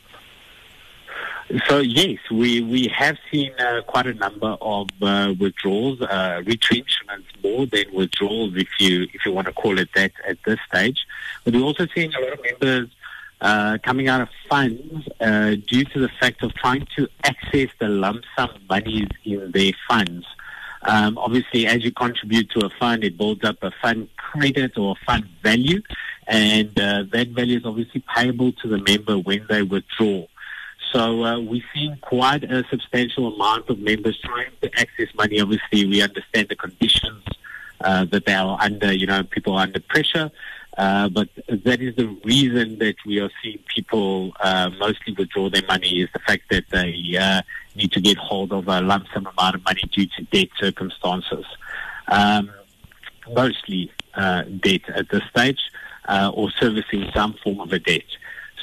So 1.67 1.79
yes, 1.79 2.17
we, 2.31 2.61
we 2.61 2.87
have 2.87 3.17
seen 3.31 3.53
uh, 3.59 3.81
quite 3.87 4.07
a 4.07 4.13
number 4.13 4.57
of 4.59 4.89
uh, 5.01 5.33
withdrawals, 5.39 6.01
uh, 6.01 6.41
retrenchments 6.45 7.27
more 7.43 7.65
than 7.67 7.85
withdrawals, 7.93 8.55
if 8.55 8.67
you 8.79 9.03
if 9.13 9.25
you 9.25 9.31
want 9.31 9.47
to 9.47 9.53
call 9.53 9.77
it 9.79 9.89
that 9.95 10.11
at 10.27 10.37
this 10.45 10.59
stage. 10.67 11.05
But 11.43 11.53
we're 11.53 11.63
also 11.63 11.87
seeing 11.93 12.13
a 12.13 12.19
lot 12.19 12.33
of 12.33 12.39
members 12.43 12.89
uh, 13.41 13.77
coming 13.83 14.09
out 14.09 14.21
of 14.21 14.29
funds 14.49 15.07
uh, 15.21 15.55
due 15.67 15.85
to 15.85 15.99
the 15.99 16.09
fact 16.19 16.43
of 16.43 16.53
trying 16.55 16.87
to 16.97 17.07
access 17.23 17.69
the 17.79 17.87
lump 17.87 18.23
sum 18.35 18.49
monies 18.69 19.09
in 19.23 19.51
their 19.51 19.71
funds. 19.87 20.25
Um, 20.81 21.17
obviously, 21.17 21.67
as 21.67 21.83
you 21.83 21.91
contribute 21.91 22.49
to 22.51 22.65
a 22.65 22.69
fund, 22.69 23.03
it 23.03 23.17
builds 23.17 23.43
up 23.43 23.57
a 23.61 23.71
fund 23.81 24.09
credit 24.17 24.77
or 24.77 24.95
fund 25.05 25.25
value, 25.41 25.81
and 26.27 26.77
uh, 26.79 27.03
that 27.11 27.29
value 27.29 27.57
is 27.57 27.65
obviously 27.65 28.03
payable 28.13 28.51
to 28.51 28.67
the 28.67 28.79
member 28.79 29.17
when 29.17 29.45
they 29.47 29.61
withdraw. 29.61 30.25
So 30.95 31.25
uh, 31.25 31.41
we're 31.41 31.61
seeing 31.73 31.97
quite 31.97 32.45
a 32.45 32.63
substantial 32.69 33.35
amount 33.35 33.69
of 33.69 33.79
members 33.79 34.17
trying 34.23 34.51
to 34.61 34.79
access 34.79 35.13
money. 35.13 35.41
Obviously, 35.41 35.85
we 35.85 36.01
understand 36.01 36.47
the 36.47 36.55
conditions 36.55 37.21
uh, 37.81 38.05
that 38.05 38.25
they 38.25 38.33
are 38.33 38.57
under. 38.61 38.93
You 38.93 39.05
know, 39.05 39.21
people 39.23 39.55
are 39.55 39.63
under 39.63 39.81
pressure. 39.81 40.31
Uh, 40.77 41.09
but 41.09 41.27
that 41.49 41.81
is 41.81 41.97
the 41.97 42.07
reason 42.23 42.79
that 42.79 42.95
we 43.05 43.19
are 43.19 43.29
seeing 43.43 43.59
people 43.67 44.31
uh, 44.39 44.69
mostly 44.79 45.13
withdraw 45.17 45.49
their 45.49 45.65
money 45.67 45.99
is 45.99 46.07
the 46.13 46.19
fact 46.19 46.43
that 46.49 46.63
they 46.71 47.17
uh, 47.19 47.41
need 47.75 47.91
to 47.91 47.99
get 47.99 48.17
hold 48.17 48.53
of 48.53 48.65
a 48.69 48.79
lump 48.79 49.05
sum 49.13 49.27
amount 49.37 49.55
of 49.55 49.65
money 49.65 49.81
due 49.91 50.05
to 50.05 50.23
debt 50.31 50.47
circumstances. 50.57 51.45
Um, 52.07 52.49
mostly 53.33 53.91
uh, 54.13 54.43
debt 54.43 54.87
at 54.87 55.09
this 55.09 55.23
stage 55.29 55.59
or 56.07 56.51
servicing 56.51 57.11
some 57.13 57.33
form 57.43 57.59
of 57.59 57.73
a 57.73 57.79
debt. 57.79 58.05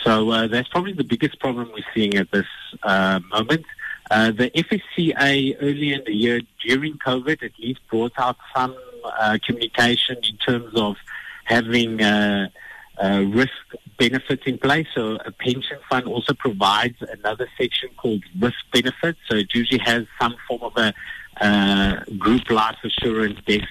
So 0.05 0.31
uh, 0.31 0.47
that's 0.49 0.69
probably 0.69 0.93
the 0.93 1.05
biggest 1.05 1.39
problem 1.39 1.71
we're 1.73 1.85
seeing 1.95 2.15
at 2.15 2.31
this 2.31 2.47
uh, 2.83 3.21
moment. 3.31 3.65
Uh, 4.11 4.31
the 4.31 4.51
FSCA 4.51 5.57
early 5.61 5.93
in 5.93 6.03
the 6.05 6.13
year 6.13 6.41
during 6.67 6.99
COVID 6.99 7.43
at 7.43 7.53
least 7.59 7.81
brought 7.89 8.13
out 8.19 8.37
some 8.55 8.77
uh, 9.05 9.39
communication 9.47 10.17
in 10.23 10.37
terms 10.39 10.73
of 10.75 10.97
having 11.45 12.03
uh, 12.03 12.49
uh, 13.03 13.25
risk 13.29 13.53
benefits 13.99 14.43
in 14.47 14.59
place. 14.59 14.87
So 14.95 15.17
a 15.25 15.31
pension 15.31 15.79
fund 15.89 16.07
also 16.07 16.35
provides 16.35 16.97
another 17.01 17.49
section 17.57 17.91
called 17.97 18.23
risk 18.41 18.59
benefits. 18.73 19.19
So 19.31 19.37
it 19.37 19.55
usually 19.55 19.81
has 19.85 20.07
some 20.21 20.35
form 20.49 20.63
of 20.63 20.77
a 20.77 22.05
group 22.19 22.51
life 22.51 22.77
assurance 22.85 23.39
death 23.47 23.69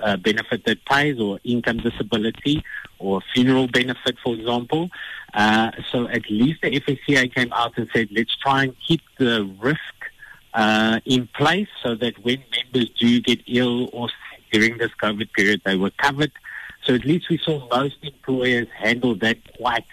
uh, 0.00 0.16
benefit 0.16 0.64
that 0.64 0.84
pays 0.84 1.20
or 1.20 1.38
income 1.44 1.78
disability 1.78 2.64
or 2.98 3.20
funeral 3.34 3.66
benefit, 3.68 4.16
for 4.22 4.34
example. 4.34 4.90
Uh, 5.34 5.70
so 5.90 6.08
at 6.08 6.28
least 6.30 6.62
the 6.62 6.80
FSCA 6.80 7.34
came 7.34 7.52
out 7.52 7.76
and 7.76 7.88
said, 7.92 8.08
let's 8.12 8.36
try 8.36 8.64
and 8.64 8.76
keep 8.86 9.00
the 9.18 9.44
risk 9.60 9.78
uh, 10.54 11.00
in 11.04 11.26
place 11.28 11.68
so 11.82 11.94
that 11.94 12.22
when 12.24 12.42
members 12.56 12.90
do 12.98 13.20
get 13.20 13.40
ill 13.46 13.88
or 13.92 14.08
sick 14.08 14.42
during 14.52 14.78
this 14.78 14.90
COVID 15.02 15.32
period, 15.32 15.62
they 15.64 15.76
were 15.76 15.90
covered. 15.90 16.32
So 16.84 16.94
at 16.94 17.04
least 17.04 17.28
we 17.30 17.38
saw 17.38 17.66
most 17.70 17.96
employers 18.02 18.68
handle 18.76 19.14
that 19.16 19.38
quite 19.56 19.86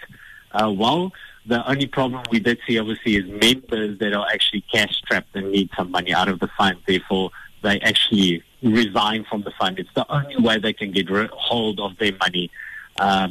uh, 0.52 0.70
well. 0.70 1.12
The 1.46 1.66
only 1.68 1.86
problem 1.86 2.22
we 2.30 2.40
did 2.40 2.58
see, 2.66 2.78
obviously, 2.78 3.16
is 3.16 3.24
members 3.26 3.98
that 4.00 4.12
are 4.12 4.26
actually 4.30 4.62
cash 4.72 4.94
strapped 4.96 5.34
and 5.34 5.50
need 5.50 5.70
some 5.76 5.90
money 5.90 6.12
out 6.12 6.28
of 6.28 6.40
the 6.40 6.48
fund. 6.58 6.78
Therefore, 6.86 7.30
they 7.62 7.80
actually 7.80 8.42
resign 8.62 9.24
from 9.24 9.42
the 9.42 9.50
fund. 9.52 9.78
It's 9.78 9.92
the 9.94 10.10
only 10.12 10.36
way 10.36 10.58
they 10.58 10.72
can 10.72 10.92
get 10.92 11.08
hold 11.08 11.80
of 11.80 11.96
their 11.98 12.12
money. 12.18 12.50
Um, 12.98 13.30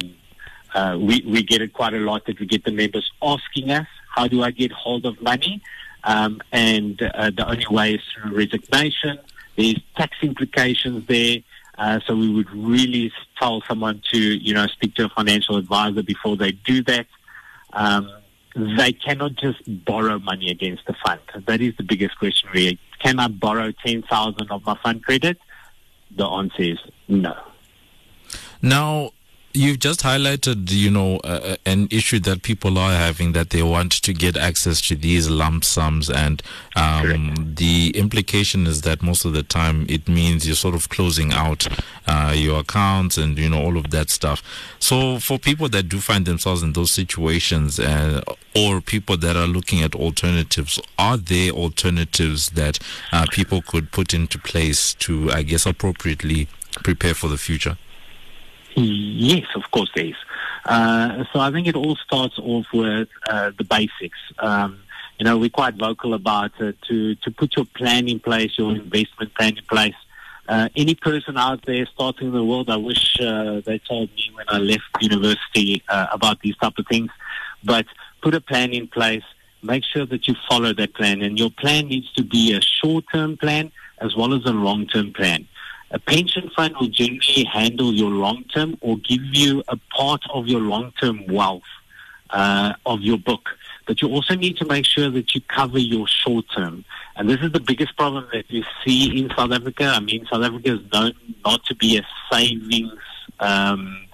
uh, 0.74 0.96
we, 1.00 1.22
we 1.26 1.42
get 1.42 1.62
it 1.62 1.72
quite 1.72 1.94
a 1.94 1.98
lot 1.98 2.26
that 2.26 2.38
we 2.38 2.46
get 2.46 2.64
the 2.64 2.72
members 2.72 3.10
asking 3.22 3.70
us, 3.70 3.86
how 4.14 4.26
do 4.28 4.42
I 4.42 4.50
get 4.50 4.72
hold 4.72 5.06
of 5.06 5.20
money? 5.20 5.62
Um, 6.04 6.40
and 6.52 7.00
uh, 7.02 7.30
the 7.30 7.48
only 7.48 7.66
way 7.70 7.94
is 7.94 8.00
through 8.14 8.36
resignation. 8.36 9.18
There's 9.56 9.80
tax 9.96 10.16
implications 10.22 11.06
there. 11.06 11.38
Uh, 11.78 12.00
so 12.06 12.14
we 12.14 12.28
would 12.32 12.50
really 12.50 13.12
tell 13.38 13.62
someone 13.66 14.02
to, 14.12 14.18
you 14.18 14.52
know, 14.52 14.66
speak 14.66 14.94
to 14.96 15.06
a 15.06 15.08
financial 15.08 15.56
advisor 15.56 16.02
before 16.02 16.36
they 16.36 16.52
do 16.52 16.82
that. 16.84 17.06
Um, 17.72 18.10
they 18.54 18.92
cannot 18.92 19.36
just 19.36 19.62
borrow 19.84 20.18
money 20.18 20.50
against 20.50 20.86
the 20.86 20.94
fund. 21.04 21.20
That 21.46 21.60
is 21.60 21.76
the 21.76 21.84
biggest 21.84 22.18
question 22.18 22.48
really. 22.52 22.78
Can 23.00 23.18
I 23.18 23.28
borrow 23.28 23.72
10,000 23.84 24.50
of 24.50 24.64
my 24.64 24.76
fund 24.82 25.02
credit? 25.04 25.38
The 26.16 26.26
answer 26.26 26.62
is 26.62 26.78
no. 27.08 27.34
Now, 28.62 29.10
You've 29.52 29.80
just 29.80 30.02
highlighted, 30.02 30.70
you 30.70 30.92
know, 30.92 31.16
uh, 31.24 31.56
an 31.66 31.88
issue 31.90 32.20
that 32.20 32.44
people 32.44 32.78
are 32.78 32.92
having 32.92 33.32
that 33.32 33.50
they 33.50 33.64
want 33.64 33.90
to 33.90 34.12
get 34.12 34.36
access 34.36 34.80
to 34.82 34.94
these 34.94 35.28
lump 35.28 35.64
sums, 35.64 36.08
and 36.08 36.40
um, 36.76 37.54
the 37.56 37.90
implication 37.96 38.68
is 38.68 38.82
that 38.82 39.02
most 39.02 39.24
of 39.24 39.32
the 39.32 39.42
time 39.42 39.86
it 39.88 40.06
means 40.08 40.46
you're 40.46 40.54
sort 40.54 40.76
of 40.76 40.88
closing 40.88 41.32
out 41.32 41.66
uh, 42.06 42.32
your 42.32 42.60
accounts 42.60 43.18
and 43.18 43.36
you 43.38 43.50
know 43.50 43.60
all 43.60 43.76
of 43.76 43.90
that 43.90 44.08
stuff. 44.08 44.40
So 44.78 45.18
for 45.18 45.36
people 45.36 45.68
that 45.70 45.88
do 45.88 45.98
find 45.98 46.26
themselves 46.26 46.62
in 46.62 46.74
those 46.74 46.92
situations, 46.92 47.80
uh, 47.80 48.22
or 48.54 48.80
people 48.80 49.16
that 49.16 49.34
are 49.34 49.48
looking 49.48 49.82
at 49.82 49.96
alternatives, 49.96 50.80
are 50.96 51.16
there 51.16 51.50
alternatives 51.50 52.50
that 52.50 52.78
uh, 53.10 53.26
people 53.32 53.62
could 53.62 53.90
put 53.90 54.14
into 54.14 54.38
place 54.38 54.94
to, 54.94 55.32
I 55.32 55.42
guess, 55.42 55.66
appropriately 55.66 56.46
prepare 56.84 57.14
for 57.14 57.26
the 57.26 57.36
future? 57.36 57.76
Yes, 58.74 59.46
of 59.54 59.70
course 59.70 59.90
there 59.94 60.06
is. 60.06 60.14
Uh, 60.64 61.24
so 61.32 61.40
I 61.40 61.50
think 61.50 61.66
it 61.66 61.76
all 61.76 61.96
starts 61.96 62.38
off 62.38 62.66
with 62.72 63.08
uh, 63.28 63.50
the 63.56 63.64
basics. 63.64 64.18
Um, 64.38 64.80
you 65.18 65.24
know, 65.24 65.36
we're 65.36 65.50
quite 65.50 65.74
vocal 65.74 66.14
about 66.14 66.52
to, 66.58 67.14
to 67.14 67.30
put 67.30 67.56
your 67.56 67.66
plan 67.66 68.08
in 68.08 68.20
place, 68.20 68.52
your 68.56 68.70
investment 68.74 69.34
plan 69.34 69.58
in 69.58 69.64
place. 69.64 69.94
Uh, 70.48 70.68
any 70.74 70.94
person 70.94 71.36
out 71.36 71.64
there 71.66 71.86
starting 71.86 72.32
the 72.32 72.44
world, 72.44 72.70
I 72.70 72.76
wish 72.76 73.20
uh, 73.20 73.60
they 73.64 73.78
told 73.78 74.10
me 74.16 74.30
when 74.34 74.46
I 74.48 74.58
left 74.58 74.82
university 75.00 75.82
uh, 75.88 76.06
about 76.10 76.40
these 76.40 76.56
type 76.56 76.72
of 76.78 76.86
things. 76.88 77.10
But 77.62 77.86
put 78.22 78.34
a 78.34 78.40
plan 78.40 78.72
in 78.72 78.88
place. 78.88 79.22
Make 79.62 79.84
sure 79.84 80.06
that 80.06 80.26
you 80.26 80.34
follow 80.48 80.72
that 80.72 80.94
plan, 80.94 81.20
and 81.22 81.38
your 81.38 81.50
plan 81.50 81.88
needs 81.88 82.10
to 82.14 82.24
be 82.24 82.54
a 82.54 82.60
short-term 82.62 83.36
plan 83.36 83.70
as 84.00 84.16
well 84.16 84.32
as 84.32 84.44
a 84.46 84.52
long-term 84.52 85.12
plan. 85.12 85.46
A 85.92 85.98
pension 85.98 86.50
fund 86.54 86.74
will 86.80 86.88
generally 86.88 87.44
handle 87.44 87.92
your 87.92 88.10
long 88.10 88.44
term 88.54 88.76
or 88.80 88.96
give 88.98 89.22
you 89.32 89.62
a 89.68 89.76
part 89.96 90.22
of 90.32 90.46
your 90.46 90.60
long 90.60 90.92
term 91.00 91.26
wealth 91.26 91.62
uh, 92.30 92.74
of 92.86 93.00
your 93.00 93.18
book. 93.18 93.48
But 93.86 94.00
you 94.00 94.08
also 94.08 94.36
need 94.36 94.56
to 94.58 94.64
make 94.66 94.86
sure 94.86 95.10
that 95.10 95.34
you 95.34 95.40
cover 95.48 95.80
your 95.80 96.06
short 96.06 96.44
term. 96.56 96.84
And 97.16 97.28
this 97.28 97.40
is 97.40 97.50
the 97.50 97.60
biggest 97.60 97.96
problem 97.96 98.28
that 98.32 98.48
you 98.48 98.62
see 98.84 99.18
in 99.18 99.30
South 99.36 99.50
Africa. 99.50 99.86
I 99.86 99.98
mean, 99.98 100.26
South 100.30 100.44
Africa 100.44 100.74
is 100.74 100.92
known 100.92 101.12
not 101.44 101.64
to 101.64 101.74
be 101.74 101.98
a 101.98 102.06
savings 102.30 102.92
um, 103.40 104.06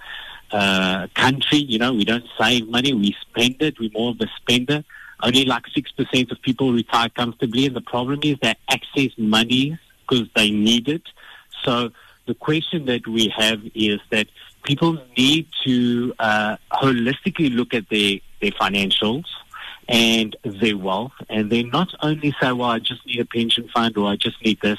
uh, 0.50 1.08
country. 1.14 1.58
You 1.58 1.78
know, 1.78 1.92
we 1.92 2.06
don't 2.06 2.24
save 2.40 2.68
money, 2.68 2.94
we 2.94 3.14
spend 3.20 3.56
it. 3.60 3.78
We're 3.78 3.90
more 3.92 4.12
of 4.12 4.20
a 4.22 4.28
spender. 4.36 4.82
Only 5.22 5.44
like 5.44 5.64
6% 5.66 6.30
of 6.30 6.40
people 6.40 6.72
retire 6.72 7.10
comfortably. 7.10 7.66
And 7.66 7.76
the 7.76 7.82
problem 7.82 8.20
is 8.22 8.36
they 8.40 8.54
access 8.70 9.10
money 9.18 9.78
because 10.08 10.26
they 10.34 10.50
need 10.50 10.88
it 10.88 11.02
so 11.66 11.90
the 12.26 12.34
question 12.34 12.86
that 12.86 13.06
we 13.06 13.32
have 13.36 13.60
is 13.74 14.00
that 14.10 14.28
people 14.62 14.98
need 15.16 15.48
to 15.64 16.14
uh, 16.18 16.56
holistically 16.72 17.54
look 17.54 17.74
at 17.74 17.88
their, 17.88 18.18
their 18.40 18.52
financials 18.52 19.24
and 19.88 20.36
their 20.44 20.76
wealth, 20.76 21.12
and 21.28 21.50
then 21.50 21.70
not 21.70 21.88
only 22.02 22.34
say, 22.40 22.52
well, 22.52 22.70
I 22.70 22.78
just 22.78 23.06
need 23.06 23.20
a 23.20 23.24
pension 23.24 23.68
fund 23.74 23.96
or 23.96 24.08
I 24.08 24.16
just 24.16 24.44
need 24.44 24.60
this. 24.60 24.78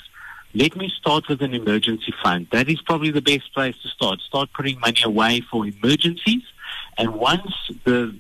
Let 0.54 0.76
me 0.76 0.92
start 0.98 1.30
with 1.30 1.42
an 1.42 1.54
emergency 1.54 2.14
fund. 2.24 2.48
That 2.52 2.68
is 2.70 2.82
probably 2.82 3.12
the 3.12 3.22
best 3.22 3.54
place 3.54 3.76
to 3.84 3.90
start. 3.90 4.20
Start 4.22 4.50
putting 4.54 4.80
money 4.80 5.02
away 5.04 5.42
for 5.50 5.66
emergencies. 5.66 6.44
And 6.98 7.16
once 7.16 7.54
the 7.84 8.16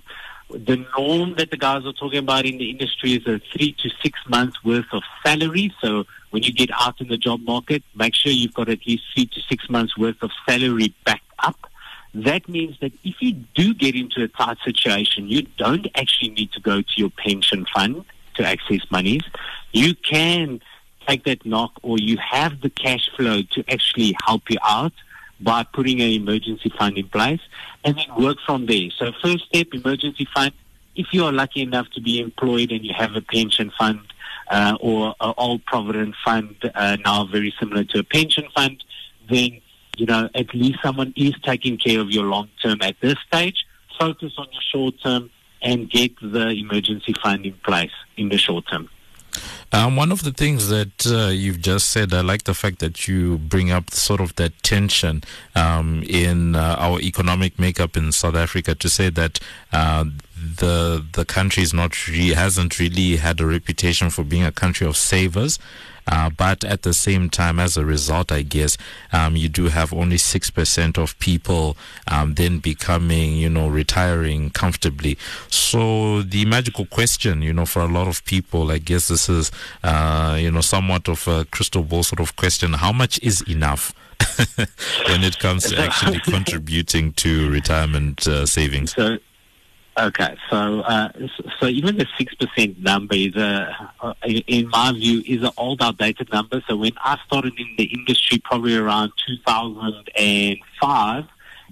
the 0.49 0.85
norm 0.97 1.35
that 1.35 1.51
the 1.51 1.57
guys 1.57 1.85
are 1.85 1.93
talking 1.93 2.19
about 2.19 2.45
in 2.45 2.57
the 2.57 2.69
industry 2.69 3.13
is 3.13 3.27
a 3.27 3.39
three 3.53 3.75
to 3.79 3.89
six 4.01 4.19
months 4.27 4.63
worth 4.63 4.85
of 4.91 5.03
salary. 5.25 5.73
So 5.81 6.05
when 6.29 6.43
you 6.43 6.53
get 6.53 6.69
out 6.73 7.01
in 7.01 7.09
the 7.09 7.17
job 7.17 7.41
market, 7.41 7.83
make 7.95 8.15
sure 8.15 8.31
you've 8.31 8.53
got 8.53 8.69
at 8.69 8.85
least 8.87 9.03
three 9.13 9.25
to 9.25 9.41
six 9.49 9.69
months 9.69 9.97
worth 9.97 10.21
of 10.21 10.31
salary 10.47 10.93
backed 11.05 11.23
up. 11.39 11.69
That 12.13 12.47
means 12.47 12.77
that 12.79 12.93
if 13.03 13.15
you 13.19 13.33
do 13.33 13.73
get 13.73 13.95
into 13.95 14.23
a 14.23 14.27
tight 14.27 14.57
situation, 14.63 15.27
you 15.27 15.43
don't 15.57 15.87
actually 15.95 16.31
need 16.31 16.51
to 16.53 16.61
go 16.61 16.81
to 16.81 16.93
your 16.95 17.09
pension 17.09 17.65
fund 17.73 18.05
to 18.35 18.45
access 18.45 18.79
monies. 18.89 19.23
You 19.73 19.93
can 19.95 20.61
take 21.07 21.25
that 21.25 21.45
knock 21.45 21.73
or 21.83 21.97
you 21.97 22.17
have 22.17 22.61
the 22.61 22.69
cash 22.69 23.09
flow 23.15 23.41
to 23.51 23.63
actually 23.69 24.15
help 24.25 24.43
you 24.49 24.57
out 24.63 24.93
by 25.39 25.63
putting 25.63 26.01
an 26.01 26.09
emergency 26.09 26.71
fund 26.77 26.97
in 26.97 27.07
place 27.09 27.41
and 27.83 27.97
then 27.97 28.23
work 28.23 28.37
from 28.45 28.65
there. 28.65 28.89
So 28.97 29.11
first 29.21 29.45
step, 29.45 29.67
emergency 29.73 30.27
fund. 30.33 30.51
If 30.95 31.07
you 31.11 31.25
are 31.25 31.31
lucky 31.31 31.61
enough 31.61 31.87
to 31.91 32.01
be 32.01 32.19
employed 32.19 32.71
and 32.71 32.83
you 32.83 32.93
have 32.97 33.15
a 33.15 33.21
pension 33.21 33.71
fund 33.77 33.99
uh, 34.49 34.77
or 34.79 35.13
an 35.19 35.33
old 35.37 35.63
provident 35.65 36.15
fund, 36.25 36.55
uh, 36.73 36.97
now 37.05 37.25
very 37.25 37.53
similar 37.59 37.83
to 37.85 37.99
a 37.99 38.03
pension 38.03 38.45
fund, 38.55 38.83
then 39.29 39.61
you 39.97 40.05
know 40.05 40.29
at 40.33 40.53
least 40.55 40.79
someone 40.83 41.13
is 41.15 41.33
taking 41.43 41.77
care 41.77 41.99
of 41.99 42.09
your 42.09 42.25
long 42.25 42.49
term 42.63 42.79
at 42.81 42.95
this 42.99 43.15
stage. 43.27 43.65
Focus 43.99 44.33
on 44.37 44.47
your 44.51 44.61
short 44.71 44.95
term 45.03 45.29
and 45.61 45.89
get 45.89 46.11
the 46.21 46.49
emergency 46.49 47.13
fund 47.21 47.45
in 47.45 47.53
place 47.63 47.91
in 48.15 48.29
the 48.29 48.37
short 48.37 48.67
term. 48.67 48.89
Um, 49.71 49.95
one 49.95 50.11
of 50.11 50.23
the 50.23 50.31
things 50.31 50.69
that 50.69 51.05
uh, 51.05 51.27
you've 51.27 51.61
just 51.61 51.89
said, 51.89 52.13
I 52.13 52.21
like 52.21 52.43
the 52.43 52.53
fact 52.53 52.79
that 52.79 53.07
you 53.07 53.37
bring 53.37 53.69
up 53.71 53.91
sort 53.91 54.21
of 54.21 54.35
that 54.35 54.63
tension 54.63 55.23
um, 55.55 56.03
in 56.07 56.55
uh, 56.55 56.75
our 56.79 56.99
economic 57.01 57.59
makeup 57.59 57.97
in 57.97 58.11
South 58.11 58.35
Africa 58.35 58.75
to 58.75 58.89
say 58.89 59.09
that 59.09 59.39
uh, 59.73 60.05
the 60.35 61.05
the 61.13 61.25
country 61.25 61.63
is 61.63 61.73
not 61.73 62.07
really, 62.07 62.33
hasn't 62.33 62.79
really 62.79 63.17
had 63.17 63.41
a 63.41 63.45
reputation 63.45 64.09
for 64.09 64.23
being 64.23 64.43
a 64.43 64.51
country 64.51 64.87
of 64.87 64.95
savers. 64.95 65.59
Uh, 66.07 66.29
but 66.29 66.63
at 66.63 66.83
the 66.83 66.93
same 66.93 67.29
time, 67.29 67.59
as 67.59 67.77
a 67.77 67.85
result, 67.85 68.31
I 68.31 68.41
guess, 68.41 68.77
um, 69.11 69.35
you 69.35 69.49
do 69.49 69.65
have 69.65 69.93
only 69.93 70.17
6% 70.17 70.97
of 70.97 71.17
people 71.19 71.77
um, 72.07 72.35
then 72.35 72.59
becoming, 72.59 73.33
you 73.33 73.49
know, 73.49 73.67
retiring 73.67 74.49
comfortably. 74.51 75.17
So 75.49 76.21
the 76.21 76.45
magical 76.45 76.85
question, 76.85 77.41
you 77.41 77.53
know, 77.53 77.65
for 77.65 77.81
a 77.81 77.87
lot 77.87 78.07
of 78.07 78.23
people, 78.25 78.71
I 78.71 78.77
guess 78.77 79.09
this 79.09 79.29
is, 79.29 79.51
uh, 79.83 80.37
you 80.39 80.51
know, 80.51 80.61
somewhat 80.61 81.07
of 81.07 81.27
a 81.27 81.45
crystal 81.45 81.83
ball 81.83 82.03
sort 82.03 82.19
of 82.19 82.35
question. 82.35 82.73
How 82.73 82.91
much 82.91 83.19
is 83.21 83.41
enough? 83.47 83.93
when 85.07 85.23
it 85.23 85.37
comes 85.39 85.69
to 85.69 85.79
actually 85.79 86.19
contributing 86.19 87.13
to 87.13 87.49
retirement 87.51 88.27
uh, 88.27 88.45
savings. 88.45 88.93
So, 88.93 89.17
Okay, 89.99 90.37
so 90.51 90.81
uh, 90.81 91.09
so 91.59 91.65
even 91.65 91.97
the 91.97 92.05
six 92.19 92.35
percent 92.35 92.79
number 92.83 93.15
is 93.15 93.35
a, 93.35 93.91
in 94.23 94.69
my 94.69 94.91
view, 94.91 95.23
is 95.25 95.41
an 95.41 95.49
old, 95.57 95.81
outdated 95.81 96.31
number. 96.31 96.61
So 96.67 96.75
when 96.75 96.91
I 97.03 97.17
started 97.25 97.53
in 97.57 97.73
the 97.79 97.85
industry, 97.85 98.37
probably 98.37 98.77
around 98.77 99.11
2005, 99.25 101.25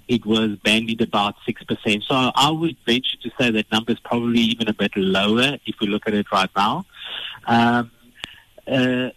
it 0.08 0.26
was 0.26 0.56
bandied 0.56 1.02
about 1.02 1.36
six 1.46 1.62
percent. 1.62 2.02
So 2.02 2.32
I 2.34 2.50
would 2.50 2.76
venture 2.84 3.16
to 3.18 3.30
say 3.38 3.52
that 3.52 3.70
number 3.70 3.92
is 3.92 4.00
probably 4.00 4.40
even 4.40 4.66
a 4.66 4.74
bit 4.74 4.96
lower 4.96 5.58
if 5.64 5.76
we 5.80 5.86
look 5.86 6.08
at 6.08 6.14
it 6.14 6.26
right 6.32 6.50
now. 6.56 6.84
Um, 7.46 7.92
uh, 8.66 9.10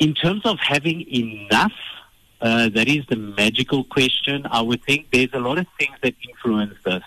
in 0.00 0.12
terms 0.12 0.42
of 0.44 0.58
having 0.60 1.00
enough, 1.00 1.72
uh, 2.42 2.68
that 2.68 2.88
is 2.88 3.06
the 3.06 3.16
magical 3.16 3.84
question. 3.84 4.46
I 4.50 4.60
would 4.60 4.84
think 4.84 5.06
there's 5.12 5.32
a 5.32 5.40
lot 5.40 5.56
of 5.56 5.66
things 5.78 5.96
that 6.02 6.14
influence 6.28 6.74
this. 6.84 7.02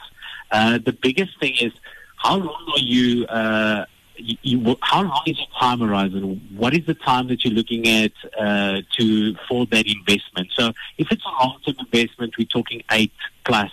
Uh, 0.51 0.79
the 0.83 0.93
biggest 0.93 1.39
thing 1.39 1.55
is 1.59 1.71
how 2.17 2.37
long 2.37 2.73
are 2.75 2.79
you, 2.79 3.25
uh, 3.25 3.85
you, 4.17 4.37
you, 4.43 4.77
how 4.81 5.01
long 5.01 5.23
is 5.25 5.37
your 5.37 5.47
time 5.59 5.79
horizon? 5.79 6.41
What 6.55 6.73
is 6.73 6.85
the 6.85 6.93
time 6.93 7.27
that 7.29 7.43
you're 7.43 7.53
looking 7.53 7.87
at 7.87 8.11
uh, 8.37 8.81
to 8.97 9.35
for 9.47 9.65
that 9.67 9.87
investment? 9.87 10.49
So 10.57 10.73
if 10.97 11.11
it's 11.11 11.23
a 11.25 11.43
long-term 11.43 11.75
investment, 11.79 12.35
we're 12.37 12.45
talking 12.45 12.83
eight 12.91 13.13
plus 13.45 13.71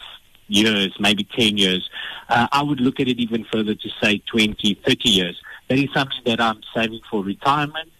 years, 0.49 0.95
maybe 0.99 1.25
10 1.25 1.59
years. 1.59 1.89
Uh, 2.29 2.49
I 2.53 2.63
would 2.63 2.81
look 2.81 3.01
at 3.01 3.09
it 3.09 3.19
even 3.21 3.45
further 3.53 3.75
to 3.75 3.89
say 4.03 4.23
20, 4.31 4.81
30 4.87 5.09
years. 5.09 5.41
that 5.69 5.79
is 5.79 5.93
something 5.93 6.23
that 6.25 6.41
I'm 6.41 6.61
saving 6.75 7.01
for 7.11 7.23
retirement. 7.23 7.91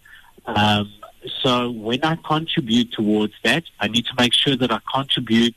Um, 0.45 0.91
so 1.43 1.69
when 1.69 2.03
I 2.03 2.15
contribute 2.15 2.91
towards 2.91 3.33
that, 3.43 3.63
I 3.79 3.87
need 3.87 4.05
to 4.05 4.13
make 4.17 4.33
sure 4.33 4.55
that 4.55 4.71
I 4.71 4.79
contribute 4.91 5.55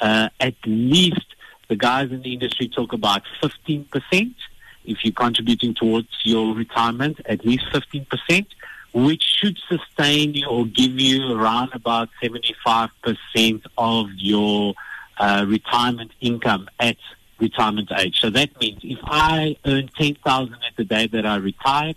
uh, 0.00 0.28
at 0.40 0.54
least 0.66 1.24
the 1.68 1.76
guys 1.76 2.10
in 2.10 2.22
the 2.22 2.32
industry 2.32 2.68
talk 2.68 2.92
about 2.92 3.22
15%. 3.42 4.34
If 4.84 5.04
you're 5.04 5.12
contributing 5.12 5.74
towards 5.74 6.08
your 6.22 6.54
retirement, 6.54 7.20
at 7.26 7.44
least 7.44 7.64
15%, 7.72 8.46
which 8.92 9.22
should 9.22 9.58
sustain 9.68 10.34
you 10.34 10.46
or 10.46 10.64
give 10.66 10.98
you 11.00 11.32
around 11.32 11.70
about 11.74 12.08
75% 12.22 12.90
of 13.76 14.06
your 14.16 14.74
uh, 15.18 15.44
retirement 15.46 16.12
income 16.20 16.68
at 16.78 16.96
retirement 17.38 17.90
age. 17.98 18.18
So 18.20 18.30
that 18.30 18.58
means 18.60 18.80
if 18.82 18.98
I 19.04 19.56
earn 19.66 19.90
10,000 19.96 20.54
at 20.54 20.76
the 20.76 20.84
day 20.84 21.06
that 21.08 21.26
I 21.26 21.36
retire, 21.36 21.94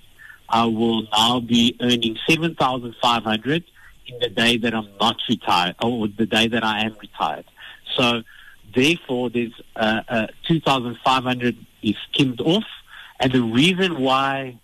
I 0.50 0.66
will 0.66 1.04
now 1.12 1.40
be 1.40 1.78
earning 1.80 2.18
7,500 2.28 3.64
in 4.08 4.20
the 4.20 4.30
day 4.30 4.58
that 4.58 4.74
I'm 4.74 4.90
not 5.00 5.18
retired 5.30 5.76
or 5.82 6.08
the 6.08 6.26
day 6.26 6.48
that 6.48 6.64
I 6.64 6.82
am 6.82 6.96
retired. 7.00 7.46
So 7.96 8.24
therefore 8.76 9.30
there's 9.30 9.54
uh, 9.76 10.02
uh, 10.08 10.28
2,500 10.48 11.58
is 11.84 11.96
skimmed 12.12 12.42
off. 12.42 12.66
And 13.20 13.32
the 13.32 13.42
reason 13.42 14.00
why 14.02 14.60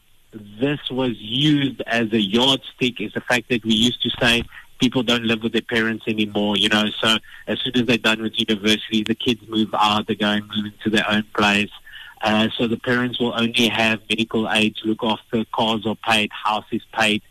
this 0.60 0.80
was 0.90 1.14
used 1.18 1.82
as 1.88 2.12
a 2.12 2.20
yardstick 2.20 3.02
is 3.02 3.14
the 3.14 3.22
fact 3.22 3.50
that 3.50 3.64
we 3.64 3.74
used 3.74 4.02
to 4.04 4.10
say 4.22 4.44
people 4.80 5.04
don't 5.04 5.24
live 5.24 5.44
with 5.44 5.54
their 5.54 5.62
parents 5.62 6.06
anymore, 6.08 6.58
you 6.58 6.70
know. 6.70 6.86
So 7.02 7.18
as 7.48 7.60
soon 7.62 7.74
as 7.76 7.86
they're 7.86 7.98
done 7.98 8.22
with 8.22 8.34
university, 8.38 9.04
the 9.04 9.16
kids 9.16 9.42
move 9.48 9.74
out, 9.74 10.08
they 10.08 10.16
go 10.16 10.28
and 10.28 10.48
move 10.48 10.74
into 10.74 10.90
their 10.90 11.10
own 11.10 11.24
place. 11.36 11.72
Uh, 12.22 12.50
so 12.58 12.68
the 12.68 12.78
parents 12.78 13.20
will 13.20 13.34
only 13.40 13.68
have 13.68 14.02
medical 14.10 14.50
aid 14.50 14.76
to 14.78 14.88
look 14.88 15.04
after, 15.04 15.46
cars 15.54 15.86
are 15.86 15.96
paid, 15.96 16.32
house 16.32 16.66
is 16.72 16.82
paid. 16.94 17.22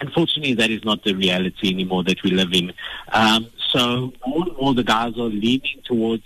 Unfortunately, 0.00 0.54
that 0.54 0.70
is 0.70 0.82
not 0.84 1.04
the 1.04 1.12
reality 1.14 1.70
anymore 1.70 2.02
that 2.04 2.22
we 2.22 2.30
live 2.30 2.52
in. 2.52 2.72
Um, 3.12 3.48
so 3.72 4.12
more 4.26 4.46
and 4.46 4.56
more 4.56 4.74
the 4.74 4.84
guys 4.84 5.14
are 5.16 5.30
leaning 5.30 5.82
towards 5.84 6.22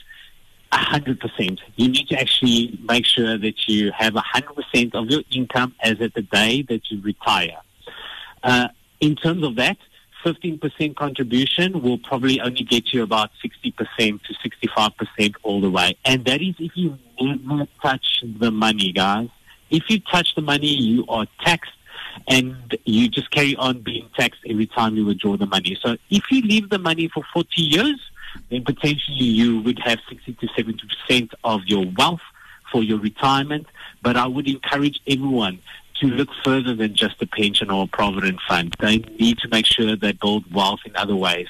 100%. 0.73 1.61
You 1.77 1.89
need 1.89 2.09
to 2.09 2.19
actually 2.19 2.79
make 2.83 3.07
sure 3.07 3.39
that 3.39 3.69
you 3.69 3.93
have 3.93 4.15
100% 4.15 4.95
of 4.95 5.07
your 5.07 5.23
income 5.31 5.75
as 5.81 6.01
at 6.01 6.15
the 6.15 6.23
day 6.23 6.63
that 6.63 6.91
you 6.91 7.01
retire. 7.03 7.59
Uh, 8.43 8.69
in 9.01 9.15
terms 9.17 9.45
of 9.45 9.57
that, 9.57 9.77
15% 10.25 10.97
contribution 10.97 11.83
will 11.83 11.99
probably 11.99 12.41
only 12.41 12.65
get 12.65 12.93
you 12.93 13.03
about 13.03 13.31
60% 13.45 14.21
to 14.23 14.35
65% 14.35 15.35
all 15.43 15.61
the 15.61 15.71
way. 15.71 15.97
And 16.05 16.25
that 16.25 16.41
is 16.41 16.55
if 16.59 16.73
you 16.75 16.99
never 17.21 17.69
touch 17.83 18.25
the 18.39 18.51
money, 18.51 18.93
guys. 18.93 19.29
If 19.71 19.91
you 19.91 20.01
touch 20.01 20.35
the 20.35 20.43
money, 20.43 20.69
you 20.69 21.05
are 21.09 21.27
taxed 21.41 21.73
and 22.29 22.77
you 22.85 23.09
just 23.09 23.31
carry 23.31 23.57
on 23.57 23.81
being 23.81 24.09
taxed 24.17 24.41
every 24.49 24.67
time 24.67 24.97
you 24.97 25.05
withdraw 25.05 25.37
the 25.37 25.47
money. 25.47 25.77
So 25.81 25.97
if 26.11 26.25
you 26.31 26.43
leave 26.43 26.71
the 26.71 26.79
money 26.79 27.09
for 27.09 27.23
40 27.33 27.49
years, 27.61 28.01
then 28.51 28.65
potentially 28.65 29.25
you 29.25 29.61
would 29.63 29.79
have 29.81 29.99
60 30.09 30.33
to 30.35 30.47
70% 30.49 31.33
of 31.45 31.63
your 31.67 31.87
wealth 31.97 32.21
for 32.73 32.83
your 32.83 32.99
retirement. 32.99 33.67
But 34.03 34.17
I 34.17 34.27
would 34.27 34.49
encourage 34.49 35.01
everyone 35.07 35.61
to 36.01 36.07
look 36.07 36.29
further 36.45 36.75
than 36.75 36.95
just 36.95 37.23
a 37.23 37.27
pension 37.27 37.71
or 37.71 37.85
a 37.85 37.87
provident 37.87 38.41
fund. 38.49 38.75
They 38.81 38.99
need 38.99 39.39
to 39.39 39.49
make 39.49 39.67
sure 39.67 39.97
they 39.97 40.13
build 40.13 40.53
wealth 40.53 40.81
in 40.85 40.97
other 40.97 41.17
ways. 41.17 41.49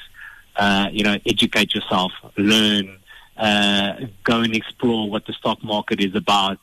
Uh, 0.55 0.89
you 0.91 1.03
know, 1.03 1.17
educate 1.25 1.73
yourself, 1.73 2.11
learn, 2.37 2.97
uh, 3.37 4.05
go 4.23 4.41
and 4.41 4.55
explore 4.55 5.09
what 5.09 5.25
the 5.25 5.33
stock 5.33 5.61
market 5.63 5.99
is 5.99 6.15
about. 6.15 6.59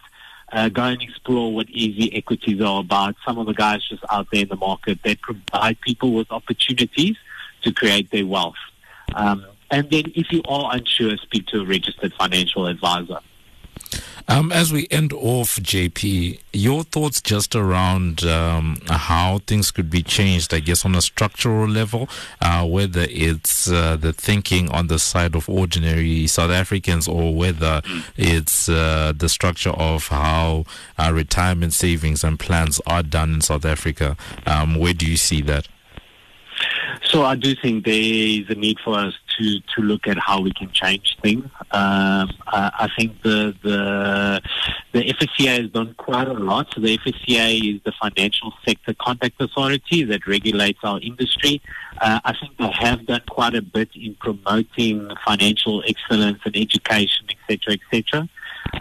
Uh, 0.53 0.68
go 0.68 0.82
and 0.82 1.00
explore 1.00 1.55
what 1.55 1.66
EasyEquities 1.68 2.61
are 2.61 2.80
about. 2.80 3.16
Some 3.24 3.38
of 3.38 3.46
the 3.46 3.55
guys 3.55 3.80
just 3.88 4.05
out 4.11 4.28
there 4.30 4.42
in 4.42 4.48
the 4.48 4.57
market 4.57 4.98
that 5.03 5.20
provide 5.22 5.80
people 5.80 6.12
with 6.12 6.30
opportunities 6.30 7.16
to 7.62 7.72
create 7.72 8.11
their 8.11 8.26
wealth. 8.26 8.55
Um, 9.14 9.46
and 9.70 9.90
then 9.90 10.12
if 10.14 10.30
you 10.30 10.42
are 10.46 10.74
unsure, 10.74 11.16
speak 11.16 11.46
to 11.48 11.62
a 11.62 11.64
registered 11.64 12.12
financial 12.14 12.66
advisor. 12.66 13.20
Um, 14.28 14.52
as 14.52 14.72
we 14.72 14.86
end 14.90 15.12
off, 15.12 15.56
JP, 15.56 16.38
your 16.52 16.84
thoughts 16.84 17.20
just 17.20 17.54
around 17.54 18.24
um, 18.24 18.78
how 18.88 19.40
things 19.46 19.70
could 19.70 19.90
be 19.90 20.02
changed, 20.02 20.54
I 20.54 20.60
guess, 20.60 20.84
on 20.84 20.94
a 20.94 21.02
structural 21.02 21.68
level, 21.68 22.08
uh, 22.40 22.66
whether 22.66 23.06
it's 23.10 23.70
uh, 23.70 23.96
the 23.96 24.12
thinking 24.12 24.70
on 24.70 24.86
the 24.86 24.98
side 24.98 25.34
of 25.34 25.48
ordinary 25.48 26.26
South 26.26 26.50
Africans 26.50 27.08
or 27.08 27.34
whether 27.34 27.82
it's 28.16 28.68
uh, 28.68 29.12
the 29.16 29.28
structure 29.28 29.70
of 29.70 30.08
how 30.08 30.64
uh, 30.98 31.10
retirement 31.12 31.72
savings 31.72 32.22
and 32.24 32.38
plans 32.38 32.80
are 32.86 33.02
done 33.02 33.34
in 33.34 33.40
South 33.40 33.64
Africa. 33.64 34.16
Um, 34.46 34.76
where 34.76 34.94
do 34.94 35.06
you 35.06 35.16
see 35.16 35.42
that? 35.42 35.68
So 37.04 37.24
I 37.24 37.36
do 37.36 37.54
think 37.54 37.84
there 37.84 37.94
is 37.94 38.48
a 38.48 38.54
need 38.54 38.78
for 38.84 38.98
us 38.98 39.14
to, 39.38 39.60
to 39.74 39.82
look 39.82 40.06
at 40.06 40.18
how 40.18 40.40
we 40.40 40.52
can 40.52 40.70
change 40.72 41.16
things. 41.22 41.44
Um, 41.70 42.30
I, 42.46 42.70
I 42.80 42.88
think 42.96 43.22
the, 43.22 43.54
the 43.62 44.40
the 44.92 45.00
FSCA 45.04 45.62
has 45.62 45.70
done 45.70 45.94
quite 45.94 46.28
a 46.28 46.34
lot. 46.34 46.68
So 46.74 46.80
the 46.80 46.98
FSCA 46.98 47.76
is 47.76 47.80
the 47.82 47.92
Financial 47.92 48.52
Sector 48.64 48.94
Conduct 48.94 49.40
Authority 49.40 50.04
that 50.04 50.26
regulates 50.26 50.80
our 50.82 51.00
industry. 51.00 51.62
Uh, 52.00 52.20
I 52.24 52.34
think 52.38 52.58
they 52.58 52.70
have 52.70 53.06
done 53.06 53.22
quite 53.28 53.54
a 53.54 53.62
bit 53.62 53.88
in 53.94 54.14
promoting 54.16 55.10
financial 55.24 55.82
excellence 55.86 56.40
and 56.44 56.56
education, 56.56 57.26
etc., 57.30 57.78
etc. 57.90 58.28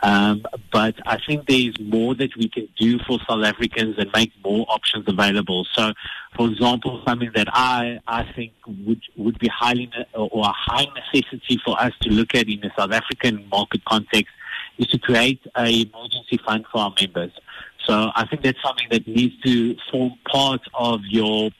Um, 0.03 0.43
but 0.71 0.95
I 1.05 1.17
think 1.25 1.47
there 1.47 1.59
is 1.59 1.75
more 1.79 2.15
that 2.15 2.35
we 2.37 2.49
can 2.49 2.67
do 2.77 2.99
for 2.99 3.19
South 3.27 3.43
Africans 3.43 3.95
and 3.97 4.09
make 4.15 4.31
more 4.43 4.65
options 4.69 5.05
available. 5.07 5.65
So, 5.73 5.91
for 6.35 6.47
example, 6.47 7.01
something 7.05 7.31
that 7.35 7.47
I, 7.51 7.99
I 8.07 8.31
think 8.33 8.53
would, 8.67 9.01
would 9.17 9.39
be 9.39 9.47
highly 9.47 9.91
or 10.13 10.45
a 10.45 10.51
high 10.51 10.87
necessity 10.95 11.59
for 11.63 11.79
us 11.79 11.91
to 12.01 12.09
look 12.09 12.33
at 12.35 12.47
in 12.47 12.61
the 12.61 12.71
South 12.77 12.91
African 12.91 13.47
market 13.49 13.83
context 13.85 14.33
is 14.77 14.87
to 14.87 14.97
create 14.97 15.41
a 15.57 15.81
emergency 15.81 16.39
fund 16.45 16.65
for 16.71 16.79
our 16.79 16.93
members. 16.99 17.31
So 17.85 18.11
I 18.15 18.25
think 18.27 18.43
that's 18.43 18.61
something 18.63 18.87
that 18.91 19.07
needs 19.07 19.39
to 19.41 19.75
form 19.91 20.13
part 20.31 20.61
of 20.73 21.01
your 21.09 21.51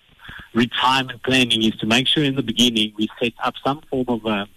retirement 0.54 1.24
planning 1.24 1.64
is 1.64 1.76
to 1.78 1.86
make 1.86 2.08
sure 2.08 2.24
in 2.24 2.36
the 2.36 2.44
beginning 2.44 2.94
we 2.98 3.08
set 3.22 3.34
up 3.44 3.56
some 3.64 3.82
form 3.90 4.06
of 4.08 4.26
a 4.26 4.48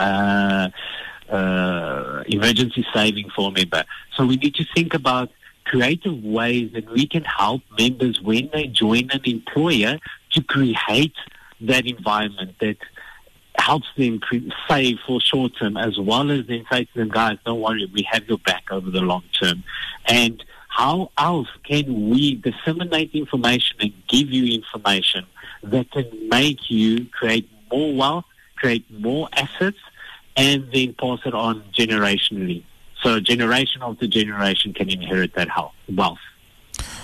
uh, 0.00 0.68
uh, 1.30 2.22
emergency 2.26 2.86
saving 2.92 3.30
for 3.34 3.48
a 3.48 3.52
member. 3.52 3.84
So 4.16 4.26
we 4.26 4.36
need 4.36 4.54
to 4.56 4.64
think 4.74 4.94
about 4.94 5.30
creative 5.64 6.22
ways 6.24 6.72
that 6.72 6.90
we 6.90 7.06
can 7.06 7.24
help 7.24 7.62
members 7.78 8.20
when 8.20 8.48
they 8.52 8.66
join 8.66 9.10
an 9.10 9.20
employer 9.24 9.98
to 10.32 10.42
create 10.42 11.14
that 11.60 11.86
environment 11.86 12.54
that 12.60 12.78
helps 13.58 13.88
them 13.96 14.20
save 14.68 14.98
for 15.06 15.20
short 15.20 15.52
term 15.58 15.76
as 15.76 15.98
well 15.98 16.30
as 16.30 16.46
then 16.46 16.64
say 16.70 16.84
to 16.84 16.94
them, 16.94 17.08
guys, 17.08 17.36
don't 17.44 17.60
worry, 17.60 17.90
we 17.92 18.06
have 18.10 18.26
your 18.28 18.38
back 18.38 18.64
over 18.70 18.90
the 18.90 19.00
long 19.00 19.24
term. 19.38 19.62
And 20.06 20.42
how 20.68 21.10
else 21.18 21.48
can 21.64 22.10
we 22.10 22.36
disseminate 22.36 23.10
information 23.12 23.76
and 23.80 23.92
give 24.06 24.30
you 24.30 24.54
information 24.54 25.26
that 25.62 25.90
can 25.90 26.28
make 26.28 26.70
you 26.70 27.06
create 27.06 27.48
more 27.70 27.94
wealth, 27.94 28.24
create 28.56 28.88
more 28.90 29.28
assets, 29.32 29.78
and 30.38 30.70
then 30.72 30.94
pass 30.94 31.18
it 31.26 31.34
on 31.34 31.62
generationally. 31.76 32.62
So 33.02 33.20
generation 33.20 33.82
after 33.82 34.06
generation 34.06 34.72
can 34.72 34.88
inherit 34.88 35.34
that 35.34 35.48
wealth. 35.94 36.18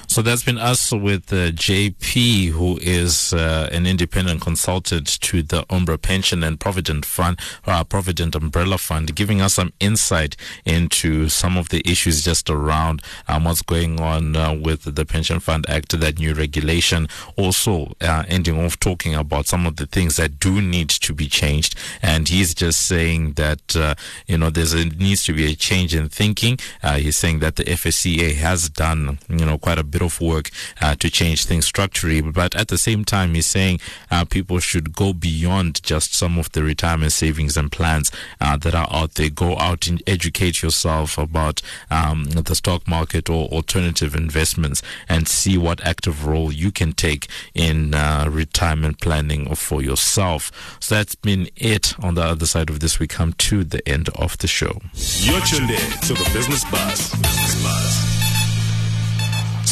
So 0.07 0.23
that's 0.23 0.45
been 0.45 0.59
us 0.59 0.93
with 0.93 1.33
uh, 1.33 1.51
JP, 1.51 2.51
who 2.51 2.79
is 2.81 3.33
uh, 3.33 3.69
an 3.73 3.87
independent 3.87 4.43
consultant 4.43 5.21
to 5.23 5.43
the 5.43 5.65
Umbra 5.71 5.99
Pension 5.99 6.45
and 6.45 6.61
Provident 6.61 7.05
Fund, 7.05 7.41
uh, 7.67 7.83
Provident 7.85 8.35
Umbrella 8.37 8.79
Fund, 8.79 9.15
giving 9.15 9.41
us 9.41 9.55
some 9.55 9.73
insight 9.81 10.37
into 10.65 11.29
some 11.29 11.57
of 11.57 11.71
the 11.71 11.83
issues 11.91 12.23
just 12.23 12.49
around 12.51 13.03
um, 13.29 13.45
what's 13.45 13.63
going 13.63 14.01
on 14.01 14.37
uh, 14.37 14.53
with 14.53 14.95
the 14.95 15.05
Pension 15.05 15.41
Fund 15.41 15.65
Act, 15.69 15.99
that 15.99 16.19
new 16.19 16.35
regulation. 16.35 17.09
Also, 17.37 17.93
uh, 18.01 18.25
ending 18.29 18.63
off 18.63 18.79
talking 18.79 19.15
about 19.15 19.47
some 19.47 19.67
of 19.67 19.77
the 19.77 19.87
things 19.87 20.17
that 20.17 20.39
do 20.39 20.61
need 20.61 20.91
to 20.91 21.15
be 21.15 21.27
changed. 21.27 21.77
And 22.03 22.29
he's 22.29 22.55
just 22.55 22.87
saying 22.87 23.33
that, 23.33 23.75
uh, 23.75 23.95
you 24.27 24.39
know, 24.39 24.51
there's 24.51 24.75
needs 24.75 25.25
to 25.25 25.33
be 25.33 25.51
a 25.51 25.55
change 25.55 25.95
in 25.95 26.09
thinking. 26.09 26.59
he's 26.97 27.17
saying 27.17 27.41
that 27.41 27.57
the 27.57 27.65
FSCA 27.65 28.35
has 28.37 28.69
done, 28.69 29.19
you 29.29 29.45
know, 29.45 29.59
quite 29.59 29.79
a 29.79 29.85
bit 29.95 30.03
of 30.03 30.21
work 30.21 30.51
uh, 30.83 30.97
to 30.97 31.09
change 31.09 31.47
things 31.47 31.65
structurally. 31.65 32.21
But 32.21 32.55
at 32.57 32.69
the 32.69 32.79
same 32.79 33.05
time, 33.05 33.35
he's 33.35 33.47
saying 33.47 33.81
uh, 34.11 34.25
people 34.25 34.59
should 34.59 34.95
go 34.95 35.13
beyond 35.13 35.83
just 35.83 36.15
some 36.15 36.37
of 36.37 36.51
the 36.53 36.63
retirement 36.65 37.13
savings 37.13 37.57
and 37.57 37.71
plans 37.71 38.11
uh, 38.41 38.57
that 38.59 38.75
are 38.75 38.89
out 38.91 39.15
there. 39.15 39.31
Go 39.31 39.57
out 39.59 39.87
and 39.87 40.03
educate 40.07 40.63
yourself 40.63 41.17
about 41.17 41.63
um, 41.91 42.25
the 42.25 42.57
stock 42.57 42.89
market 42.89 43.31
or 43.31 43.47
alternative 43.49 44.17
investments 44.17 44.83
and 45.09 45.29
see 45.29 45.57
what 45.57 45.85
active 45.87 46.27
role 46.27 46.53
you 46.53 46.73
can 46.73 46.93
take 46.93 47.29
in 47.55 47.95
uh, 47.95 48.27
retirement 48.29 49.01
planning 49.01 49.55
for 49.55 49.81
yourself. 49.81 50.77
So 50.81 50.97
that's 50.97 51.15
been 51.15 51.49
it 51.57 51.95
on 52.01 52.15
the 52.17 52.23
other 52.23 52.47
side 52.47 52.69
of 52.69 52.81
this. 52.81 52.99
We 52.99 53.07
come 53.07 53.33
to 53.35 53.63
the 53.63 53.87
end 53.89 54.09
of 54.17 54.39
the 54.39 54.49
show. 54.49 54.81
You're 54.95 55.41
tuned 55.43 55.71
in 55.71 55.91
to 56.09 56.15
the 56.15 56.29
Business 56.33 56.65
Buzz. 56.71 57.13
Business. 57.15 58.14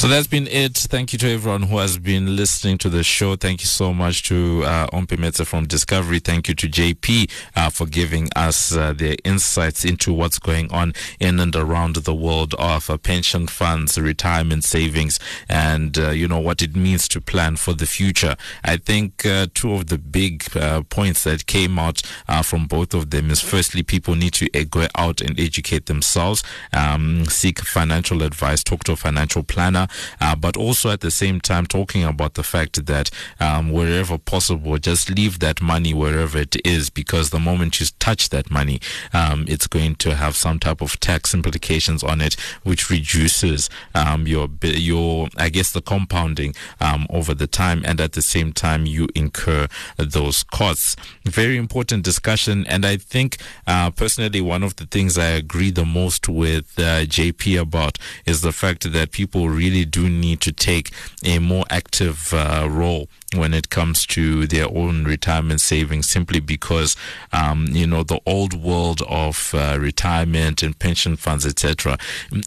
So 0.03 0.09
that's 0.09 0.27
been 0.27 0.49
it. 0.49 0.77
Thank 0.77 1.13
you 1.13 1.19
to 1.21 1.33
everyone 1.33 1.63
who 1.63 1.79
has 1.79 1.97
been 1.97 2.35
listening 2.35 2.77
to 2.79 2.89
the 2.89 3.05
show. 3.05 3.37
Thank 3.37 3.61
you 3.61 3.69
so 3.69 3.95
much 3.95 4.25
to 4.25 4.65
uh, 4.65 4.89
Ompe 4.89 5.47
from 5.47 5.69
Discovery. 5.69 6.19
Thank 6.19 6.49
you 6.49 6.57
to 6.57 6.69
JP 6.69 7.31
uh, 7.55 7.71
for 7.71 7.87
giving 7.87 8.29
us 8.35 8.75
uh, 8.75 8.95
their 8.95 9.15
insights 9.23 9.85
into 9.85 10.13
what's 10.13 10.41
going 10.41 10.73
on 10.73 10.95
in 11.21 11.39
and 11.39 11.55
around 11.55 11.95
the 11.95 12.15
world 12.17 12.53
of 12.55 12.91
uh, 12.91 12.99
pension 12.99 13.47
funds, 13.47 13.97
retirement 13.97 14.65
savings, 14.65 15.21
and 15.49 15.97
uh, 15.97 16.11
you 16.11 16.27
know 16.27 16.41
what 16.41 16.63
it 16.63 16.75
means 16.75 17.07
to 17.07 17.21
plan 17.21 17.55
for 17.55 17.73
the 17.73 17.87
future. 17.87 18.35
I 18.65 18.79
think 18.79 19.25
uh, 19.25 19.47
two 19.55 19.73
of 19.75 19.87
the 19.87 19.99
big 19.99 20.45
uh, 20.57 20.83
points 20.83 21.23
that 21.23 21.47
came 21.47 21.79
out 21.79 22.03
from 22.43 22.67
both 22.67 22.93
of 22.93 23.11
them 23.11 23.31
is 23.31 23.41
firstly, 23.41 23.85
people 23.85 24.17
need 24.17 24.33
to 24.33 24.49
go 24.65 24.89
out 24.97 25.21
and 25.21 25.39
educate 25.39 25.87
themselves, 25.87 26.43
um, 26.73 27.25
seek 27.27 27.61
financial 27.61 28.25
advice, 28.25 28.65
talk 28.65 28.83
to 28.83 28.93
a 28.93 28.97
financial 28.97 29.45
planner 29.45 29.87
uh, 30.21 30.35
but 30.35 30.57
also 30.57 30.91
at 30.91 31.01
the 31.01 31.11
same 31.11 31.41
time 31.41 31.67
talking 31.67 32.05
about 32.05 32.35
the 32.35 32.43
fact 32.43 32.87
that 32.87 33.11
um, 33.41 33.71
wherever 33.73 34.19
possible, 34.19 34.79
just 34.79 35.11
leave 35.11 35.39
that 35.41 35.61
money 35.61 35.95
wherever 35.95 36.39
it 36.39 36.57
is 36.67 36.91
because 36.91 37.31
the 37.31 37.39
moment 37.39 37.81
you 37.81 37.87
touch 37.99 38.29
that 38.31 38.51
money, 38.51 38.81
um, 39.13 39.45
it's 39.49 39.67
going 39.67 39.95
to 39.97 40.15
have 40.15 40.37
some 40.37 40.59
type 40.59 40.81
of 40.81 40.99
tax 41.01 41.35
implications 41.35 42.03
on 42.03 42.21
it, 42.21 42.35
which 42.63 42.91
reduces 42.91 43.69
um, 43.95 44.27
your 44.27 44.49
your 44.63 45.29
I 45.37 45.49
guess 45.49 45.73
the 45.73 45.83
compounding 45.83 46.55
um, 46.81 47.07
over 47.11 47.35
the 47.35 47.47
time, 47.47 47.83
and 47.85 48.01
at 48.01 48.13
the 48.13 48.23
same 48.23 48.53
time 48.53 48.87
you 48.87 49.09
incur 49.15 49.69
those 49.97 50.43
costs. 50.45 50.97
Very 51.25 51.57
important 51.57 52.05
discussion, 52.05 52.67
and 52.67 52.85
I 52.85 52.97
think 52.97 53.39
uh, 53.67 53.91
personally 53.91 54.41
one 54.41 54.63
of 54.63 54.77
the 54.77 54.87
things 54.87 55.19
I 55.19 55.27
agree 55.27 55.71
the 55.71 55.85
most 55.85 56.29
with 56.29 56.79
uh, 56.79 57.05
JP 57.05 57.61
about 57.61 57.99
is 58.27 58.43
the 58.43 58.53
fact 58.53 58.91
that 58.93 59.13
people 59.13 59.49
really 59.49 59.82
really 59.83 59.91
do 59.91 60.09
need 60.09 60.41
to 60.41 60.53
take 60.53 60.91
a 61.25 61.39
more 61.39 61.65
active 61.71 62.33
uh, 62.33 62.67
role 62.71 63.09
when 63.35 63.55
it 63.55 63.71
comes 63.71 64.07
to 64.07 64.47
their 64.47 64.69
own 64.69 65.05
retirement 65.05 65.61
savings 65.61 66.09
simply 66.09 66.41
because 66.41 66.97
um, 67.33 67.67
you 67.71 67.87
know 67.87 68.03
the 68.03 68.21
old 68.27 68.55
world 68.55 69.03
of 69.09 69.55
uh, 69.55 69.77
retirement 69.79 70.63
and 70.63 70.79
pension 70.79 71.17
funds 71.17 71.47
etc 71.47 71.97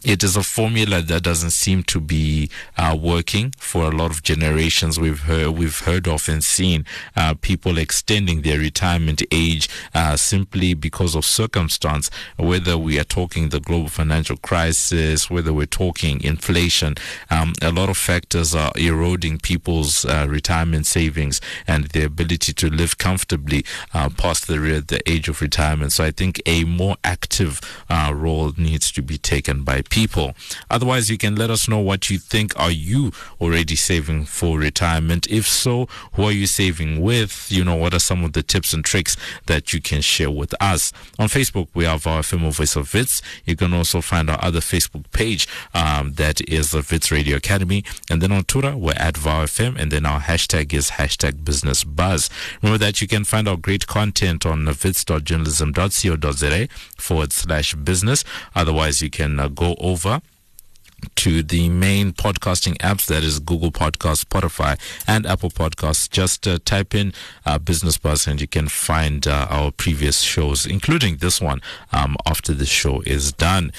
it 0.04 0.22
is 0.22 0.36
a 0.36 0.42
formula 0.42 1.00
that 1.00 1.22
doesn't 1.22 1.50
seem 1.50 1.82
to 1.84 2.00
be 2.00 2.50
uh, 2.76 2.96
working 3.00 3.52
for 3.58 3.84
a 3.84 3.90
lot 3.90 4.10
of 4.10 4.22
generations. 4.22 4.98
We've 4.98 5.20
heard 5.20 5.50
we've 5.50 5.78
heard 5.80 6.06
of 6.08 6.28
and 6.28 6.42
seen 6.42 6.84
uh, 7.16 7.34
people 7.40 7.78
extending 7.78 8.42
their 8.42 8.58
retirement 8.58 9.22
age 9.30 9.68
uh, 9.94 10.16
simply 10.16 10.74
because 10.74 11.14
of 11.14 11.24
circumstance 11.24 12.10
whether 12.36 12.76
we 12.76 12.98
are 12.98 13.04
talking 13.04 13.48
the 13.48 13.60
global 13.60 13.88
financial 13.88 14.36
crisis 14.36 15.30
whether 15.30 15.52
we're 15.52 15.66
talking 15.66 16.22
inflation 16.22 16.94
um, 17.30 17.52
a 17.62 17.70
lot 17.70 17.88
of 17.88 17.96
factors 17.96 18.54
are 18.54 18.72
eroding 18.76 19.38
people's 19.38 20.04
uh, 20.04 20.26
retirement 20.28 20.75
retirement 20.76 20.86
savings 20.86 21.40
and 21.66 21.86
the 21.86 22.04
ability 22.04 22.52
to 22.52 22.68
live 22.68 22.98
comfortably 22.98 23.64
uh, 23.94 24.08
past 24.10 24.46
the, 24.46 24.56
the 24.86 25.00
age 25.06 25.28
of 25.28 25.40
retirement. 25.40 25.92
So 25.92 26.04
I 26.04 26.10
think 26.10 26.40
a 26.46 26.64
more 26.64 26.96
active 27.02 27.60
uh, 27.88 28.12
role 28.14 28.52
needs 28.56 28.92
to 28.92 29.02
be 29.02 29.18
taken 29.18 29.64
by 29.64 29.82
people. 29.82 30.34
Otherwise, 30.70 31.10
you 31.10 31.18
can 31.18 31.36
let 31.36 31.50
us 31.50 31.68
know 31.68 31.80
what 31.80 32.10
you 32.10 32.18
think. 32.18 32.58
Are 32.58 32.70
you 32.70 33.12
already 33.40 33.76
saving 33.76 34.26
for 34.26 34.58
retirement? 34.58 35.26
If 35.30 35.46
so, 35.46 35.86
who 36.14 36.24
are 36.24 36.32
you 36.32 36.46
saving 36.46 37.00
with? 37.00 37.46
You 37.50 37.64
know, 37.64 37.76
what 37.76 37.94
are 37.94 38.00
some 38.00 38.24
of 38.24 38.32
the 38.32 38.42
tips 38.42 38.72
and 38.72 38.84
tricks 38.84 39.16
that 39.46 39.72
you 39.72 39.80
can 39.80 40.02
share 40.02 40.30
with 40.30 40.54
us? 40.60 40.92
On 41.18 41.28
Facebook, 41.28 41.68
we 41.74 41.84
have 41.84 42.06
our 42.06 42.22
film 42.22 42.50
Voice 42.50 42.76
of 42.76 42.92
Wits. 42.92 43.22
You 43.44 43.56
can 43.56 43.72
also 43.72 44.00
find 44.00 44.30
our 44.30 44.42
other 44.42 44.60
Facebook 44.60 45.10
page 45.12 45.48
um, 45.74 46.12
that 46.14 46.40
is 46.48 46.70
the 46.70 46.86
Wits 46.90 47.10
Radio 47.10 47.36
Academy. 47.36 47.84
And 48.10 48.20
then 48.20 48.32
on 48.32 48.44
Twitter, 48.44 48.76
we're 48.76 48.92
at 48.96 49.14
VOWFM. 49.14 49.76
And 49.78 49.90
then 49.90 50.06
our 50.06 50.20
hashtag 50.20 50.65
hashtag 50.66 50.74
is 50.74 50.90
hashtag 50.92 51.44
business 51.44 51.84
buzz. 51.84 52.30
Remember 52.62 52.82
that 52.84 53.00
you 53.00 53.08
can 53.08 53.24
find 53.24 53.48
our 53.48 53.56
great 53.56 53.86
content 53.86 54.44
on 54.46 54.66
wits.journalism.co.za 54.66 56.68
forward 56.96 57.32
slash 57.32 57.74
business. 57.74 58.24
Otherwise, 58.54 59.02
you 59.02 59.10
can 59.10 59.40
uh, 59.40 59.48
go 59.48 59.74
over 59.78 60.20
to 61.14 61.42
the 61.42 61.68
main 61.68 62.10
podcasting 62.12 62.78
apps 62.78 63.04
that 63.06 63.22
is 63.22 63.38
Google 63.38 63.70
Podcast, 63.70 64.24
Spotify, 64.24 64.78
and 65.06 65.26
Apple 65.26 65.50
Podcasts. 65.50 66.10
Just 66.10 66.48
uh, 66.48 66.58
type 66.64 66.94
in 66.94 67.12
uh, 67.44 67.58
Business 67.58 67.98
Buzz 67.98 68.26
and 68.26 68.40
you 68.40 68.48
can 68.48 68.68
find 68.68 69.26
uh, 69.26 69.46
our 69.50 69.70
previous 69.70 70.22
shows, 70.22 70.64
including 70.64 71.18
this 71.18 71.38
one, 71.40 71.60
um, 71.92 72.16
after 72.26 72.54
the 72.54 72.64
show 72.66 73.02
is 73.02 73.32
done 73.32 73.72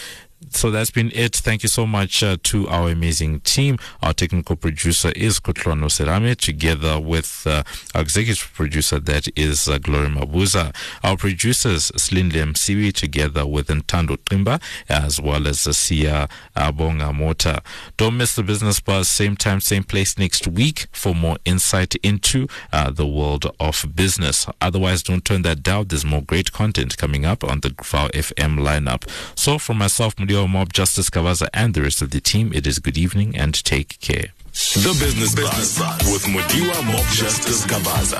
so 0.49 0.69
that's 0.71 0.91
been 0.91 1.11
it. 1.15 1.35
Thank 1.35 1.63
you 1.63 1.69
so 1.69 1.88
much 1.88 2.21
uh, 2.21 2.38
to 2.43 2.67
our 2.67 2.89
amazing 2.89 3.39
team. 3.41 3.77
Our 4.01 4.13
technical 4.13 4.55
producer 4.55 5.11
is 5.15 5.39
Kutlono 5.39 5.85
Serame, 5.88 6.35
together 6.35 6.99
with 6.99 7.43
uh, 7.45 7.63
our 7.95 8.01
executive 8.01 8.51
producer, 8.53 8.99
that 8.99 9.27
is 9.35 9.67
uh, 9.67 9.79
Gloria 9.79 10.09
Mabuza. 10.09 10.75
Our 11.03 11.17
producers, 11.17 11.91
Slindy 11.91 12.43
Msiwi, 12.43 12.93
together 12.93 13.45
with 13.47 13.67
Ntando 13.67 14.17
Timba, 14.17 14.61
as 14.88 15.19
well 15.19 15.47
as 15.47 15.61
Sia 15.61 16.29
Bonga 16.55 17.11
Mota. 17.11 17.61
Don't 17.97 18.17
miss 18.17 18.35
the 18.35 18.43
business 18.43 18.79
buzz, 18.79 19.09
same 19.09 19.35
time, 19.35 19.59
same 19.59 19.83
place 19.83 20.17
next 20.17 20.47
week 20.47 20.88
for 20.91 21.15
more 21.15 21.38
insight 21.45 21.95
into 21.95 22.47
uh, 22.71 22.91
the 22.91 23.07
world 23.07 23.45
of 23.59 23.85
business. 23.95 24.45
Otherwise, 24.61 25.01
don't 25.01 25.25
turn 25.25 25.41
that 25.41 25.63
down. 25.63 25.88
There's 25.88 26.05
more 26.05 26.21
great 26.21 26.51
content 26.51 26.97
coming 26.97 27.25
up 27.25 27.43
on 27.43 27.61
the 27.61 27.69
VOW 27.69 28.09
FM 28.09 28.59
lineup. 28.59 29.09
So, 29.38 29.57
for 29.57 29.73
myself, 29.73 30.17
Mudiwa 30.28 30.49
Mob, 30.49 30.73
Justice 30.73 31.09
Gavaza, 31.09 31.47
and 31.53 31.73
the 31.73 31.82
rest 31.82 32.01
of 32.01 32.11
the 32.11 32.19
team, 32.19 32.51
it 32.53 32.67
is 32.67 32.80
good 32.80 32.97
evening 32.97 33.38
and 33.38 33.53
take 33.63 33.97
care. 34.01 34.34
The 34.51 34.93
Business, 34.99 35.34
Business 35.34 35.80
Buzz 35.80 36.11
with 36.11 36.23
Mudiwa 36.23 36.86
Mob 36.86 37.05
Justice 37.13 37.65
Gavaza. 37.65 38.19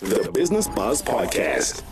The 0.00 0.30
Business 0.30 0.68
Buzz 0.68 1.00
Podcast. 1.00 1.82